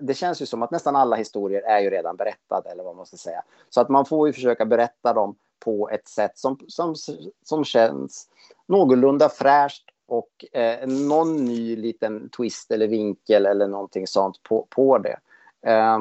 det 0.00 0.14
känns 0.14 0.42
ju 0.42 0.46
som 0.46 0.62
att 0.62 0.70
nästan 0.70 0.96
alla 0.96 1.16
historier 1.16 1.62
är 1.62 1.80
ju 1.80 1.90
redan 1.90 2.16
berättade, 2.16 2.70
eller 2.70 2.84
vad 2.84 2.96
man 2.96 3.06
ska 3.06 3.16
säga. 3.16 3.42
Så 3.68 3.80
att 3.80 3.88
man 3.88 4.06
får 4.06 4.26
ju 4.26 4.32
försöka 4.32 4.66
berätta 4.66 5.12
dem 5.12 5.36
på 5.58 5.90
ett 5.90 6.08
sätt 6.08 6.38
som, 6.38 6.58
som, 6.68 6.94
som 7.42 7.64
känns 7.64 8.28
någorlunda 8.66 9.28
fräscht 9.28 9.84
och 10.08 10.44
eh, 10.52 10.88
någon 10.88 11.44
ny 11.44 11.76
liten 11.76 12.28
twist 12.30 12.70
eller 12.70 12.86
vinkel 12.86 13.46
eller 13.46 13.68
någonting 13.68 14.06
sånt 14.06 14.42
på, 14.42 14.66
på 14.70 14.98
det. 14.98 15.18
Eh, 15.66 15.98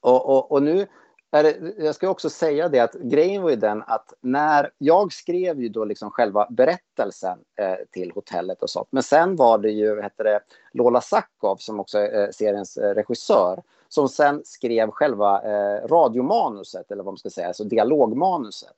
och, 0.00 0.28
och, 0.28 0.52
och, 0.52 0.62
nu 0.62 0.86
det, 1.30 1.74
jag 1.78 1.94
ska 1.94 2.08
också 2.10 2.30
säga 2.30 2.68
det 2.68 2.80
att 2.80 2.94
grejen 2.94 3.42
var 3.42 3.50
ju 3.50 3.56
den 3.56 3.82
att 3.86 4.12
när 4.20 4.70
jag 4.78 5.12
skrev 5.12 5.60
ju 5.60 5.68
då 5.68 5.84
liksom 5.84 6.10
själva 6.10 6.46
berättelsen 6.50 7.38
eh, 7.60 7.76
till 7.90 8.12
hotellet 8.14 8.62
och 8.62 8.70
sånt. 8.70 8.88
Men 8.90 9.02
sen 9.02 9.36
var 9.36 9.58
det 9.58 9.70
ju 9.70 10.02
heter 10.02 10.24
det, 10.24 10.40
Lola 10.72 11.00
Sakov 11.00 11.56
som 11.56 11.80
också 11.80 11.98
är 11.98 12.22
eh, 12.22 12.30
seriens 12.30 12.76
eh, 12.76 12.94
regissör 12.94 13.62
som 13.88 14.08
sen 14.08 14.42
skrev 14.44 14.90
själva 14.90 15.42
eh, 15.42 15.88
radiomanuset 15.88 16.90
eller 16.90 17.02
vad 17.02 17.12
man 17.12 17.18
ska 17.18 17.30
säga, 17.30 17.46
alltså 17.46 17.64
dialogmanuset. 17.64 18.76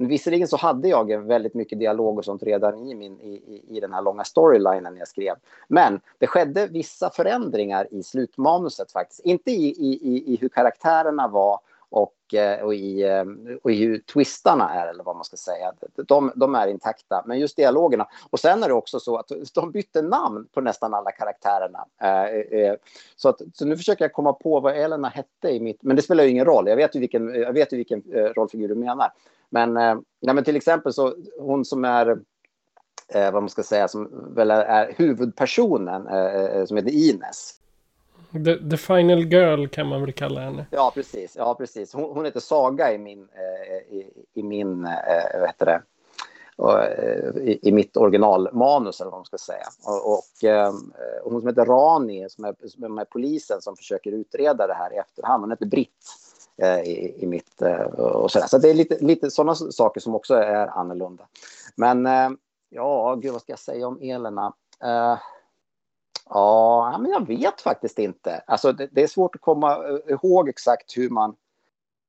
Visserligen 0.00 0.48
så 0.48 0.56
hade 0.56 0.88
jag 0.88 1.18
väldigt 1.22 1.54
mycket 1.54 1.78
dialog 1.78 2.18
och 2.18 2.24
sånt 2.24 2.42
redan 2.42 2.78
i, 2.78 2.94
min, 2.94 3.20
i, 3.20 3.62
i 3.68 3.80
den 3.80 3.92
här 3.92 4.02
långa 4.02 4.24
storylinen 4.24 4.96
jag 4.96 5.08
skrev. 5.08 5.34
Men 5.68 6.00
det 6.18 6.26
skedde 6.26 6.66
vissa 6.66 7.10
förändringar 7.10 7.88
i 7.90 8.02
slutmanuset 8.02 8.92
faktiskt. 8.92 9.20
Inte 9.20 9.50
i, 9.50 9.68
i, 9.68 10.32
i 10.32 10.38
hur 10.40 10.48
karaktärerna 10.48 11.28
var 11.28 11.60
och, 11.90 12.34
eh, 12.34 12.64
och, 12.64 12.74
i, 12.74 13.02
eh, 13.02 13.24
och 13.62 13.70
i 13.70 13.74
hur 13.74 13.98
twistarna 13.98 14.70
är, 14.74 14.86
eller 14.86 15.04
vad 15.04 15.16
man 15.16 15.24
ska 15.24 15.36
säga. 15.36 15.72
De, 15.96 16.32
de 16.34 16.54
är 16.54 16.66
intakta, 16.66 17.22
men 17.26 17.38
just 17.38 17.56
dialogerna. 17.56 18.08
Och 18.30 18.40
sen 18.40 18.62
är 18.62 18.68
det 18.68 18.74
också 18.74 19.00
så 19.00 19.16
att 19.16 19.30
de 19.54 19.70
bytte 19.70 20.02
namn 20.02 20.48
på 20.52 20.60
nästan 20.60 20.94
alla 20.94 21.10
karaktärerna. 21.10 21.86
Eh, 22.00 22.74
så, 23.16 23.28
att, 23.28 23.40
så 23.54 23.64
nu 23.66 23.76
försöker 23.76 24.04
jag 24.04 24.12
komma 24.12 24.32
på 24.32 24.60
vad 24.60 24.76
Elena 24.76 25.08
hette 25.08 25.48
i 25.48 25.60
mitt... 25.60 25.82
Men 25.82 25.96
det 25.96 26.02
spelar 26.02 26.24
ju 26.24 26.30
ingen 26.30 26.44
roll, 26.44 26.68
jag 26.68 26.76
vet 26.76 26.96
ju 26.96 27.00
vilken, 27.00 27.34
jag 27.34 27.52
vet 27.52 27.72
ju 27.72 27.76
vilken 27.76 28.02
rollfigur 28.36 28.68
du 28.68 28.74
menar. 28.74 29.12
Men, 29.50 29.76
ja, 30.20 30.32
men 30.32 30.44
till 30.44 30.56
exempel 30.56 30.92
så 30.92 31.14
hon 31.38 31.64
som 31.64 31.84
är 31.84 32.18
eh, 33.08 33.32
vad 33.32 33.42
man 33.42 33.48
ska 33.48 33.62
säga, 33.62 33.88
som 33.88 34.34
väl 34.34 34.50
är, 34.50 34.64
är 34.64 34.94
huvudpersonen, 34.96 36.06
eh, 36.06 36.64
som 36.64 36.76
heter 36.76 36.90
Ines. 36.90 37.54
The, 38.32 38.70
the, 38.70 38.76
final 38.76 39.18
girl 39.18 39.66
kan 39.66 39.86
man 39.86 40.00
väl 40.00 40.12
kalla 40.12 40.40
henne. 40.40 40.66
Ja, 40.70 40.92
precis. 40.94 41.36
Ja, 41.36 41.54
precis. 41.54 41.92
Hon, 41.92 42.16
hon 42.16 42.24
heter 42.24 42.40
Saga 42.40 42.92
i 42.92 42.98
min, 42.98 43.28
eh, 43.32 43.96
i, 43.96 44.24
i, 44.34 44.42
min 44.42 44.84
eh, 44.84 45.40
vad 45.40 45.48
heter 45.48 45.66
det? 45.66 45.82
Och, 46.56 46.82
eh, 46.82 47.36
i, 47.36 47.58
i, 47.62 47.72
mitt 47.72 47.96
originalmanus, 47.96 49.00
eller 49.00 49.10
vad 49.10 49.18
man 49.18 49.24
ska 49.24 49.38
säga. 49.38 49.66
Och, 49.84 50.12
och, 50.12 50.44
eh, 50.44 50.72
och 51.24 51.32
hon 51.32 51.40
som 51.40 51.48
heter 51.48 51.64
Rani, 51.64 52.26
som 52.30 52.44
är, 52.44 52.54
som 52.68 52.98
är 52.98 53.04
polisen 53.04 53.60
som 53.60 53.76
försöker 53.76 54.12
utreda 54.12 54.66
det 54.66 54.74
här 54.74 54.92
i 54.94 54.96
efterhand, 54.96 55.42
hon 55.42 55.50
heter 55.50 55.66
Britt 55.66 55.90
eh, 55.90 56.27
Eh, 56.62 56.80
i, 56.80 57.14
i 57.22 57.26
mitt... 57.26 57.62
Eh, 57.62 57.80
och 57.80 58.30
sådär. 58.30 58.46
Så 58.46 58.58
det 58.58 58.70
är 58.70 58.74
lite, 58.74 58.98
lite 59.00 59.30
sådana 59.30 59.54
saker 59.54 60.00
som 60.00 60.14
också 60.14 60.34
är 60.34 60.66
annorlunda. 60.66 61.26
Men 61.74 62.06
eh, 62.06 62.30
ja, 62.68 63.14
gud, 63.14 63.32
vad 63.32 63.42
ska 63.42 63.52
jag 63.52 63.58
säga 63.58 63.86
om 63.86 63.98
Elena? 64.02 64.52
Ja, 66.28 66.98
men 67.00 67.10
jag 67.10 67.26
vet 67.26 67.60
faktiskt 67.60 67.98
inte. 67.98 68.42
Alltså, 68.46 68.72
det, 68.72 68.88
det, 68.92 69.02
är 69.02 69.06
svårt 69.06 69.34
att 69.34 69.40
komma 69.40 69.78
ihåg 70.08 70.48
exakt 70.48 70.96
hur 70.96 71.10
man, 71.10 71.36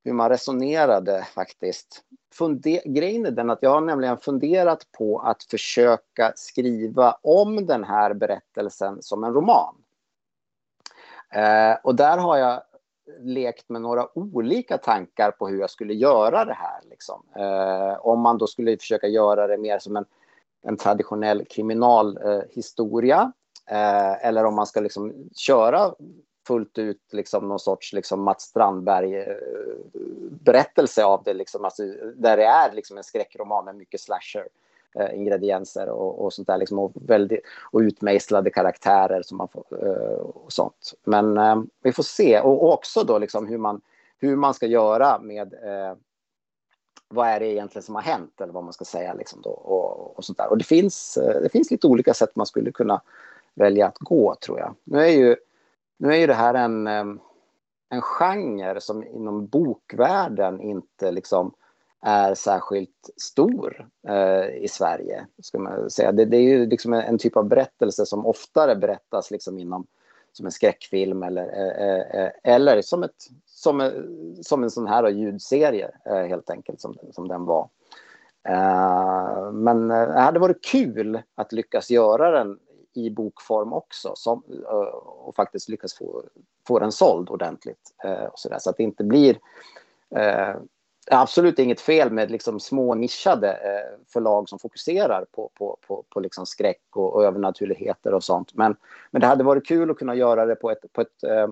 hur 0.04 0.14
man 0.14 0.30
resonerade 0.30 1.28
faktiskt. 1.36 2.04
Funde, 2.34 2.82
grejen 2.86 3.26
är 3.26 3.32
den 3.32 3.50
att 3.50 3.60
jag 3.62 3.70
har 3.70 3.82
nämligen 3.82 4.18
funderat 4.18 4.86
på 4.97 5.20
att 5.20 5.43
försöka 5.43 6.34
skriva 6.36 7.18
om 7.22 7.66
den 7.66 7.84
här 7.84 8.14
berättelsen 8.14 9.02
som 9.02 9.24
en 9.24 9.34
roman. 9.34 9.76
Eh, 11.34 11.78
och 11.84 11.95
där 11.95 12.18
har 12.18 12.38
jag 12.38 12.62
lekt 13.20 13.70
med 13.70 13.82
några 13.82 14.18
olika 14.18 14.78
tankar 14.78 15.32
på 15.32 15.47
hur 15.47 15.60
jag 15.60 15.70
skulle 15.70 15.93
göra 15.93 16.45
det 16.45 16.53
här. 16.53 16.82
Liksom. 16.89 17.24
Eh, 17.36 18.05
om 18.05 18.20
man 18.20 18.38
då 18.38 18.47
skulle 18.47 18.78
försöka 18.78 19.07
göra 19.07 19.47
det 19.47 19.57
mer 19.57 19.80
som 19.80 19.95
en, 19.95 20.05
en 20.62 20.78
traditionell 20.78 21.45
kriminalhistoria 21.45 23.32
eh, 23.70 24.12
eh, 24.12 24.26
eller 24.26 24.45
om 24.45 24.55
man 24.55 24.68
ska 24.68 24.80
liksom 24.80 25.30
köra 25.36 25.93
fullt 26.47 26.78
ut 26.78 27.01
liksom 27.12 27.47
någon 27.47 27.60
sorts 27.60 27.93
liksom 27.93 28.22
Mats 28.22 28.43
Strandberg-berättelse 28.43 31.01
eh, 31.01 31.07
av 31.07 31.24
det, 31.24 31.34
liksom, 31.34 31.66
alltså, 31.66 31.84
där 32.16 32.38
det 32.38 32.45
är 32.45 32.74
liksom 32.74 32.97
en 32.97 33.03
skräckroman 33.03 33.66
med 33.66 33.76
mycket 33.76 34.01
slasher. 34.01 34.47
Eh, 34.95 35.15
ingredienser 35.15 35.89
och, 35.89 36.25
och 36.25 36.33
sånt 36.33 36.47
där 36.47 36.57
liksom, 36.57 36.79
och, 36.79 36.91
väldigt, 36.95 37.39
och 37.71 37.79
utmejslade 37.79 38.49
karaktärer 38.49 39.21
som 39.21 39.37
man 39.37 39.47
får, 39.47 39.63
eh, 39.71 40.19
och 40.19 40.53
sånt. 40.53 40.93
Men 41.03 41.37
eh, 41.37 41.61
vi 41.83 41.91
får 41.91 42.03
se 42.03 42.39
och, 42.39 42.63
och, 42.63 42.73
också 42.73 43.03
då 43.03 43.19
liksom 43.19 43.47
hur 43.47 43.57
man, 43.57 43.81
hur 44.17 44.35
man 44.35 44.53
ska 44.53 44.65
göra 44.65 45.19
med 45.19 45.53
eh, 45.53 45.95
vad 47.07 47.27
är 47.27 47.39
det 47.39 47.47
egentligen 47.47 47.83
som 47.83 47.95
har 47.95 48.01
hänt 48.01 48.41
eller 48.41 48.53
vad 48.53 48.63
man 48.63 48.73
ska 48.73 48.85
säga 48.85 49.13
liksom 49.13 49.41
då, 49.41 49.49
och, 49.49 50.17
och 50.17 50.25
sånt 50.25 50.37
där. 50.37 50.49
Och 50.49 50.57
det 50.57 50.63
finns, 50.63 51.17
eh, 51.17 51.41
det 51.41 51.49
finns 51.49 51.71
lite 51.71 51.87
olika 51.87 52.13
sätt 52.13 52.35
man 52.35 52.45
skulle 52.45 52.71
kunna 52.71 53.01
välja 53.53 53.87
att 53.87 53.97
gå, 53.97 54.35
tror 54.35 54.59
jag. 54.59 54.75
Nu 54.83 54.99
är 54.99 55.11
ju, 55.11 55.35
nu 55.97 56.13
är 56.13 56.17
ju 56.17 56.27
det 56.27 56.33
här 56.33 56.53
en, 56.53 56.87
eh, 56.87 57.05
en 57.89 58.01
genre 58.01 58.81
som 58.81 59.03
inom 59.03 59.47
bokvärlden 59.47 60.61
inte 60.61 61.11
liksom 61.11 61.53
är 62.02 62.36
särskilt 62.36 63.10
stor 63.18 63.88
eh, 64.08 64.64
i 64.64 64.68
Sverige. 64.68 65.26
Ska 65.41 65.60
man 65.60 65.89
säga. 65.89 66.12
Det, 66.12 66.26
det, 66.26 66.38
är 66.38 66.41
ju 66.41 66.66
liksom 66.66 66.93
en, 66.93 67.02
en, 67.02 67.18
typ 67.18 67.38
av 67.38 67.47
berättelse 67.47 68.06
som 68.06 68.26
oftare 68.26 68.76
berättas 68.76 69.32
liksom 69.32 69.60
inom 69.60 69.88
som 70.32 70.45
en 70.45 70.52
skräckfilm 70.52 71.24
eller, 71.24 71.43
eh, 71.43 71.88
eh, 71.88 72.26
eh 72.26 72.32
eller 72.43 72.82
som, 72.82 73.04
ett, 73.04 73.28
som, 73.45 73.82
eh, 73.82 73.91
som 74.41 74.64
en 74.64 74.72
sån 74.72 74.88
här 74.88 75.10
ljudserie 75.10 75.91
eh, 76.06 76.26
helt 76.26 76.50
enkelt 76.50 76.82
som, 76.82 76.97
som 77.12 77.28
den 77.28 77.45
var. 77.45 77.70
Eh, 78.43 79.52
men 79.52 79.91
eh, 79.91 80.08
det 80.08 80.20
hade 80.20 80.39
varit 80.39 80.66
kul 80.66 81.22
att 81.36 81.52
lyckas 81.52 81.91
göra 81.91 82.32
den 82.32 82.60
i 82.93 83.10
bokform 83.10 83.74
också 83.74 84.12
som, 84.16 84.43
och 85.04 85.36
faktiskt 85.36 85.70
lyckas 85.70 85.93
få, 85.93 86.24
få 86.68 86.80
den 86.80 86.91
såld 86.91 87.30
ordentligt. 87.30 87.93
och 88.32 88.39
så, 88.39 88.50
där, 88.50 88.60
så 88.60 88.70
att 88.70 88.78
det 88.78 88.84
inte 88.84 89.04
blir 89.04 89.38
absolut 91.10 91.60
inget 91.60 91.82
fel 91.82 92.12
med 92.12 92.32
liksom 92.32 92.60
små 92.60 92.95
nischade 92.95 93.51
eh, 93.51 93.99
förlag 94.14 94.49
som 94.49 94.60
fokuserar 94.60 95.26
på, 95.32 95.49
på, 95.53 95.78
på, 95.88 96.03
på 96.10 96.20
liksom 96.20 96.45
skräck 96.45 96.84
och, 96.95 97.14
och 97.16 97.24
övernaturligheter 97.24 98.14
och 98.14 98.24
sånt. 98.24 98.53
Men, 98.53 98.76
men 99.12 99.22
det 99.22 99.28
hade 99.28 99.43
varit 99.43 99.68
kul 99.68 99.91
att 99.91 99.97
kunna 99.97 100.16
göra 100.16 100.45
det 100.45 100.55
på 100.55 100.72
ett, 100.72 100.93
på 100.93 101.01
ett 101.01 101.24
eh, 101.24 101.47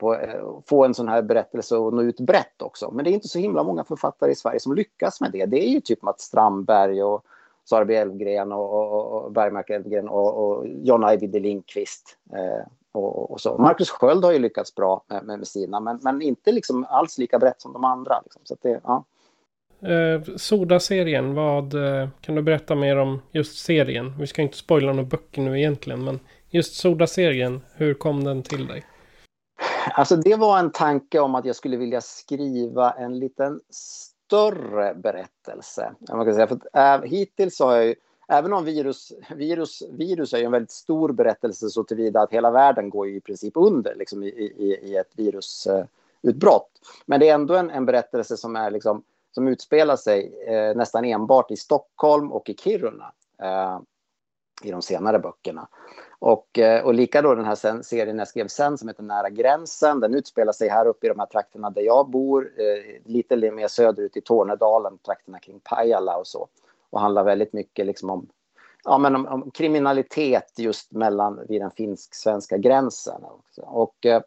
på, 0.00 0.14
eh, 0.14 0.44
få 0.66 0.84
en 0.84 0.94
sån 0.94 1.08
här 1.08 1.22
berättelse 1.22 1.76
och 1.76 1.94
nå 1.94 2.02
ut 2.02 2.20
brett 2.20 2.62
också. 2.62 2.90
Men 2.90 3.04
det 3.04 3.10
är 3.10 3.12
inte 3.12 3.28
så 3.28 3.38
himla 3.38 3.62
många 3.62 3.84
författare 3.84 4.30
i 4.30 4.34
Sverige 4.34 4.60
som 4.60 4.74
lyckas 4.74 5.20
med 5.20 5.32
det. 5.32 5.46
Det 5.46 5.68
är 5.68 5.68
ju 5.68 5.80
typ 5.80 6.02
Mats 6.02 6.22
Strandberg 6.22 7.02
och 7.02 7.24
Sara 7.64 7.84
B. 7.84 7.96
Elfgren 7.96 8.52
och, 8.52 8.72
och, 8.72 9.24
och 9.24 9.32
Bergmark 9.32 9.70
Elfgren 9.70 10.08
och, 10.08 10.34
och 10.34 10.66
John 10.68 11.04
Ajvide 11.04 11.40
Lindqvist. 11.40 12.16
Eh, 12.32 12.66
och, 12.92 13.30
och, 13.30 13.40
så. 13.40 13.58
Marcus 13.58 13.90
Sköld 13.90 14.24
har 14.24 14.32
ju 14.32 14.38
lyckats 14.38 14.74
bra 14.74 15.04
med, 15.08 15.24
med 15.24 15.48
sina, 15.48 15.80
men, 15.80 15.98
men 16.02 16.22
inte 16.22 16.52
liksom 16.52 16.86
alls 16.88 17.18
lika 17.18 17.38
brett 17.38 17.60
som 17.60 17.72
de 17.72 17.84
andra. 17.84 18.20
Liksom. 18.20 18.42
Så 18.44 18.56
det, 18.62 18.80
ja. 18.84 19.04
Eh, 19.82 20.36
Soda-serien, 20.36 21.34
vad 21.34 21.74
eh, 21.74 22.08
kan 22.20 22.34
du 22.34 22.42
berätta 22.42 22.74
mer 22.74 22.96
om 22.96 23.22
just 23.32 23.64
serien? 23.64 24.18
Vi 24.18 24.26
ska 24.26 24.42
inte 24.42 24.56
spoila 24.56 24.92
några 24.92 25.08
böcker 25.08 25.42
nu 25.42 25.58
egentligen, 25.58 26.04
men 26.04 26.20
just 26.50 26.74
Soda-serien, 26.74 27.60
hur 27.74 27.94
kom 27.94 28.24
den 28.24 28.42
till 28.42 28.66
dig? 28.66 28.86
Alltså 29.92 30.16
det 30.16 30.36
var 30.36 30.58
en 30.58 30.72
tanke 30.72 31.18
om 31.18 31.34
att 31.34 31.44
jag 31.44 31.56
skulle 31.56 31.76
vilja 31.76 32.00
skriva 32.00 32.90
en 32.90 33.18
liten 33.18 33.60
större 33.70 34.94
berättelse. 34.94 35.92
Man 36.08 36.24
kan 36.24 36.34
säga. 36.34 36.46
För, 36.46 36.58
äh, 36.74 37.02
hittills 37.02 37.60
har 37.60 37.76
jag 37.76 37.86
ju 37.86 37.94
även 38.30 38.52
om 38.52 38.64
virus, 38.64 39.12
virus, 39.34 39.82
virus 39.90 40.32
är 40.32 40.44
en 40.44 40.52
väldigt 40.52 40.70
stor 40.70 41.12
berättelse 41.12 41.70
så 41.70 41.84
tillvida 41.84 42.20
att 42.20 42.32
hela 42.32 42.50
världen 42.50 42.90
går 42.90 43.08
i 43.08 43.20
princip 43.20 43.52
under 43.56 43.94
liksom, 43.94 44.22
i, 44.22 44.26
i, 44.26 44.78
i 44.82 44.96
ett 44.96 45.12
virusutbrott. 45.16 46.70
Eh, 46.82 46.88
Men 47.06 47.20
det 47.20 47.28
är 47.28 47.34
ändå 47.34 47.54
en, 47.54 47.70
en 47.70 47.86
berättelse 47.86 48.36
som, 48.36 48.56
är, 48.56 48.70
liksom, 48.70 49.02
som 49.34 49.48
utspelar 49.48 49.96
sig 49.96 50.44
eh, 50.46 50.76
nästan 50.76 51.04
enbart 51.04 51.50
i 51.50 51.56
Stockholm 51.56 52.32
och 52.32 52.50
i 52.50 52.54
Kiruna 52.54 53.12
eh, 53.42 53.78
i 54.62 54.70
de 54.70 54.82
senare 54.82 55.18
böckerna. 55.18 55.68
Och, 56.18 56.58
eh, 56.58 56.84
och 56.84 56.94
lika 56.94 57.22
då 57.22 57.34
den 57.34 57.44
här 57.44 57.82
serien 57.82 58.18
jag 58.18 58.28
skrev 58.28 58.48
sen 58.48 58.78
som 58.78 58.88
heter 58.88 59.02
Nära 59.02 59.30
gränsen. 59.30 60.00
Den 60.00 60.14
utspelar 60.14 60.52
sig 60.52 60.68
här 60.68 60.86
uppe 60.86 61.06
i 61.06 61.08
de 61.08 61.18
här 61.18 61.26
trakterna 61.26 61.70
där 61.70 61.82
jag 61.82 62.08
bor, 62.10 62.52
eh, 62.56 63.00
lite 63.04 63.36
mer 63.36 63.68
söderut 63.68 64.16
i 64.16 64.20
Tornedalen, 64.20 64.98
trakterna 64.98 65.38
kring 65.38 65.60
Pajala 65.60 66.16
och 66.16 66.26
så 66.26 66.48
och 66.90 67.00
handlar 67.00 67.24
väldigt 67.24 67.52
mycket 67.52 67.86
liksom 67.86 68.10
om, 68.10 68.28
ja, 68.84 68.98
men 68.98 69.16
om, 69.16 69.26
om 69.26 69.50
kriminalitet 69.50 70.54
just 70.58 70.92
mellan 70.92 71.40
vid 71.48 71.60
den 71.60 71.70
finsk-svenska 71.70 72.58
gränsen. 72.58 73.24
Också. 73.24 73.62
Och, 73.62 74.06
eh, 74.06 74.22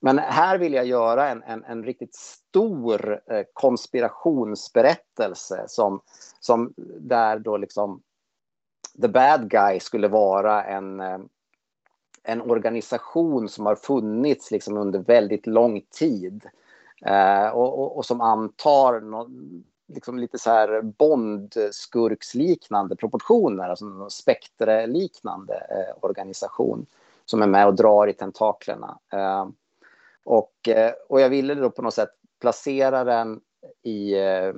men 0.00 0.18
här 0.18 0.58
vill 0.58 0.74
jag 0.74 0.86
göra 0.86 1.28
en, 1.28 1.42
en, 1.42 1.64
en 1.64 1.84
riktigt 1.84 2.14
stor 2.14 3.20
eh, 3.26 3.42
konspirationsberättelse 3.52 5.64
som, 5.68 6.00
som 6.40 6.74
där 6.98 7.38
då 7.38 7.56
liksom 7.56 8.02
the 9.02 9.08
bad 9.08 9.50
guy 9.50 9.80
skulle 9.80 10.08
vara 10.08 10.64
en, 10.64 11.00
eh, 11.00 11.18
en 12.22 12.42
organisation 12.42 13.48
som 13.48 13.66
har 13.66 13.76
funnits 13.76 14.50
liksom 14.50 14.76
under 14.76 14.98
väldigt 14.98 15.46
lång 15.46 15.80
tid. 15.80 16.48
Eh, 17.06 17.48
och, 17.48 17.78
och, 17.78 17.96
och, 17.96 18.06
som 18.06 18.20
antar 18.20 19.00
någon, 19.00 19.64
liksom 19.86 20.18
lite 20.18 20.38
så 20.38 20.50
här 20.50 20.82
Bond-skurksliknande 20.82 22.96
proportioner, 22.96 23.68
alltså 23.68 23.84
en 23.84 24.10
spektreliknande 24.10 25.54
eh, 25.54 25.94
organisation 26.00 26.86
som 27.24 27.42
är 27.42 27.46
med 27.46 27.66
och 27.66 27.74
drar 27.74 28.06
i 28.06 28.12
tentaklerna. 28.12 28.98
Eh, 29.12 29.48
och, 30.24 30.68
eh, 30.68 30.92
och 31.08 31.20
jag 31.20 31.28
ville 31.28 31.54
då 31.54 31.70
på 31.70 31.82
något 31.82 31.94
sätt 31.94 32.10
placera 32.40 33.04
den 33.04 33.40
i 33.82 34.14
eh, 34.14 34.52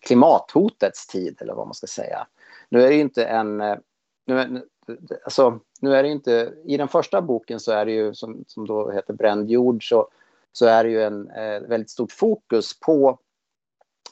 klimathotets 0.00 1.06
tid, 1.06 1.36
eller 1.40 1.54
vad 1.54 1.66
man 1.66 1.74
ska 1.74 1.86
säga. 1.86 2.26
Nu 2.68 2.82
är 2.82 2.88
det 2.88 2.94
ju 2.94 3.00
inte 3.00 3.24
en... 3.24 3.60
Eh, 3.60 3.76
nu, 4.26 4.62
alltså, 5.24 5.60
nu 5.80 5.96
är 5.96 6.02
det 6.02 6.08
inte... 6.08 6.54
I 6.64 6.76
den 6.76 6.88
första 6.88 7.22
boken 7.22 7.60
så 7.60 7.72
är 7.72 7.84
det 7.84 7.92
ju, 7.92 8.14
som, 8.14 8.44
som 8.46 8.66
då 8.66 8.90
heter 8.90 9.14
Bränd 9.14 9.50
jord, 9.50 9.88
så, 9.88 10.08
så 10.52 10.66
är 10.66 10.84
det 10.84 10.90
ju 10.90 11.02
en 11.02 11.30
eh, 11.30 11.60
väldigt 11.60 11.90
stort 11.90 12.12
fokus 12.12 12.80
på 12.80 13.18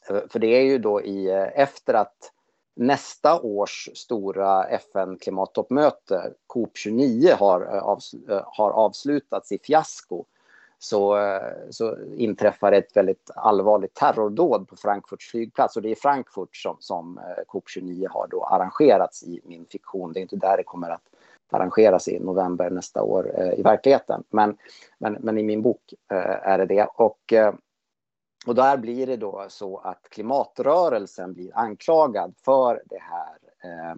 Eh, 0.08 0.20
för 0.28 0.38
det 0.38 0.46
är 0.46 0.62
ju 0.62 0.78
då 0.78 1.02
i, 1.02 1.30
eh, 1.30 1.60
efter 1.60 1.94
att 1.94 2.32
nästa 2.76 3.40
års 3.40 3.88
stora 3.94 4.64
FN-klimattoppmöte, 4.64 6.32
COP 6.46 6.76
29, 6.76 7.34
har, 7.38 7.60
eh, 7.60 8.36
eh, 8.36 8.42
har 8.46 8.70
avslutats 8.70 9.52
i 9.52 9.58
fiasko 9.58 10.24
så, 10.78 11.18
så 11.70 11.96
inträffar 12.16 12.72
ett 12.72 12.96
väldigt 12.96 13.30
allvarligt 13.34 13.94
terrordåd 13.94 14.68
på 14.68 14.76
Frankfurts 14.76 15.30
flygplats. 15.30 15.76
Och 15.76 15.82
det 15.82 15.90
är 15.90 15.94
Frankfurt 15.94 16.56
som, 16.56 16.76
som 16.80 17.20
COP 17.46 17.68
29 17.68 18.08
har 18.10 18.26
då 18.30 18.44
arrangerats 18.44 19.22
i 19.22 19.40
min 19.44 19.66
fiktion. 19.66 20.12
Det 20.12 20.20
är 20.20 20.22
inte 20.22 20.36
där 20.36 20.56
det 20.56 20.62
kommer 20.62 20.90
att 20.90 21.02
arrangeras 21.52 22.08
i 22.08 22.18
november 22.18 22.70
nästa 22.70 23.02
år 23.02 23.40
eh, 23.40 23.58
i 23.58 23.62
verkligheten. 23.62 24.24
Men, 24.30 24.56
men, 24.98 25.16
men 25.20 25.38
i 25.38 25.42
min 25.42 25.62
bok 25.62 25.94
eh, 26.10 26.48
är 26.48 26.58
det 26.58 26.66
det. 26.66 26.86
Och 26.94 27.32
eh, 27.32 27.54
och 28.46 28.54
där 28.54 28.76
blir 28.76 29.06
det 29.06 29.16
då 29.16 29.46
så 29.48 29.78
att 29.78 30.02
klimatrörelsen 30.10 31.32
blir 31.32 31.58
anklagad 31.58 32.34
för 32.44 32.82
det 32.86 33.00
här, 33.00 33.38
eh, 33.64 33.96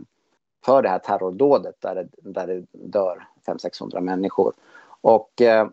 för 0.65 0.83
det 0.83 0.89
här 0.89 0.99
terrordådet 0.99 1.75
där 1.81 1.95
det, 1.95 2.09
där 2.31 2.47
det 2.47 2.67
dör 2.73 3.29
500-600 3.47 4.01
människor. 4.01 4.53
Och, 5.01 5.43
eh, 5.43 5.69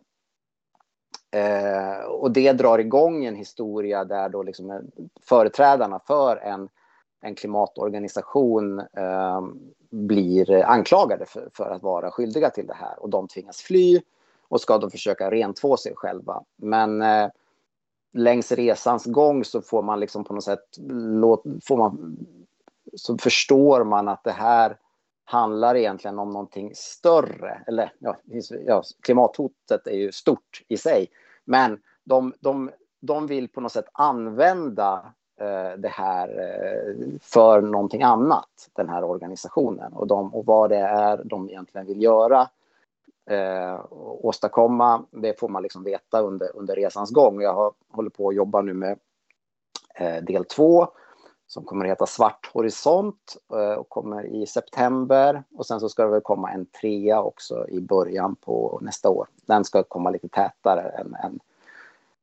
eh, 1.32 2.05
och 2.05 2.32
det 2.32 2.53
drar 2.53 2.80
igång 2.80 3.26
en 3.26 3.36
historia 3.36 4.03
där 4.05 4.30
då 4.30 4.43
liksom 4.43 4.91
företrädarna 5.22 5.99
för 5.99 6.38
en, 6.38 6.69
en 7.22 7.36
klimatorganisation 7.36 8.80
eh, 8.80 9.41
blir 9.89 10.65
anklagade 10.65 11.26
för, 11.26 11.49
för, 11.53 11.69
att 11.69 11.84
vara 11.84 12.11
skyldiga 12.11 12.49
till 12.49 12.67
det 12.67 12.74
här 12.74 12.99
och 12.99 13.09
de 13.09 13.28
tvingas 13.28 13.61
fly 13.61 14.01
och 14.47 14.61
ska 14.61 14.78
då 14.78 14.89
försöka 14.89 15.32
rentvå 15.32 15.78
sig 15.78 15.95
själva. 15.95 16.43
Men 16.55 17.01
eh, 17.01 17.30
längs 18.14 18.51
resans 18.51 19.05
gång 19.05 19.43
så 19.45 19.62
får 19.62 19.82
man 19.82 19.99
liksom 19.99 20.24
på 20.24 20.34
något 20.34 20.43
sätt, 20.43 20.78
får 21.64 21.78
man, 21.78 22.18
så 22.95 23.18
förstår 23.18 23.84
man 23.84 24.07
att 24.07 24.24
det 24.24 24.32
här 24.32 24.78
handlar 25.26 25.76
egentligen 25.76 26.20
om 26.20 26.30
någonting 26.30 26.72
större. 26.76 27.64
Eller 27.68 27.93
ja, 27.99 28.18
ja 28.66 28.84
klimathotet 29.01 29.88
är 29.88 29.95
ju 29.95 30.12
stort 30.12 30.64
i 30.68 30.78
sig. 30.78 31.07
Men 31.45 31.80
de, 32.03 32.34
de, 32.39 32.72
de 32.99 33.28
vill 33.28 33.47
på 33.47 33.62
något 33.62 33.72
sätt 33.72 33.88
använda 33.91 35.14
eh, 35.39 35.78
det 35.78 35.91
här 35.91 36.28
eh, 36.28 37.20
för 37.22 37.62
någonting 37.62 38.03
annat, 38.03 38.70
den 38.74 38.89
här 38.89 39.03
organisationen. 39.03 39.93
Och, 39.93 40.07
de, 40.07 40.34
och 40.34 40.45
vad 40.45 40.70
det 40.70 40.78
är 40.78 41.22
de 41.24 41.49
egentligen 41.49 41.88
vill 41.88 42.01
göra 42.01 42.49
eh, 43.30 43.86
åstadkomma. 44.26 45.05
Det 45.11 45.39
får 45.39 45.49
man 45.49 45.63
liksom 45.63 45.84
veta 45.84 46.22
under, 46.22 46.55
under 46.55 46.76
resans 46.76 47.11
gång. 47.11 47.41
Jag 47.41 47.53
har, 47.53 47.74
håller 47.89 48.09
på 48.09 48.30
att 48.30 48.36
jobba 48.36 48.61
nu 48.61 48.74
med 48.74 48.99
eh, 49.95 50.24
del 50.24 50.45
två 50.45 50.88
som 51.51 51.63
kommer 51.63 51.86
att 51.86 51.91
heta 51.91 52.05
Svart 52.05 52.49
horisont 52.53 53.38
eh, 53.53 53.74
och 53.74 53.89
kommer 53.89 54.26
i 54.26 54.45
september. 54.45 55.43
Och 55.55 55.65
sen 55.65 55.80
så 55.80 55.89
ska 55.89 56.03
det 56.03 56.09
väl 56.09 56.22
komma 56.22 56.51
en 56.51 56.65
trea 56.65 57.22
också 57.22 57.65
i 57.69 57.82
början 57.82 58.36
på 58.36 58.80
nästa 58.82 59.09
år. 59.09 59.28
Den 59.45 59.63
ska 59.63 59.84
komma 59.84 60.09
lite 60.09 60.28
tätare 60.28 60.82
än, 60.82 61.15
än, 61.15 61.39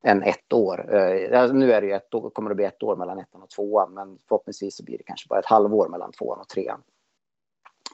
än 0.03 0.22
ett 0.22 0.53
år. 0.53 0.94
Eh, 0.94 1.40
alltså 1.40 1.55
nu 1.55 1.72
är 1.72 1.80
det 1.80 1.86
ju 1.86 1.92
ett, 1.92 2.11
kommer 2.32 2.49
det 2.49 2.55
bli 2.55 2.64
ett 2.64 2.82
år 2.82 2.96
mellan 2.96 3.18
ettan 3.18 3.42
och 3.42 3.51
tvåan, 3.51 3.94
men 3.94 4.18
förhoppningsvis 4.28 4.76
så 4.76 4.84
blir 4.84 4.99
det 4.99 5.05
kanske 5.05 5.28
bara 5.28 5.38
ett 5.38 5.46
halvår 5.46 5.88
mellan 5.88 6.12
tvåan 6.12 6.40
och 6.40 6.49
trean. 6.49 6.82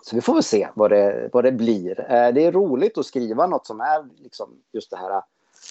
Så 0.07 0.16
vi 0.16 0.22
får 0.22 0.34
väl 0.34 0.42
se 0.42 0.68
vad 0.74 0.90
det, 0.90 1.30
vad 1.32 1.44
det 1.44 1.52
blir. 1.52 2.00
Eh, 2.00 2.32
det 2.32 2.44
är 2.44 2.52
roligt 2.52 2.98
att 2.98 3.07
skriva 3.07 3.46
något 3.46 3.66
som 3.66 3.80
är 3.80 4.05
liksom 4.22 4.50
just 4.72 4.90
det 4.90 4.96
här 4.96 5.11
eh, 5.11 5.22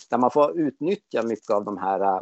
där 0.10 0.18
man 0.18 0.32
får 0.32 0.60
utnyttja 0.60 1.24
mycket 1.24 1.50
av 1.50 1.64
de 1.64 1.78
här 1.78 2.02
eh, 2.02 2.22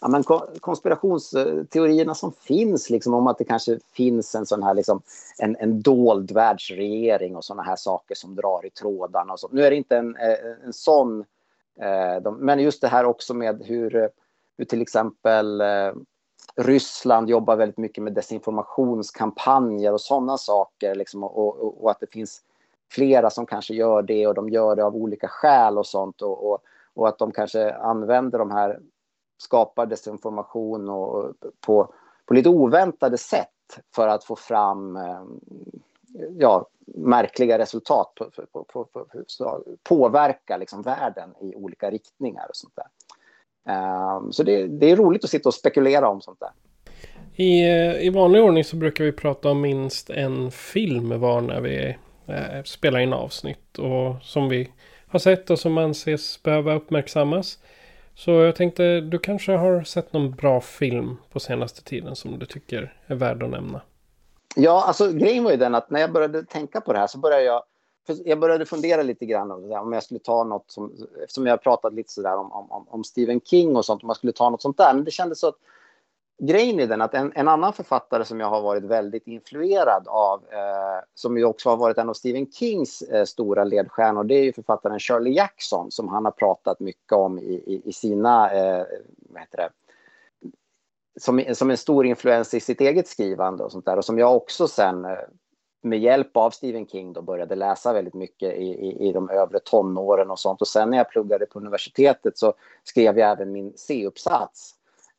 ja, 0.00 0.08
men 0.08 0.22
konspirationsteorierna 0.60 2.14
som 2.14 2.32
finns, 2.32 2.90
liksom, 2.90 3.14
om 3.14 3.26
att 3.26 3.38
det 3.38 3.44
kanske 3.44 3.78
finns 3.92 4.34
en 4.34 4.46
sån 4.46 4.62
här 4.62 4.74
liksom, 4.74 5.02
en, 5.38 5.56
en 5.56 5.82
dold 5.82 6.32
världsregering 6.32 7.36
och 7.36 7.44
såna 7.44 7.62
här 7.62 7.76
saker 7.76 8.14
som 8.14 8.34
drar 8.34 8.66
i 8.66 8.70
trådarna. 8.70 9.32
Och 9.32 9.40
så. 9.40 9.48
Nu 9.52 9.64
är 9.64 9.70
det 9.70 9.76
inte 9.76 9.96
en, 9.96 10.16
en 10.64 10.72
sån, 10.72 11.24
eh, 11.80 12.22
de, 12.22 12.36
men 12.36 12.58
just 12.58 12.80
det 12.80 12.88
här 12.88 13.04
också 13.04 13.34
med 13.34 13.62
hur 13.64 14.10
hur 14.56 14.64
till 14.64 14.82
exempel 14.82 15.60
eh, 15.60 15.92
Ryssland 16.56 17.30
jobbar 17.30 17.56
väldigt 17.56 17.78
mycket 17.78 18.04
med 18.04 18.12
desinformationskampanjer 18.12 19.92
och 19.92 20.00
sådana 20.00 20.38
saker. 20.38 20.94
Liksom, 20.94 21.24
och, 21.24 21.56
och, 21.56 21.84
och, 21.84 21.90
att 21.90 22.00
det 22.00 22.12
finns 22.12 22.40
flera 22.90 23.30
som 23.30 23.46
kanske 23.46 23.74
gör 23.74 24.02
det 24.02 24.26
och 24.26 24.34
de 24.34 24.48
gör 24.48 24.76
det 24.76 24.84
av 24.84 24.96
olika 24.96 25.28
skäl 25.28 25.78
och 25.78 25.86
sånt. 25.86 26.22
Och, 26.22 26.50
och, 26.50 26.58
och 26.94 27.08
att 27.08 27.18
de 27.18 27.32
kanske 27.32 27.74
använder 27.74 28.38
de 28.38 28.50
här, 28.50 28.80
skapar 29.38 29.86
desinformation 29.86 30.88
och, 30.88 31.32
på, 31.60 31.94
på 32.26 32.34
lite 32.34 32.48
oväntade 32.48 33.18
sätt 33.18 33.48
för 33.94 34.08
att 34.08 34.24
få 34.24 34.36
fram 34.36 34.96
eh, 34.96 35.22
ja, 36.38 36.66
märkliga 36.86 37.58
resultat, 37.58 38.14
på, 38.14 38.30
på, 38.52 38.64
på, 38.64 38.84
på 38.84 39.06
påverka 39.82 40.56
liksom 40.56 40.82
världen 40.82 41.34
i 41.40 41.54
olika 41.54 41.90
riktningar 41.90 42.46
och 42.48 42.56
sånt 42.56 42.76
där. 42.76 42.86
Um, 43.68 44.32
så 44.32 44.42
det, 44.42 44.66
det, 44.66 44.90
är 44.90 44.96
roligt 44.96 45.24
att 45.24 45.30
sitta 45.30 45.48
och 45.48 45.54
spekulera 45.54 46.08
om 46.08 46.20
sånt 46.20 46.40
där. 46.40 46.50
I, 47.36 47.60
eh, 47.60 48.06
I 48.06 48.10
vanlig 48.10 48.42
ordning 48.42 48.64
så 48.64 48.76
brukar 48.76 49.04
vi 49.04 49.12
prata 49.12 49.50
om 49.50 49.60
minst 49.60 50.10
en 50.10 50.50
film 50.50 51.20
var 51.20 51.40
när 51.40 51.60
vi 51.60 51.96
eh, 52.26 52.62
spelar 52.64 52.98
in 52.98 53.12
avsnitt. 53.12 53.78
Och 53.78 54.16
som 54.22 54.48
vi 54.48 54.70
har 55.08 55.18
sett 55.18 55.50
och 55.50 55.58
som 55.58 55.78
anses 55.78 56.42
behöva 56.42 56.74
uppmärksammas. 56.74 57.58
Så 58.14 58.30
jag 58.30 58.56
tänkte, 58.56 59.00
du 59.00 59.18
kanske 59.18 59.52
har 59.52 59.82
sett 59.82 60.12
någon 60.12 60.30
bra 60.30 60.60
film 60.60 61.16
på 61.32 61.40
senaste 61.40 61.84
tiden 61.84 62.16
som 62.16 62.38
du 62.38 62.46
tycker 62.46 62.94
är 63.06 63.14
värd 63.14 63.42
att 63.42 63.50
nämna? 63.50 63.80
Ja, 64.56 64.84
alltså 64.86 65.12
grejen 65.12 65.44
var 65.44 65.50
ju 65.50 65.56
den 65.56 65.74
att 65.74 65.90
när 65.90 66.00
jag 66.00 66.12
började 66.12 66.44
tänka 66.44 66.80
på 66.80 66.92
det 66.92 66.98
här 66.98 67.06
så 67.06 67.18
började 67.18 67.44
jag 67.44 67.62
jag 68.24 68.40
började 68.40 68.66
fundera 68.66 69.02
lite 69.02 69.26
grann 69.26 69.50
om 69.50 69.92
jag 69.92 70.02
skulle 70.02 70.20
ta 70.20 70.44
något 70.44 70.70
som, 70.70 70.92
eftersom 71.22 71.46
jag 71.46 71.52
har 71.52 71.58
pratat 71.58 71.94
lite 71.94 72.12
sådär 72.12 72.36
om, 72.36 72.52
om, 72.52 72.86
om 72.88 73.04
Stephen 73.04 73.40
King 73.40 73.76
och 73.76 73.84
sånt, 73.84 74.02
om 74.02 74.08
jag 74.08 74.16
skulle 74.16 74.32
ta 74.32 74.50
något 74.50 74.62
sånt 74.62 74.76
där. 74.76 74.94
Men 74.94 75.04
det 75.04 75.10
kändes 75.10 75.40
så 75.40 75.48
att 75.48 75.56
grejen 76.42 76.80
är 76.80 76.86
den 76.86 77.00
att 77.00 77.14
en, 77.14 77.32
en 77.34 77.48
annan 77.48 77.72
författare 77.72 78.24
som 78.24 78.40
jag 78.40 78.50
har 78.50 78.62
varit 78.62 78.84
väldigt 78.84 79.26
influerad 79.26 80.08
av, 80.08 80.42
eh, 80.52 81.04
som 81.14 81.38
ju 81.38 81.44
också 81.44 81.70
har 81.70 81.76
varit 81.76 81.98
en 81.98 82.08
av 82.08 82.14
Stephen 82.14 82.52
Kings 82.52 83.02
eh, 83.02 83.24
stora 83.24 83.64
ledstjärnor, 83.64 84.24
det 84.24 84.34
är 84.34 84.42
ju 84.42 84.52
författaren 84.52 85.00
Shirley 85.00 85.32
Jackson 85.32 85.90
som 85.90 86.08
han 86.08 86.24
har 86.24 86.32
pratat 86.32 86.80
mycket 86.80 87.12
om 87.12 87.38
i, 87.38 87.42
i, 87.42 87.82
i 87.84 87.92
sina, 87.92 88.52
eh, 88.52 88.84
vad 89.16 89.40
heter 89.42 89.56
det, 89.56 89.70
som, 91.20 91.44
som 91.54 91.70
en 91.70 91.76
stor 91.76 92.06
influens 92.06 92.54
i 92.54 92.60
sitt 92.60 92.80
eget 92.80 93.08
skrivande 93.08 93.64
och 93.64 93.72
sånt 93.72 93.84
där 93.84 93.96
och 93.96 94.04
som 94.04 94.18
jag 94.18 94.36
också 94.36 94.68
sen 94.68 95.04
eh, 95.04 95.10
med 95.84 95.98
hjälp 95.98 96.36
av 96.36 96.50
Stephen 96.50 96.86
King 96.86 97.12
då 97.12 97.22
började 97.22 97.54
läsa 97.54 97.92
väldigt 97.92 98.14
mycket 98.14 98.54
i, 98.54 98.64
i, 98.64 99.08
i 99.08 99.12
de 99.12 99.30
övre 99.30 99.58
tonåren 99.58 100.30
och 100.30 100.38
sånt. 100.38 100.60
Och 100.60 100.68
sen 100.68 100.90
när 100.90 100.98
jag 100.98 101.10
pluggade 101.10 101.46
på 101.46 101.58
universitetet 101.58 102.38
så 102.38 102.54
skrev 102.84 103.18
jag 103.18 103.30
även 103.30 103.52
min 103.52 103.72
C-uppsats 103.76 104.74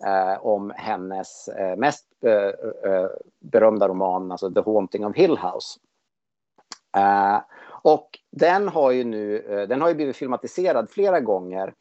eh, 0.05 0.45
om 0.45 0.73
hennes 0.75 1.47
eh, 1.47 1.77
mest 1.77 2.05
eh, 2.25 2.33
eh, 2.33 2.91
eh 2.91 3.09
berömda 3.39 3.87
roman, 3.87 4.31
alltså 4.31 4.51
The 4.51 4.61
Haunting 4.61 5.05
of 5.05 5.15
Hill 5.15 5.37
House. 5.37 5.79
Eh, 6.97 7.39
och 7.81 8.19
den 8.31 8.67
har 8.67 8.91
ju 8.91 9.03
nu, 9.03 9.39
eh, 9.39 9.67
den 9.67 9.81
har 9.81 9.89
ju 9.89 9.95
blivit 9.95 10.15
filmatiserad 10.15 10.89
flera 10.89 11.19
gånger. 11.19 11.73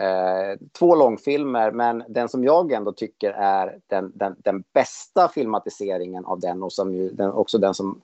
Eh, 0.00 0.58
två 0.78 0.94
långfilmer, 0.94 1.70
men 1.70 2.04
den 2.08 2.28
som 2.28 2.44
jag 2.44 2.72
ändå 2.72 2.92
tycker 2.92 3.30
är 3.32 3.78
den, 3.86 4.12
den, 4.14 4.36
den 4.38 4.64
bästa 4.72 5.28
filmatiseringen 5.28 6.24
av 6.24 6.40
den 6.40 6.62
och 6.62 6.72
som 6.72 6.94
ju, 6.94 7.10
den, 7.10 7.32
också 7.32 7.58
den 7.58 7.74
som 7.74 8.00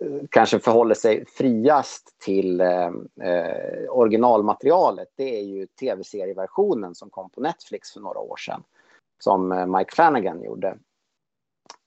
Eh, 0.00 0.20
kanske 0.30 0.58
förhåller 0.58 0.94
sig 0.94 1.24
friast 1.26 2.18
till 2.18 2.60
eh, 2.60 2.90
eh, 3.22 3.90
originalmaterialet 3.90 5.08
det 5.16 5.38
är 5.38 5.42
ju 5.42 5.66
tv-serieversionen 5.66 6.94
som 6.94 7.10
kom 7.10 7.30
på 7.30 7.40
Netflix 7.40 7.92
för 7.92 8.00
några 8.00 8.18
år 8.18 8.36
sedan. 8.36 8.62
Som 9.18 9.52
eh, 9.52 9.66
Mike 9.66 9.94
Flanagan 9.94 10.42
gjorde. 10.42 10.78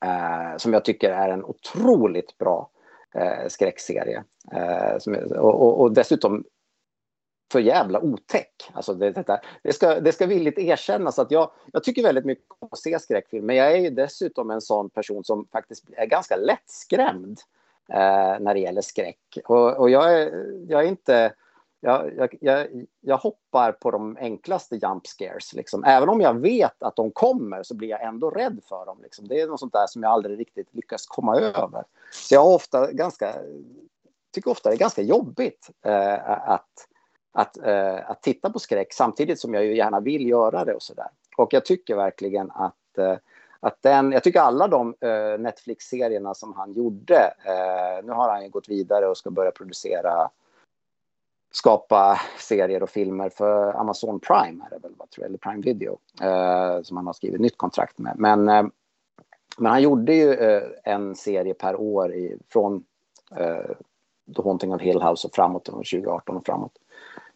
Eh, 0.05 0.57
som 0.57 0.73
jag 0.73 0.85
tycker 0.85 1.11
är 1.11 1.29
en 1.29 1.43
otroligt 1.43 2.37
bra 2.37 2.69
eh, 3.15 3.47
skräckserie. 3.47 4.23
Eh, 4.51 4.97
som, 4.99 5.15
och, 5.15 5.81
och, 5.81 5.93
dessutom 5.93 6.43
för 7.51 7.59
jävla 7.59 7.99
otäck. 7.99 8.71
Alltså 8.73 8.93
det, 8.93 9.11
detta, 9.11 9.39
det, 9.63 9.73
ska, 9.73 9.99
det 9.99 10.11
ska 10.11 10.25
villigt 10.25 10.59
erkännas 10.59 11.19
att 11.19 11.31
jag, 11.31 11.51
jag 11.73 11.83
tycker 11.83 12.03
väldigt 12.03 12.25
mycket 12.25 12.45
om 12.59 12.67
att 12.71 12.79
se 12.79 12.99
skräckfilm. 12.99 13.45
Men 13.45 13.55
jag 13.55 13.71
är 13.71 13.77
ju 13.77 13.89
dessutom 13.89 14.51
en 14.51 14.61
sån 14.61 14.89
person 14.89 15.23
som 15.23 15.47
faktiskt 15.51 15.85
är 15.91 16.05
ganska 16.05 16.35
lättskrämd 16.35 17.39
eh, 17.91 18.39
när 18.39 18.53
det 18.53 18.59
gäller 18.59 18.81
skräck. 18.81 19.37
Och, 19.45 19.77
och 19.77 19.89
jag, 19.89 20.21
är, 20.21 20.55
jag 20.67 20.83
är 20.83 20.87
inte... 20.87 21.33
Jag, 21.81 22.13
jag, 22.17 22.37
jag, 22.41 22.67
jag, 23.01 23.17
hoppar 23.17 23.71
på 23.71 23.91
de 23.91 24.17
enklaste 24.19 24.75
jump 24.75 25.07
scares. 25.07 25.53
Liksom. 25.53 25.83
Även 25.83 26.09
om 26.09 26.21
jag 26.21 26.33
vet 26.33 26.83
att 26.83 26.95
de 26.95 27.11
kommer 27.11 27.63
så 27.63 27.75
blir 27.75 27.89
jag 27.89 28.03
ändå 28.03 28.29
rädd 28.29 28.59
för 28.69 28.85
dem. 28.85 28.99
Liksom. 29.03 29.27
Det 29.27 29.41
är 29.41 29.47
något 29.47 29.59
sånt 29.59 29.73
där 29.73 29.87
som 29.87 30.03
jag 30.03 30.11
aldrig 30.11 30.39
riktigt 30.39 30.67
lyckas 30.71 31.07
komma 31.07 31.37
över. 31.39 31.83
Så 32.11 32.35
jag 32.35 32.47
ofta 32.47 32.91
ganska, 32.91 33.35
tycker 34.33 34.51
ofta 34.51 34.69
det 34.69 34.75
är 34.75 34.79
ganska 34.79 35.01
jobbigt 35.01 35.69
eh, 35.85 36.29
att, 36.49 36.87
att, 37.31 37.57
eh, 37.57 38.09
att 38.09 38.21
titta 38.21 38.49
på 38.49 38.59
skräck 38.59 38.93
samtidigt 38.93 39.39
som 39.39 39.53
jag 39.53 39.65
ju 39.65 39.75
gärna 39.75 39.99
vill 39.99 40.27
göra 40.27 40.65
det 40.65 40.73
och 40.73 40.83
så 40.83 40.93
där. 40.93 41.09
Och 41.37 41.53
jag 41.53 41.65
tycker 41.65 41.95
verkligen 41.95 42.51
att 42.51 42.97
eh, 42.97 43.15
att 43.59 43.81
den, 43.81 44.11
jag 44.11 44.23
tycker 44.23 44.39
alla 44.39 44.67
de 44.67 44.87
uh, 45.05 45.39
Netflix-serierna 45.39 46.33
som 46.33 46.53
han 46.53 46.73
gjorde, 46.73 47.33
uh, 47.47 48.05
nu 48.05 48.11
har 48.11 48.29
han 48.29 48.43
ju 48.43 48.49
gått 48.49 48.69
vidare 48.69 49.07
och 49.07 49.17
ska 49.17 49.31
börja 49.31 49.51
producera, 49.51 50.29
skapa 51.51 52.19
serier 52.39 52.83
och 52.83 52.89
filmer 52.89 53.29
för 53.29 53.73
Amazon 53.73 54.19
Prime, 54.19 54.65
är 54.65 54.69
det 54.69 54.79
väl, 54.79 54.95
tror 54.95 55.07
jag, 55.15 55.25
eller 55.25 55.37
Prime 55.37 55.61
Video, 55.61 55.97
uh, 56.23 56.81
som 56.83 56.97
han 56.97 57.05
har 57.05 57.13
skrivit 57.13 57.41
nytt 57.41 57.57
kontrakt 57.57 57.97
med. 57.97 58.15
Men, 58.17 58.45
men 59.57 59.71
han 59.71 59.81
gjorde 59.81 60.13
ju 60.13 60.37
en 60.83 61.15
serie 61.15 61.53
per 61.53 61.75
år 61.75 62.13
i, 62.13 62.37
från 62.49 62.83
The 64.35 64.41
Haunting 64.41 64.73
of 64.73 64.81
Hill 64.81 65.01
House 65.01 65.27
och 65.27 65.35
framåt, 65.35 65.65
2018 65.65 66.37
och 66.37 66.45
framåt 66.45 66.71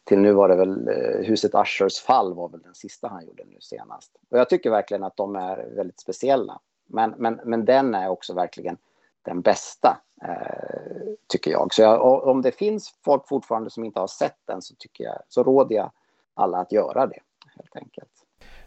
till 0.03 0.19
nu 0.19 0.31
var 0.33 0.49
det 0.49 0.55
väl 0.55 0.87
eh, 0.87 1.25
huset 1.27 1.51
Ushers 1.55 1.99
fall 1.99 2.33
var 2.33 2.49
väl 2.49 2.61
den 2.61 2.75
sista 2.75 3.07
han 3.07 3.25
gjorde 3.25 3.43
nu 3.45 3.57
senast. 3.59 4.11
Och 4.29 4.39
jag 4.39 4.49
tycker 4.49 4.69
verkligen 4.69 5.03
att 5.03 5.17
de 5.17 5.35
är 5.35 5.67
väldigt 5.75 5.99
speciella. 5.99 6.59
Men, 6.87 7.13
men, 7.17 7.39
men 7.43 7.65
den 7.65 7.95
är 7.95 8.09
också 8.09 8.33
verkligen 8.33 8.77
den 9.21 9.41
bästa, 9.41 9.97
eh, 10.23 11.13
tycker 11.27 11.51
jag. 11.51 11.73
Så 11.73 11.81
jag, 11.81 12.23
om 12.27 12.41
det 12.41 12.51
finns 12.51 12.93
folk 13.05 13.27
fortfarande 13.27 13.69
som 13.69 13.83
inte 13.83 13.99
har 13.99 14.07
sett 14.07 14.37
den 14.45 14.61
så, 14.61 14.75
tycker 14.75 15.03
jag, 15.03 15.17
så 15.29 15.43
råder 15.43 15.75
jag 15.75 15.91
alla 16.33 16.57
att 16.57 16.71
göra 16.71 17.07
det, 17.07 17.19
helt 17.55 17.75
enkelt. 17.75 18.09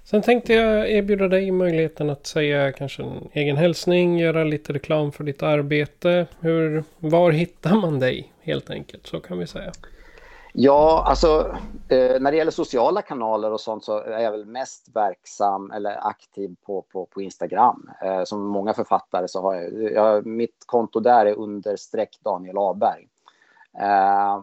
Sen 0.05 0.23
tänkte 0.23 0.55
jag 0.55 0.91
erbjuda 0.91 1.29
dig 1.29 1.51
möjligheten 1.51 2.11
att 2.11 2.27
säga 2.27 2.73
kanske 2.73 3.03
en 3.03 3.29
egen 3.33 3.57
hälsning, 3.57 4.19
göra 4.19 4.45
lite 4.45 4.73
reklam 4.73 5.13
för 5.13 5.25
ditt 5.25 5.43
arbete. 5.43 6.27
Hur, 6.41 6.85
var 6.99 7.31
hittar 7.31 7.75
man 7.75 7.99
dig 7.99 8.33
helt 8.41 8.71
enkelt? 8.71 9.07
Så 9.07 9.21
kan 9.21 9.39
vi 9.39 9.47
säga. 9.47 9.73
Ja, 10.59 11.05
alltså 11.07 11.57
eh, 11.89 12.21
när 12.21 12.31
det 12.31 12.37
gäller 12.37 12.51
sociala 12.51 13.03
kanaler 13.03 13.53
och 13.53 13.61
sånt 13.61 13.85
så 13.85 13.99
är 13.99 14.19
jag 14.19 14.31
väl 14.31 14.47
mest 14.47 14.89
verksam 14.95 15.71
eller 15.71 16.09
aktiv 16.09 16.57
på, 16.67 16.83
på, 16.83 17.07
på 17.07 17.23
Instagram. 17.23 17.91
Eh, 18.03 18.25
som 18.25 18.47
många 18.47 18.75
författare 18.75 19.29
så 19.29 19.43
har 19.43 19.55
jag, 19.55 19.93
jag, 19.93 20.27
mitt 20.27 20.65
konto 20.67 21.01
där 21.01 21.27
är 21.27 21.35
understreck 21.35 22.19
Daniel 22.25 22.59
Aberg. 22.59 23.09
Eh, 23.79 24.43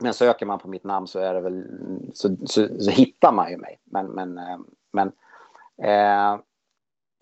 men 0.00 0.14
söker 0.14 0.46
man 0.46 0.58
på 0.58 0.68
mitt 0.68 0.84
namn 0.84 1.06
så 1.06 1.18
är 1.18 1.34
det 1.34 1.40
väl 1.40 1.66
så, 2.14 2.36
så, 2.46 2.68
så 2.80 2.90
hittar 2.90 3.32
man 3.32 3.50
ju 3.50 3.56
mig. 3.56 3.80
Men, 3.84 4.06
men, 4.06 4.38
eh, 4.38 4.58
men 4.92 5.12
eh, 5.82 6.40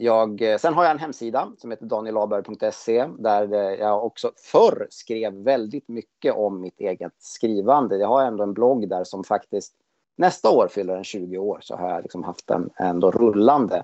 jag, 0.01 0.43
eh, 0.43 0.59
sen 0.59 0.75
har 0.75 0.85
jag 0.85 0.91
en 0.91 0.99
hemsida 0.99 1.53
som 1.59 1.71
heter 1.71 1.87
danielaberg.se 1.87 3.07
där 3.19 3.53
eh, 3.53 3.75
jag 3.75 4.05
också 4.05 4.33
förr 4.37 4.87
skrev 4.91 5.35
väldigt 5.35 5.89
mycket 5.89 6.35
om 6.35 6.61
mitt 6.61 6.81
eget 6.81 7.13
skrivande. 7.19 7.97
Jag 7.97 8.09
har 8.09 8.25
ändå 8.25 8.43
en 8.43 8.53
blogg 8.53 8.89
där 8.89 9.05
som 9.05 9.25
faktiskt 9.25 9.75
nästa 10.17 10.51
år 10.51 10.69
fyller 10.69 10.97
en 10.97 11.05
20 11.05 11.39
år 11.39 11.59
så 11.63 11.77
har 11.77 11.91
jag 11.91 12.03
liksom 12.03 12.25
haft 12.25 12.47
den 12.47 12.71
ändå 12.77 13.11
rullande 13.11 13.83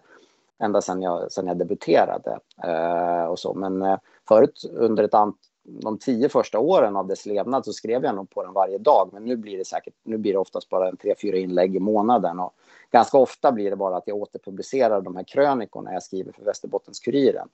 ända 0.58 0.80
sedan 0.80 1.02
jag, 1.02 1.32
sedan 1.32 1.46
jag 1.46 1.58
debuterade. 1.58 2.38
Eh, 2.64 3.24
och 3.24 3.38
så. 3.38 3.54
Men 3.54 3.82
eh, 3.82 3.98
förut 4.28 4.64
under 4.72 5.04
ett 5.04 5.14
antal 5.14 5.38
de 5.64 5.98
tio 5.98 6.28
första 6.28 6.58
åren 6.58 6.96
av 6.96 7.06
dess 7.06 7.26
levnad 7.26 7.64
så 7.64 7.72
skrev 7.72 8.04
jag 8.04 8.14
nog 8.14 8.30
på 8.30 8.42
den 8.42 8.52
varje 8.52 8.78
dag. 8.78 9.10
Men 9.12 9.24
nu 9.24 9.36
blir 9.36 9.58
det 9.58 9.64
säkert, 9.64 9.94
nu 10.02 10.18
blir 10.18 10.32
det 10.32 10.38
oftast 10.38 10.68
bara 10.68 10.88
en 10.88 10.96
tre, 10.96 11.14
fyra 11.22 11.36
inlägg 11.36 11.76
i 11.76 11.80
månaden. 11.80 12.40
Och 12.40 12.54
ganska 12.90 13.18
ofta 13.18 13.52
blir 13.52 13.70
det 13.70 13.76
bara 13.76 13.96
att 13.96 14.06
jag 14.06 14.16
återpublicerar 14.16 15.00
de 15.00 15.16
här 15.16 15.24
krönikorna 15.24 15.92
jag 15.92 16.02
skriver 16.02 16.32
för 16.32 16.42
Västerbottens-Kuriren. 16.42 17.48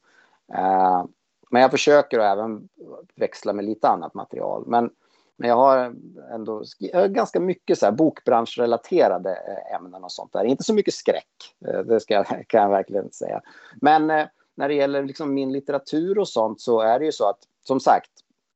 Eh, 0.54 1.04
men 1.50 1.62
jag 1.62 1.70
försöker 1.70 2.18
även 2.18 2.68
växla 3.14 3.52
med 3.52 3.64
lite 3.64 3.88
annat 3.88 4.14
material. 4.14 4.64
Men, 4.66 4.90
men 5.36 5.48
jag 5.48 5.56
har 5.56 5.94
ändå 6.32 6.62
jag 6.78 7.00
har 7.00 7.08
ganska 7.08 7.40
mycket 7.40 7.78
så 7.78 7.86
här 7.86 7.92
bokbranschrelaterade 7.92 9.30
eh, 9.30 9.76
ämnen 9.76 10.04
och 10.04 10.12
sånt 10.12 10.32
där. 10.32 10.44
Inte 10.44 10.64
så 10.64 10.74
mycket 10.74 10.94
skräck, 10.94 11.56
eh, 11.66 11.80
det 11.80 12.00
ska 12.00 12.14
jag, 12.14 12.26
kan 12.46 12.62
jag 12.62 12.70
verkligen 12.70 13.12
säga. 13.12 13.40
Men 13.80 14.10
eh, 14.10 14.26
när 14.54 14.68
det 14.68 14.74
gäller 14.74 15.04
liksom 15.04 15.34
min 15.34 15.52
litteratur 15.52 16.18
och 16.18 16.28
sånt 16.28 16.60
så 16.60 16.80
är 16.80 16.98
det 16.98 17.04
ju 17.04 17.12
så 17.12 17.28
att 17.28 17.38
som 17.62 17.80
sagt, 17.80 18.10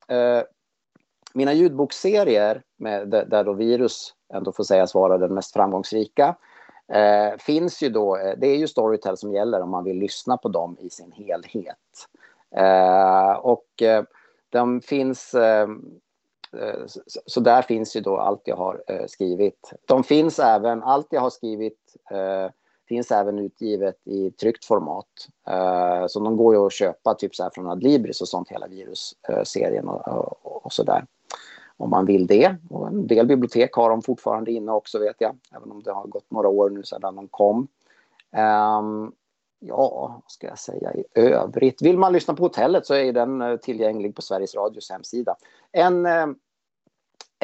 eh, 0.08 0.42
mina 1.34 1.52
ljudboksserier 1.52 2.62
med, 2.76 3.08
där, 3.08 3.44
då 3.44 3.52
virus 3.52 4.14
ändå 4.34 4.52
får 4.52 4.64
sägas 4.64 4.94
vara 4.94 5.18
den 5.18 5.34
mest 5.34 5.52
framgångsrika 5.52 6.36
Eh, 6.88 7.38
finns 7.38 7.82
ju 7.82 7.88
då, 7.88 8.16
eh, 8.16 8.34
det 8.38 8.46
är 8.46 8.56
ju 8.56 8.68
Storytel 8.68 9.16
som 9.16 9.32
gäller 9.32 9.60
om 9.60 9.70
man 9.70 9.84
vill 9.84 9.98
lyssna 9.98 10.36
på 10.36 10.48
dem 10.48 10.76
i 10.80 10.90
sin 10.90 11.12
helhet. 11.12 12.08
Eh, 12.56 13.32
och 13.32 13.82
eh, 13.82 14.04
de 14.50 14.80
finns, 14.80 15.34
eh, 15.34 15.68
eh 16.52 16.86
så, 16.86 17.00
så 17.26 17.40
där 17.40 17.62
finns 17.62 17.96
ju 17.96 18.00
då 18.00 18.16
allt 18.16 18.42
jag 18.44 18.56
har 18.56 18.82
eh, 18.86 19.06
skrivit. 19.06 19.72
De 19.86 20.04
finns 20.04 20.38
även, 20.38 20.82
allt 20.82 21.06
jag 21.10 21.20
har 21.20 21.30
skrivit 21.30 21.96
finns 22.88 23.10
även 23.10 23.38
utgivet 23.38 24.06
i 24.06 24.30
tryckt 24.30 24.64
format. 24.64 25.28
Eh, 25.48 26.06
så 26.06 26.20
de 26.20 26.36
går 26.36 26.54
ju 26.54 26.66
att 26.66 26.72
köpa 26.72 27.14
typ 27.14 27.34
så 27.34 27.42
här 27.42 27.50
från 27.54 27.70
Adlibris 27.70 28.20
och 28.20 28.28
sånt, 28.28 28.48
hela 28.48 28.66
virusserien 28.66 29.88
och, 29.88 30.08
och, 30.08 30.66
och 30.66 30.72
så 30.72 30.82
där 30.82 31.06
om 31.76 31.90
man 31.90 32.06
vill 32.06 32.26
det. 32.26 32.56
Och 32.70 32.88
en 32.88 33.06
del 33.06 33.26
bibliotek 33.26 33.72
har 33.72 33.90
de 33.90 34.02
fortfarande 34.02 34.52
inne 34.52 34.72
också 34.72 34.98
vet 34.98 35.16
jag, 35.18 35.36
även 35.56 35.70
om 35.70 35.82
det 35.82 35.92
har 35.92 36.06
gått 36.06 36.30
några 36.30 36.48
år 36.48 36.70
nu 36.70 36.82
sedan 36.82 37.16
de 37.16 37.28
kom. 37.28 37.68
Um, 38.78 39.12
ja, 39.58 40.20
vad 40.22 40.32
ska 40.32 40.46
jag 40.46 40.58
säga 40.58 40.94
i 40.94 41.04
övrigt? 41.14 41.82
Vill 41.82 41.98
man 41.98 42.12
lyssna 42.12 42.34
på 42.34 42.42
hotellet 42.42 42.86
så 42.86 42.94
är 42.94 43.12
den 43.12 43.42
eh, 43.42 43.56
tillgänglig 43.56 44.14
på 44.14 44.22
Sveriges 44.22 44.54
Radios 44.54 44.90
hemsida. 44.90 45.36
En, 45.72 46.06
eh, 46.06 46.26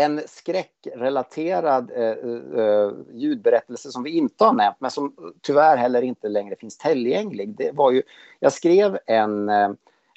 en 0.02 0.20
skräckrelaterad 0.26 1.90
eh, 1.90 2.02
eh, 2.02 2.64
eh, 2.64 2.92
ljudberättelse 3.12 3.90
som 3.90 4.02
vi 4.02 4.10
inte 4.10 4.44
har 4.44 4.52
nämnt, 4.52 4.76
men 4.80 4.90
som 4.90 5.14
tyvärr 5.42 5.76
heller 5.76 6.02
inte 6.02 6.28
längre 6.28 6.56
finns 6.56 6.78
tillgänglig. 6.78 7.56
Det 7.56 7.70
var 7.72 7.90
ju, 7.90 8.02
jag 8.40 8.52
skrev 8.52 8.98
en 9.06 9.48
eh, 9.48 9.70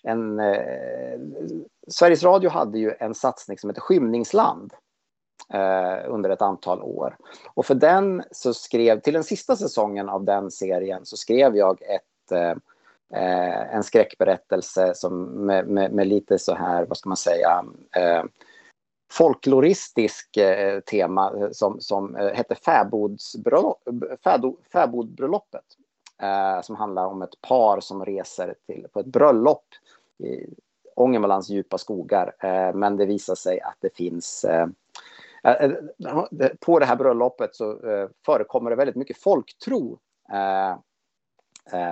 en, 0.03 0.39
eh, 0.39 1.19
Sveriges 1.87 2.23
Radio 2.23 2.49
hade 2.49 2.79
ju 2.79 2.93
en 2.99 3.15
satsning 3.15 3.57
som 3.57 3.69
heter 3.69 3.81
Skymningsland 3.81 4.73
eh, 5.53 5.97
under 6.07 6.29
ett 6.29 6.41
antal 6.41 6.81
år. 6.81 7.17
Och 7.53 7.65
för 7.65 7.75
den 7.75 8.23
så 8.31 8.53
skrev, 8.53 8.99
till 8.99 9.13
den 9.13 9.23
sista 9.23 9.55
säsongen 9.55 10.09
av 10.09 10.23
den 10.23 10.51
serien 10.51 11.05
så 11.05 11.17
skrev 11.17 11.55
jag 11.55 11.81
ett, 11.81 12.31
eh, 12.31 12.55
eh 13.21 13.75
en 13.75 13.83
skräckberättelse 13.83 14.93
som 14.95 15.23
med, 15.23 15.67
med, 15.67 15.91
med, 15.91 16.07
lite 16.07 16.39
så 16.39 16.55
här, 16.55 16.85
vad 16.85 16.97
ska 16.97 17.09
man 17.09 17.17
säga, 17.17 17.65
eh, 17.95 18.23
folkloristisk 19.13 20.37
eh, 20.37 20.79
tema 20.79 21.33
eh, 21.37 21.49
som, 21.51 21.81
som 21.81 22.15
eh, 22.15 22.33
hette 22.33 22.55
Fäbodbröllopet. 24.73 25.65
Eh, 26.21 26.61
som 26.61 26.75
handlar 26.75 27.05
om 27.05 27.21
ett 27.21 27.41
par 27.41 27.79
som 27.79 28.05
reser 28.05 28.55
till, 28.65 28.87
på 28.93 28.99
ett 28.99 29.05
bröllop 29.05 29.65
i 30.23 30.45
Ångermanlands 30.95 31.49
djupa 31.49 31.77
skogar. 31.77 32.35
Eh, 32.39 32.73
men 32.73 32.97
det 32.97 33.05
visar 33.05 33.35
sig 33.35 33.61
att 33.61 33.77
det 33.79 33.95
finns 33.95 34.43
eh, 34.43 34.67
eh, 35.43 35.63
eh 35.63 35.71
på 36.59 36.79
det 36.79 36.85
här 36.85 36.95
bröllopet 36.95 37.55
så 37.55 37.89
eh, 37.89 38.09
förekommer 38.25 38.69
det 38.69 38.75
väldigt 38.75 38.95
mycket 38.95 39.17
folktro. 39.17 39.99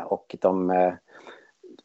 Och 0.06 0.36
de 0.40 0.72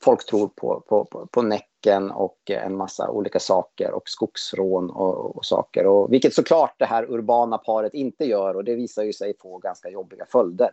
folktror 0.01 0.49
på, 0.49 0.81
på, 0.81 1.29
på 1.31 1.43
Näcken 1.87 2.11
och 2.11 2.51
en 2.51 2.77
massa 2.77 3.11
olika 3.11 3.41
saker 3.41 3.93
och 3.93 4.09
skogsrån 4.09 4.91
och, 4.91 5.37
och, 5.37 5.45
saker. 5.45 5.87
Och, 5.87 6.13
vilket 6.13 6.35
såklart 6.35 6.75
det 6.79 6.85
här 6.85 7.11
urbana 7.11 7.59
paret 7.59 7.95
inte 7.95 8.25
gör 8.25 8.57
och 8.57 8.65
det 8.65 8.75
visar 8.75 9.03
ju 9.03 9.13
sig 9.13 9.35
få 9.39 9.59
ganska 9.59 9.89
jobbiga 9.89 10.25
följder. 10.29 10.71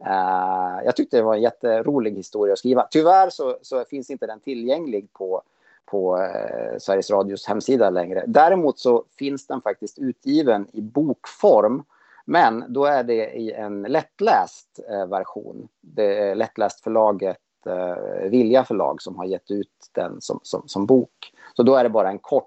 Uh, 0.00 0.84
jag 0.84 0.96
tyckte 0.96 1.16
det 1.16 1.22
var 1.22 1.34
en 1.34 1.42
jätterolig 1.42 2.16
historia 2.16 2.52
att 2.52 2.58
skriva. 2.58 2.86
Tyvärr 2.90 3.30
så, 3.30 3.58
så 3.62 3.84
finns 3.84 4.10
inte 4.10 4.26
den 4.26 4.40
tillgänglig 4.40 5.12
på, 5.12 5.42
på 5.86 6.16
uh, 6.16 6.78
Sveriges 6.78 7.10
Radios 7.10 7.46
hemsida 7.46 7.90
längre. 7.90 8.24
Däremot 8.26 8.78
så 8.78 9.04
finns 9.18 9.46
den 9.46 9.60
faktiskt 9.60 9.98
utgiven 9.98 10.66
i 10.72 10.80
bokform. 10.80 11.82
Men 12.24 12.64
då 12.68 12.84
är 12.84 13.02
det 13.02 13.30
i 13.30 13.52
en 13.52 13.82
lättläst 13.82 14.80
uh, 14.90 15.06
version. 15.06 15.68
Det 15.80 16.18
är 16.18 16.34
lättläst 16.34 16.80
förlaget 16.80 17.36
Eh, 17.66 18.30
vilja 18.30 18.64
förlag 18.64 19.02
som 19.02 19.16
har 19.16 19.24
gett 19.24 19.50
ut 19.50 19.90
den 19.92 20.20
som, 20.20 20.40
som, 20.42 20.68
som 20.68 20.86
bok. 20.86 21.32
Så 21.56 21.62
då 21.62 21.74
är 21.74 21.84
det 21.84 21.90
bara 21.90 22.10
en 22.10 22.18
kort 22.18 22.46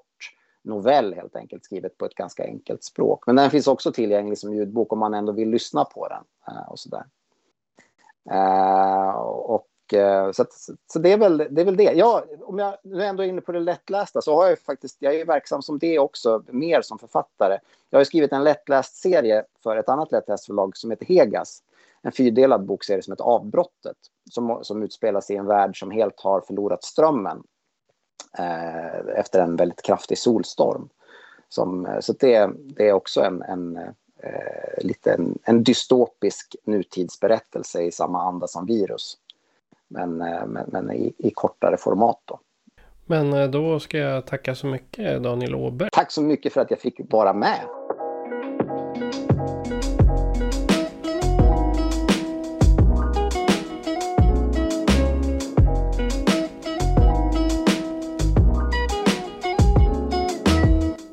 novell 0.62 1.14
helt 1.14 1.36
enkelt 1.36 1.66
skrivet 1.66 1.98
på 1.98 2.06
ett 2.06 2.16
ganska 2.16 2.44
enkelt 2.44 2.84
språk. 2.84 3.24
Men 3.28 3.36
den 3.36 3.50
finns 3.50 3.68
också 3.68 3.92
tillgänglig 3.92 4.38
som 4.38 4.54
ljudbok 4.54 4.94
om 4.94 5.00
man 5.00 5.14
ändå 5.14 5.32
vill 5.32 5.50
lyssna 5.50 5.86
på 5.86 6.08
den. 6.08 6.24
Eh, 6.48 6.72
och 6.72 6.80
sådär. 6.80 7.06
Uh, 8.32 9.16
och, 9.26 9.68
så, 10.34 10.46
så 10.94 11.00
det, 11.00 11.12
är 11.12 11.18
väl, 11.18 11.38
det 11.38 11.62
är 11.62 11.66
väl 11.66 11.78
det. 11.78 11.94
Ja, 11.96 12.24
om 12.42 12.60
jag 12.60 12.78
nu 12.84 13.04
ändå 13.04 13.24
är 13.24 13.28
inne 13.28 13.42
på 13.42 13.52
det 13.52 13.60
lättlästa 13.60 14.22
så 14.22 14.36
har 14.36 14.50
jag 14.50 14.60
faktiskt, 14.60 14.98
jag 15.00 15.16
är 15.16 15.26
verksam 15.26 15.62
som 15.62 15.80
det 15.80 16.00
också, 16.00 16.44
mer 16.48 16.82
som 16.82 17.00
författare. 17.00 17.58
Jag 17.90 18.00
har 18.00 18.04
skrivit 18.04 18.32
en 18.32 18.44
lättläst 18.44 18.96
serie 18.96 19.44
för 19.64 19.78
ett 19.78 19.90
annat 19.90 20.12
lättläst 20.12 20.46
förlag 20.46 20.78
som 20.78 20.92
heter 20.92 21.06
Hegas. 21.06 21.64
En 22.04 22.12
fyrdelad 22.12 22.66
bokserie 22.66 23.02
som 23.02 23.12
heter 23.12 23.24
Avbrottet, 23.24 23.98
som, 24.30 24.60
som 24.62 24.84
utspelar 24.84 25.22
sig 25.22 25.36
i 25.36 25.40
en 25.40 25.46
värld 25.46 25.80
som 25.80 25.92
helt 25.92 26.20
har 26.20 26.42
förlorat 26.42 26.84
strömmen 26.84 27.44
uh, 28.40 29.10
efter 29.16 29.40
en 29.40 29.56
väldigt 29.56 29.82
kraftig 29.82 30.18
solstorm. 30.18 30.90
Som, 31.50 31.98
så 32.02 32.14
det, 32.14 32.50
det 32.56 32.90
är 32.90 32.94
också 32.94 33.22
en, 33.22 33.42
en 33.42 33.78
eh, 34.24 34.86
lite 34.86 35.14
en, 35.14 35.40
en, 35.44 35.64
dystopisk 35.64 36.56
nutidsberättelse 36.66 37.82
i 37.82 37.92
samma 37.92 38.22
anda 38.22 38.48
som 38.48 38.66
virus. 38.66 39.18
Men, 39.88 40.22
eh, 40.22 40.46
men, 40.46 40.66
men 40.68 40.92
i, 40.92 41.14
i, 41.18 41.32
kortare 41.32 41.78
format 41.78 42.20
då. 42.26 42.40
Men 43.06 43.34
eh, 43.34 43.48
då 43.48 43.80
ska 43.80 43.98
jag 43.98 44.28
tacka 44.28 44.56
så 44.56 44.68
mycket 44.68 45.24
Daniel 45.24 45.56
Åberg. 45.56 45.90
Tack 45.92 46.12
så 46.12 46.22
mycket 46.22 46.54
för 46.54 46.62
att 46.62 46.72
jag 46.72 46.80
fick 46.80 47.00
vara 47.14 47.34
med. 47.34 47.60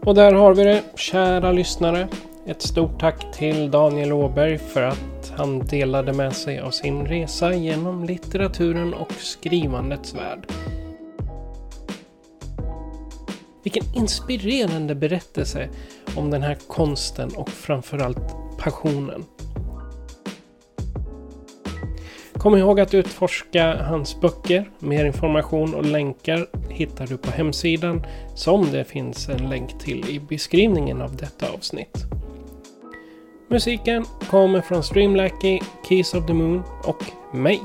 Och 0.04 0.14
där 0.14 0.32
har 0.32 0.54
vi 0.54 0.64
det, 0.64 0.82
kära 0.94 1.52
lyssnare. 1.52 2.08
Ett 2.46 2.62
stort 2.62 3.00
tack 3.00 3.32
till 3.32 3.70
Daniel 3.70 4.12
Åberg 4.12 4.58
för 4.58 4.82
att 4.82 5.32
han 5.36 5.58
delade 5.58 6.12
med 6.12 6.36
sig 6.36 6.60
av 6.60 6.70
sin 6.70 7.06
resa 7.06 7.54
genom 7.54 8.04
litteraturen 8.04 8.94
och 8.94 9.12
skrivandets 9.12 10.14
värld. 10.14 10.46
Vilken 13.62 13.84
inspirerande 13.94 14.94
berättelse 14.94 15.68
om 16.16 16.30
den 16.30 16.42
här 16.42 16.56
konsten 16.68 17.30
och 17.36 17.48
framförallt 17.48 18.36
passionen. 18.58 19.24
Kom 22.40 22.56
ihåg 22.56 22.80
att 22.80 22.94
utforska 22.94 23.82
hans 23.82 24.20
böcker. 24.20 24.70
Mer 24.78 25.04
information 25.04 25.74
och 25.74 25.84
länkar 25.84 26.46
hittar 26.68 27.06
du 27.06 27.16
på 27.16 27.30
hemsidan 27.30 28.06
som 28.34 28.72
det 28.72 28.84
finns 28.84 29.28
en 29.28 29.50
länk 29.50 29.78
till 29.78 30.10
i 30.10 30.20
beskrivningen 30.20 31.02
av 31.02 31.16
detta 31.16 31.46
avsnitt. 31.50 32.04
Musiken 33.48 34.04
kommer 34.30 34.60
från 34.60 34.82
Streamlacky, 34.82 35.60
Keys 35.88 36.14
of 36.14 36.26
the 36.26 36.32
Moon 36.32 36.62
och 36.84 37.04
mig. 37.34 37.60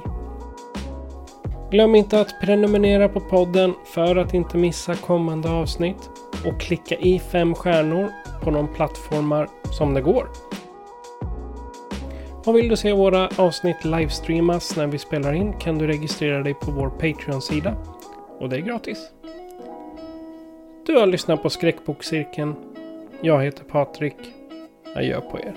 Glöm 1.72 1.96
inte 1.96 2.22
att 2.22 2.42
prenumerera 2.42 3.10
på 3.10 3.20
podden 3.20 3.74
för 3.86 4.16
att 4.16 4.34
inte 4.34 4.58
missa 4.58 4.96
kommande 4.96 5.50
avsnitt 5.50 6.10
och 6.46 6.62
klicka 6.62 6.96
i 6.96 7.20
fem 7.20 7.56
stjärnor 7.56 8.12
på 8.44 8.52
de 8.52 8.74
plattformar 8.74 9.50
som 9.78 9.94
det 9.94 10.02
går. 10.02 10.28
Och 12.46 12.58
vill 12.58 12.70
du 12.70 12.76
se 12.76 12.94
våra 12.94 13.30
avsnitt 13.38 13.86
livestreamas 13.86 14.76
när 14.76 14.88
vi 14.88 14.98
spelar 14.98 15.34
in 15.34 15.54
kan 15.54 15.78
du 15.78 15.88
registrera 15.88 16.44
dig 16.44 16.54
på 16.54 16.72
vår 16.72 16.90
Patreon-sida. 16.90 17.76
Och 18.40 18.50
det 18.50 18.56
är 18.56 18.62
gratis. 18.62 18.98
Du 20.86 20.98
har 20.98 21.08
lyssnat 21.08 21.44
på 21.44 21.50
Skräckbokcirkeln. 21.50 22.56
Jag 23.22 23.44
heter 23.44 23.64
Patrik. 23.64 24.16
Adjö 24.96 25.22
på 25.22 25.40
er. 25.40 25.56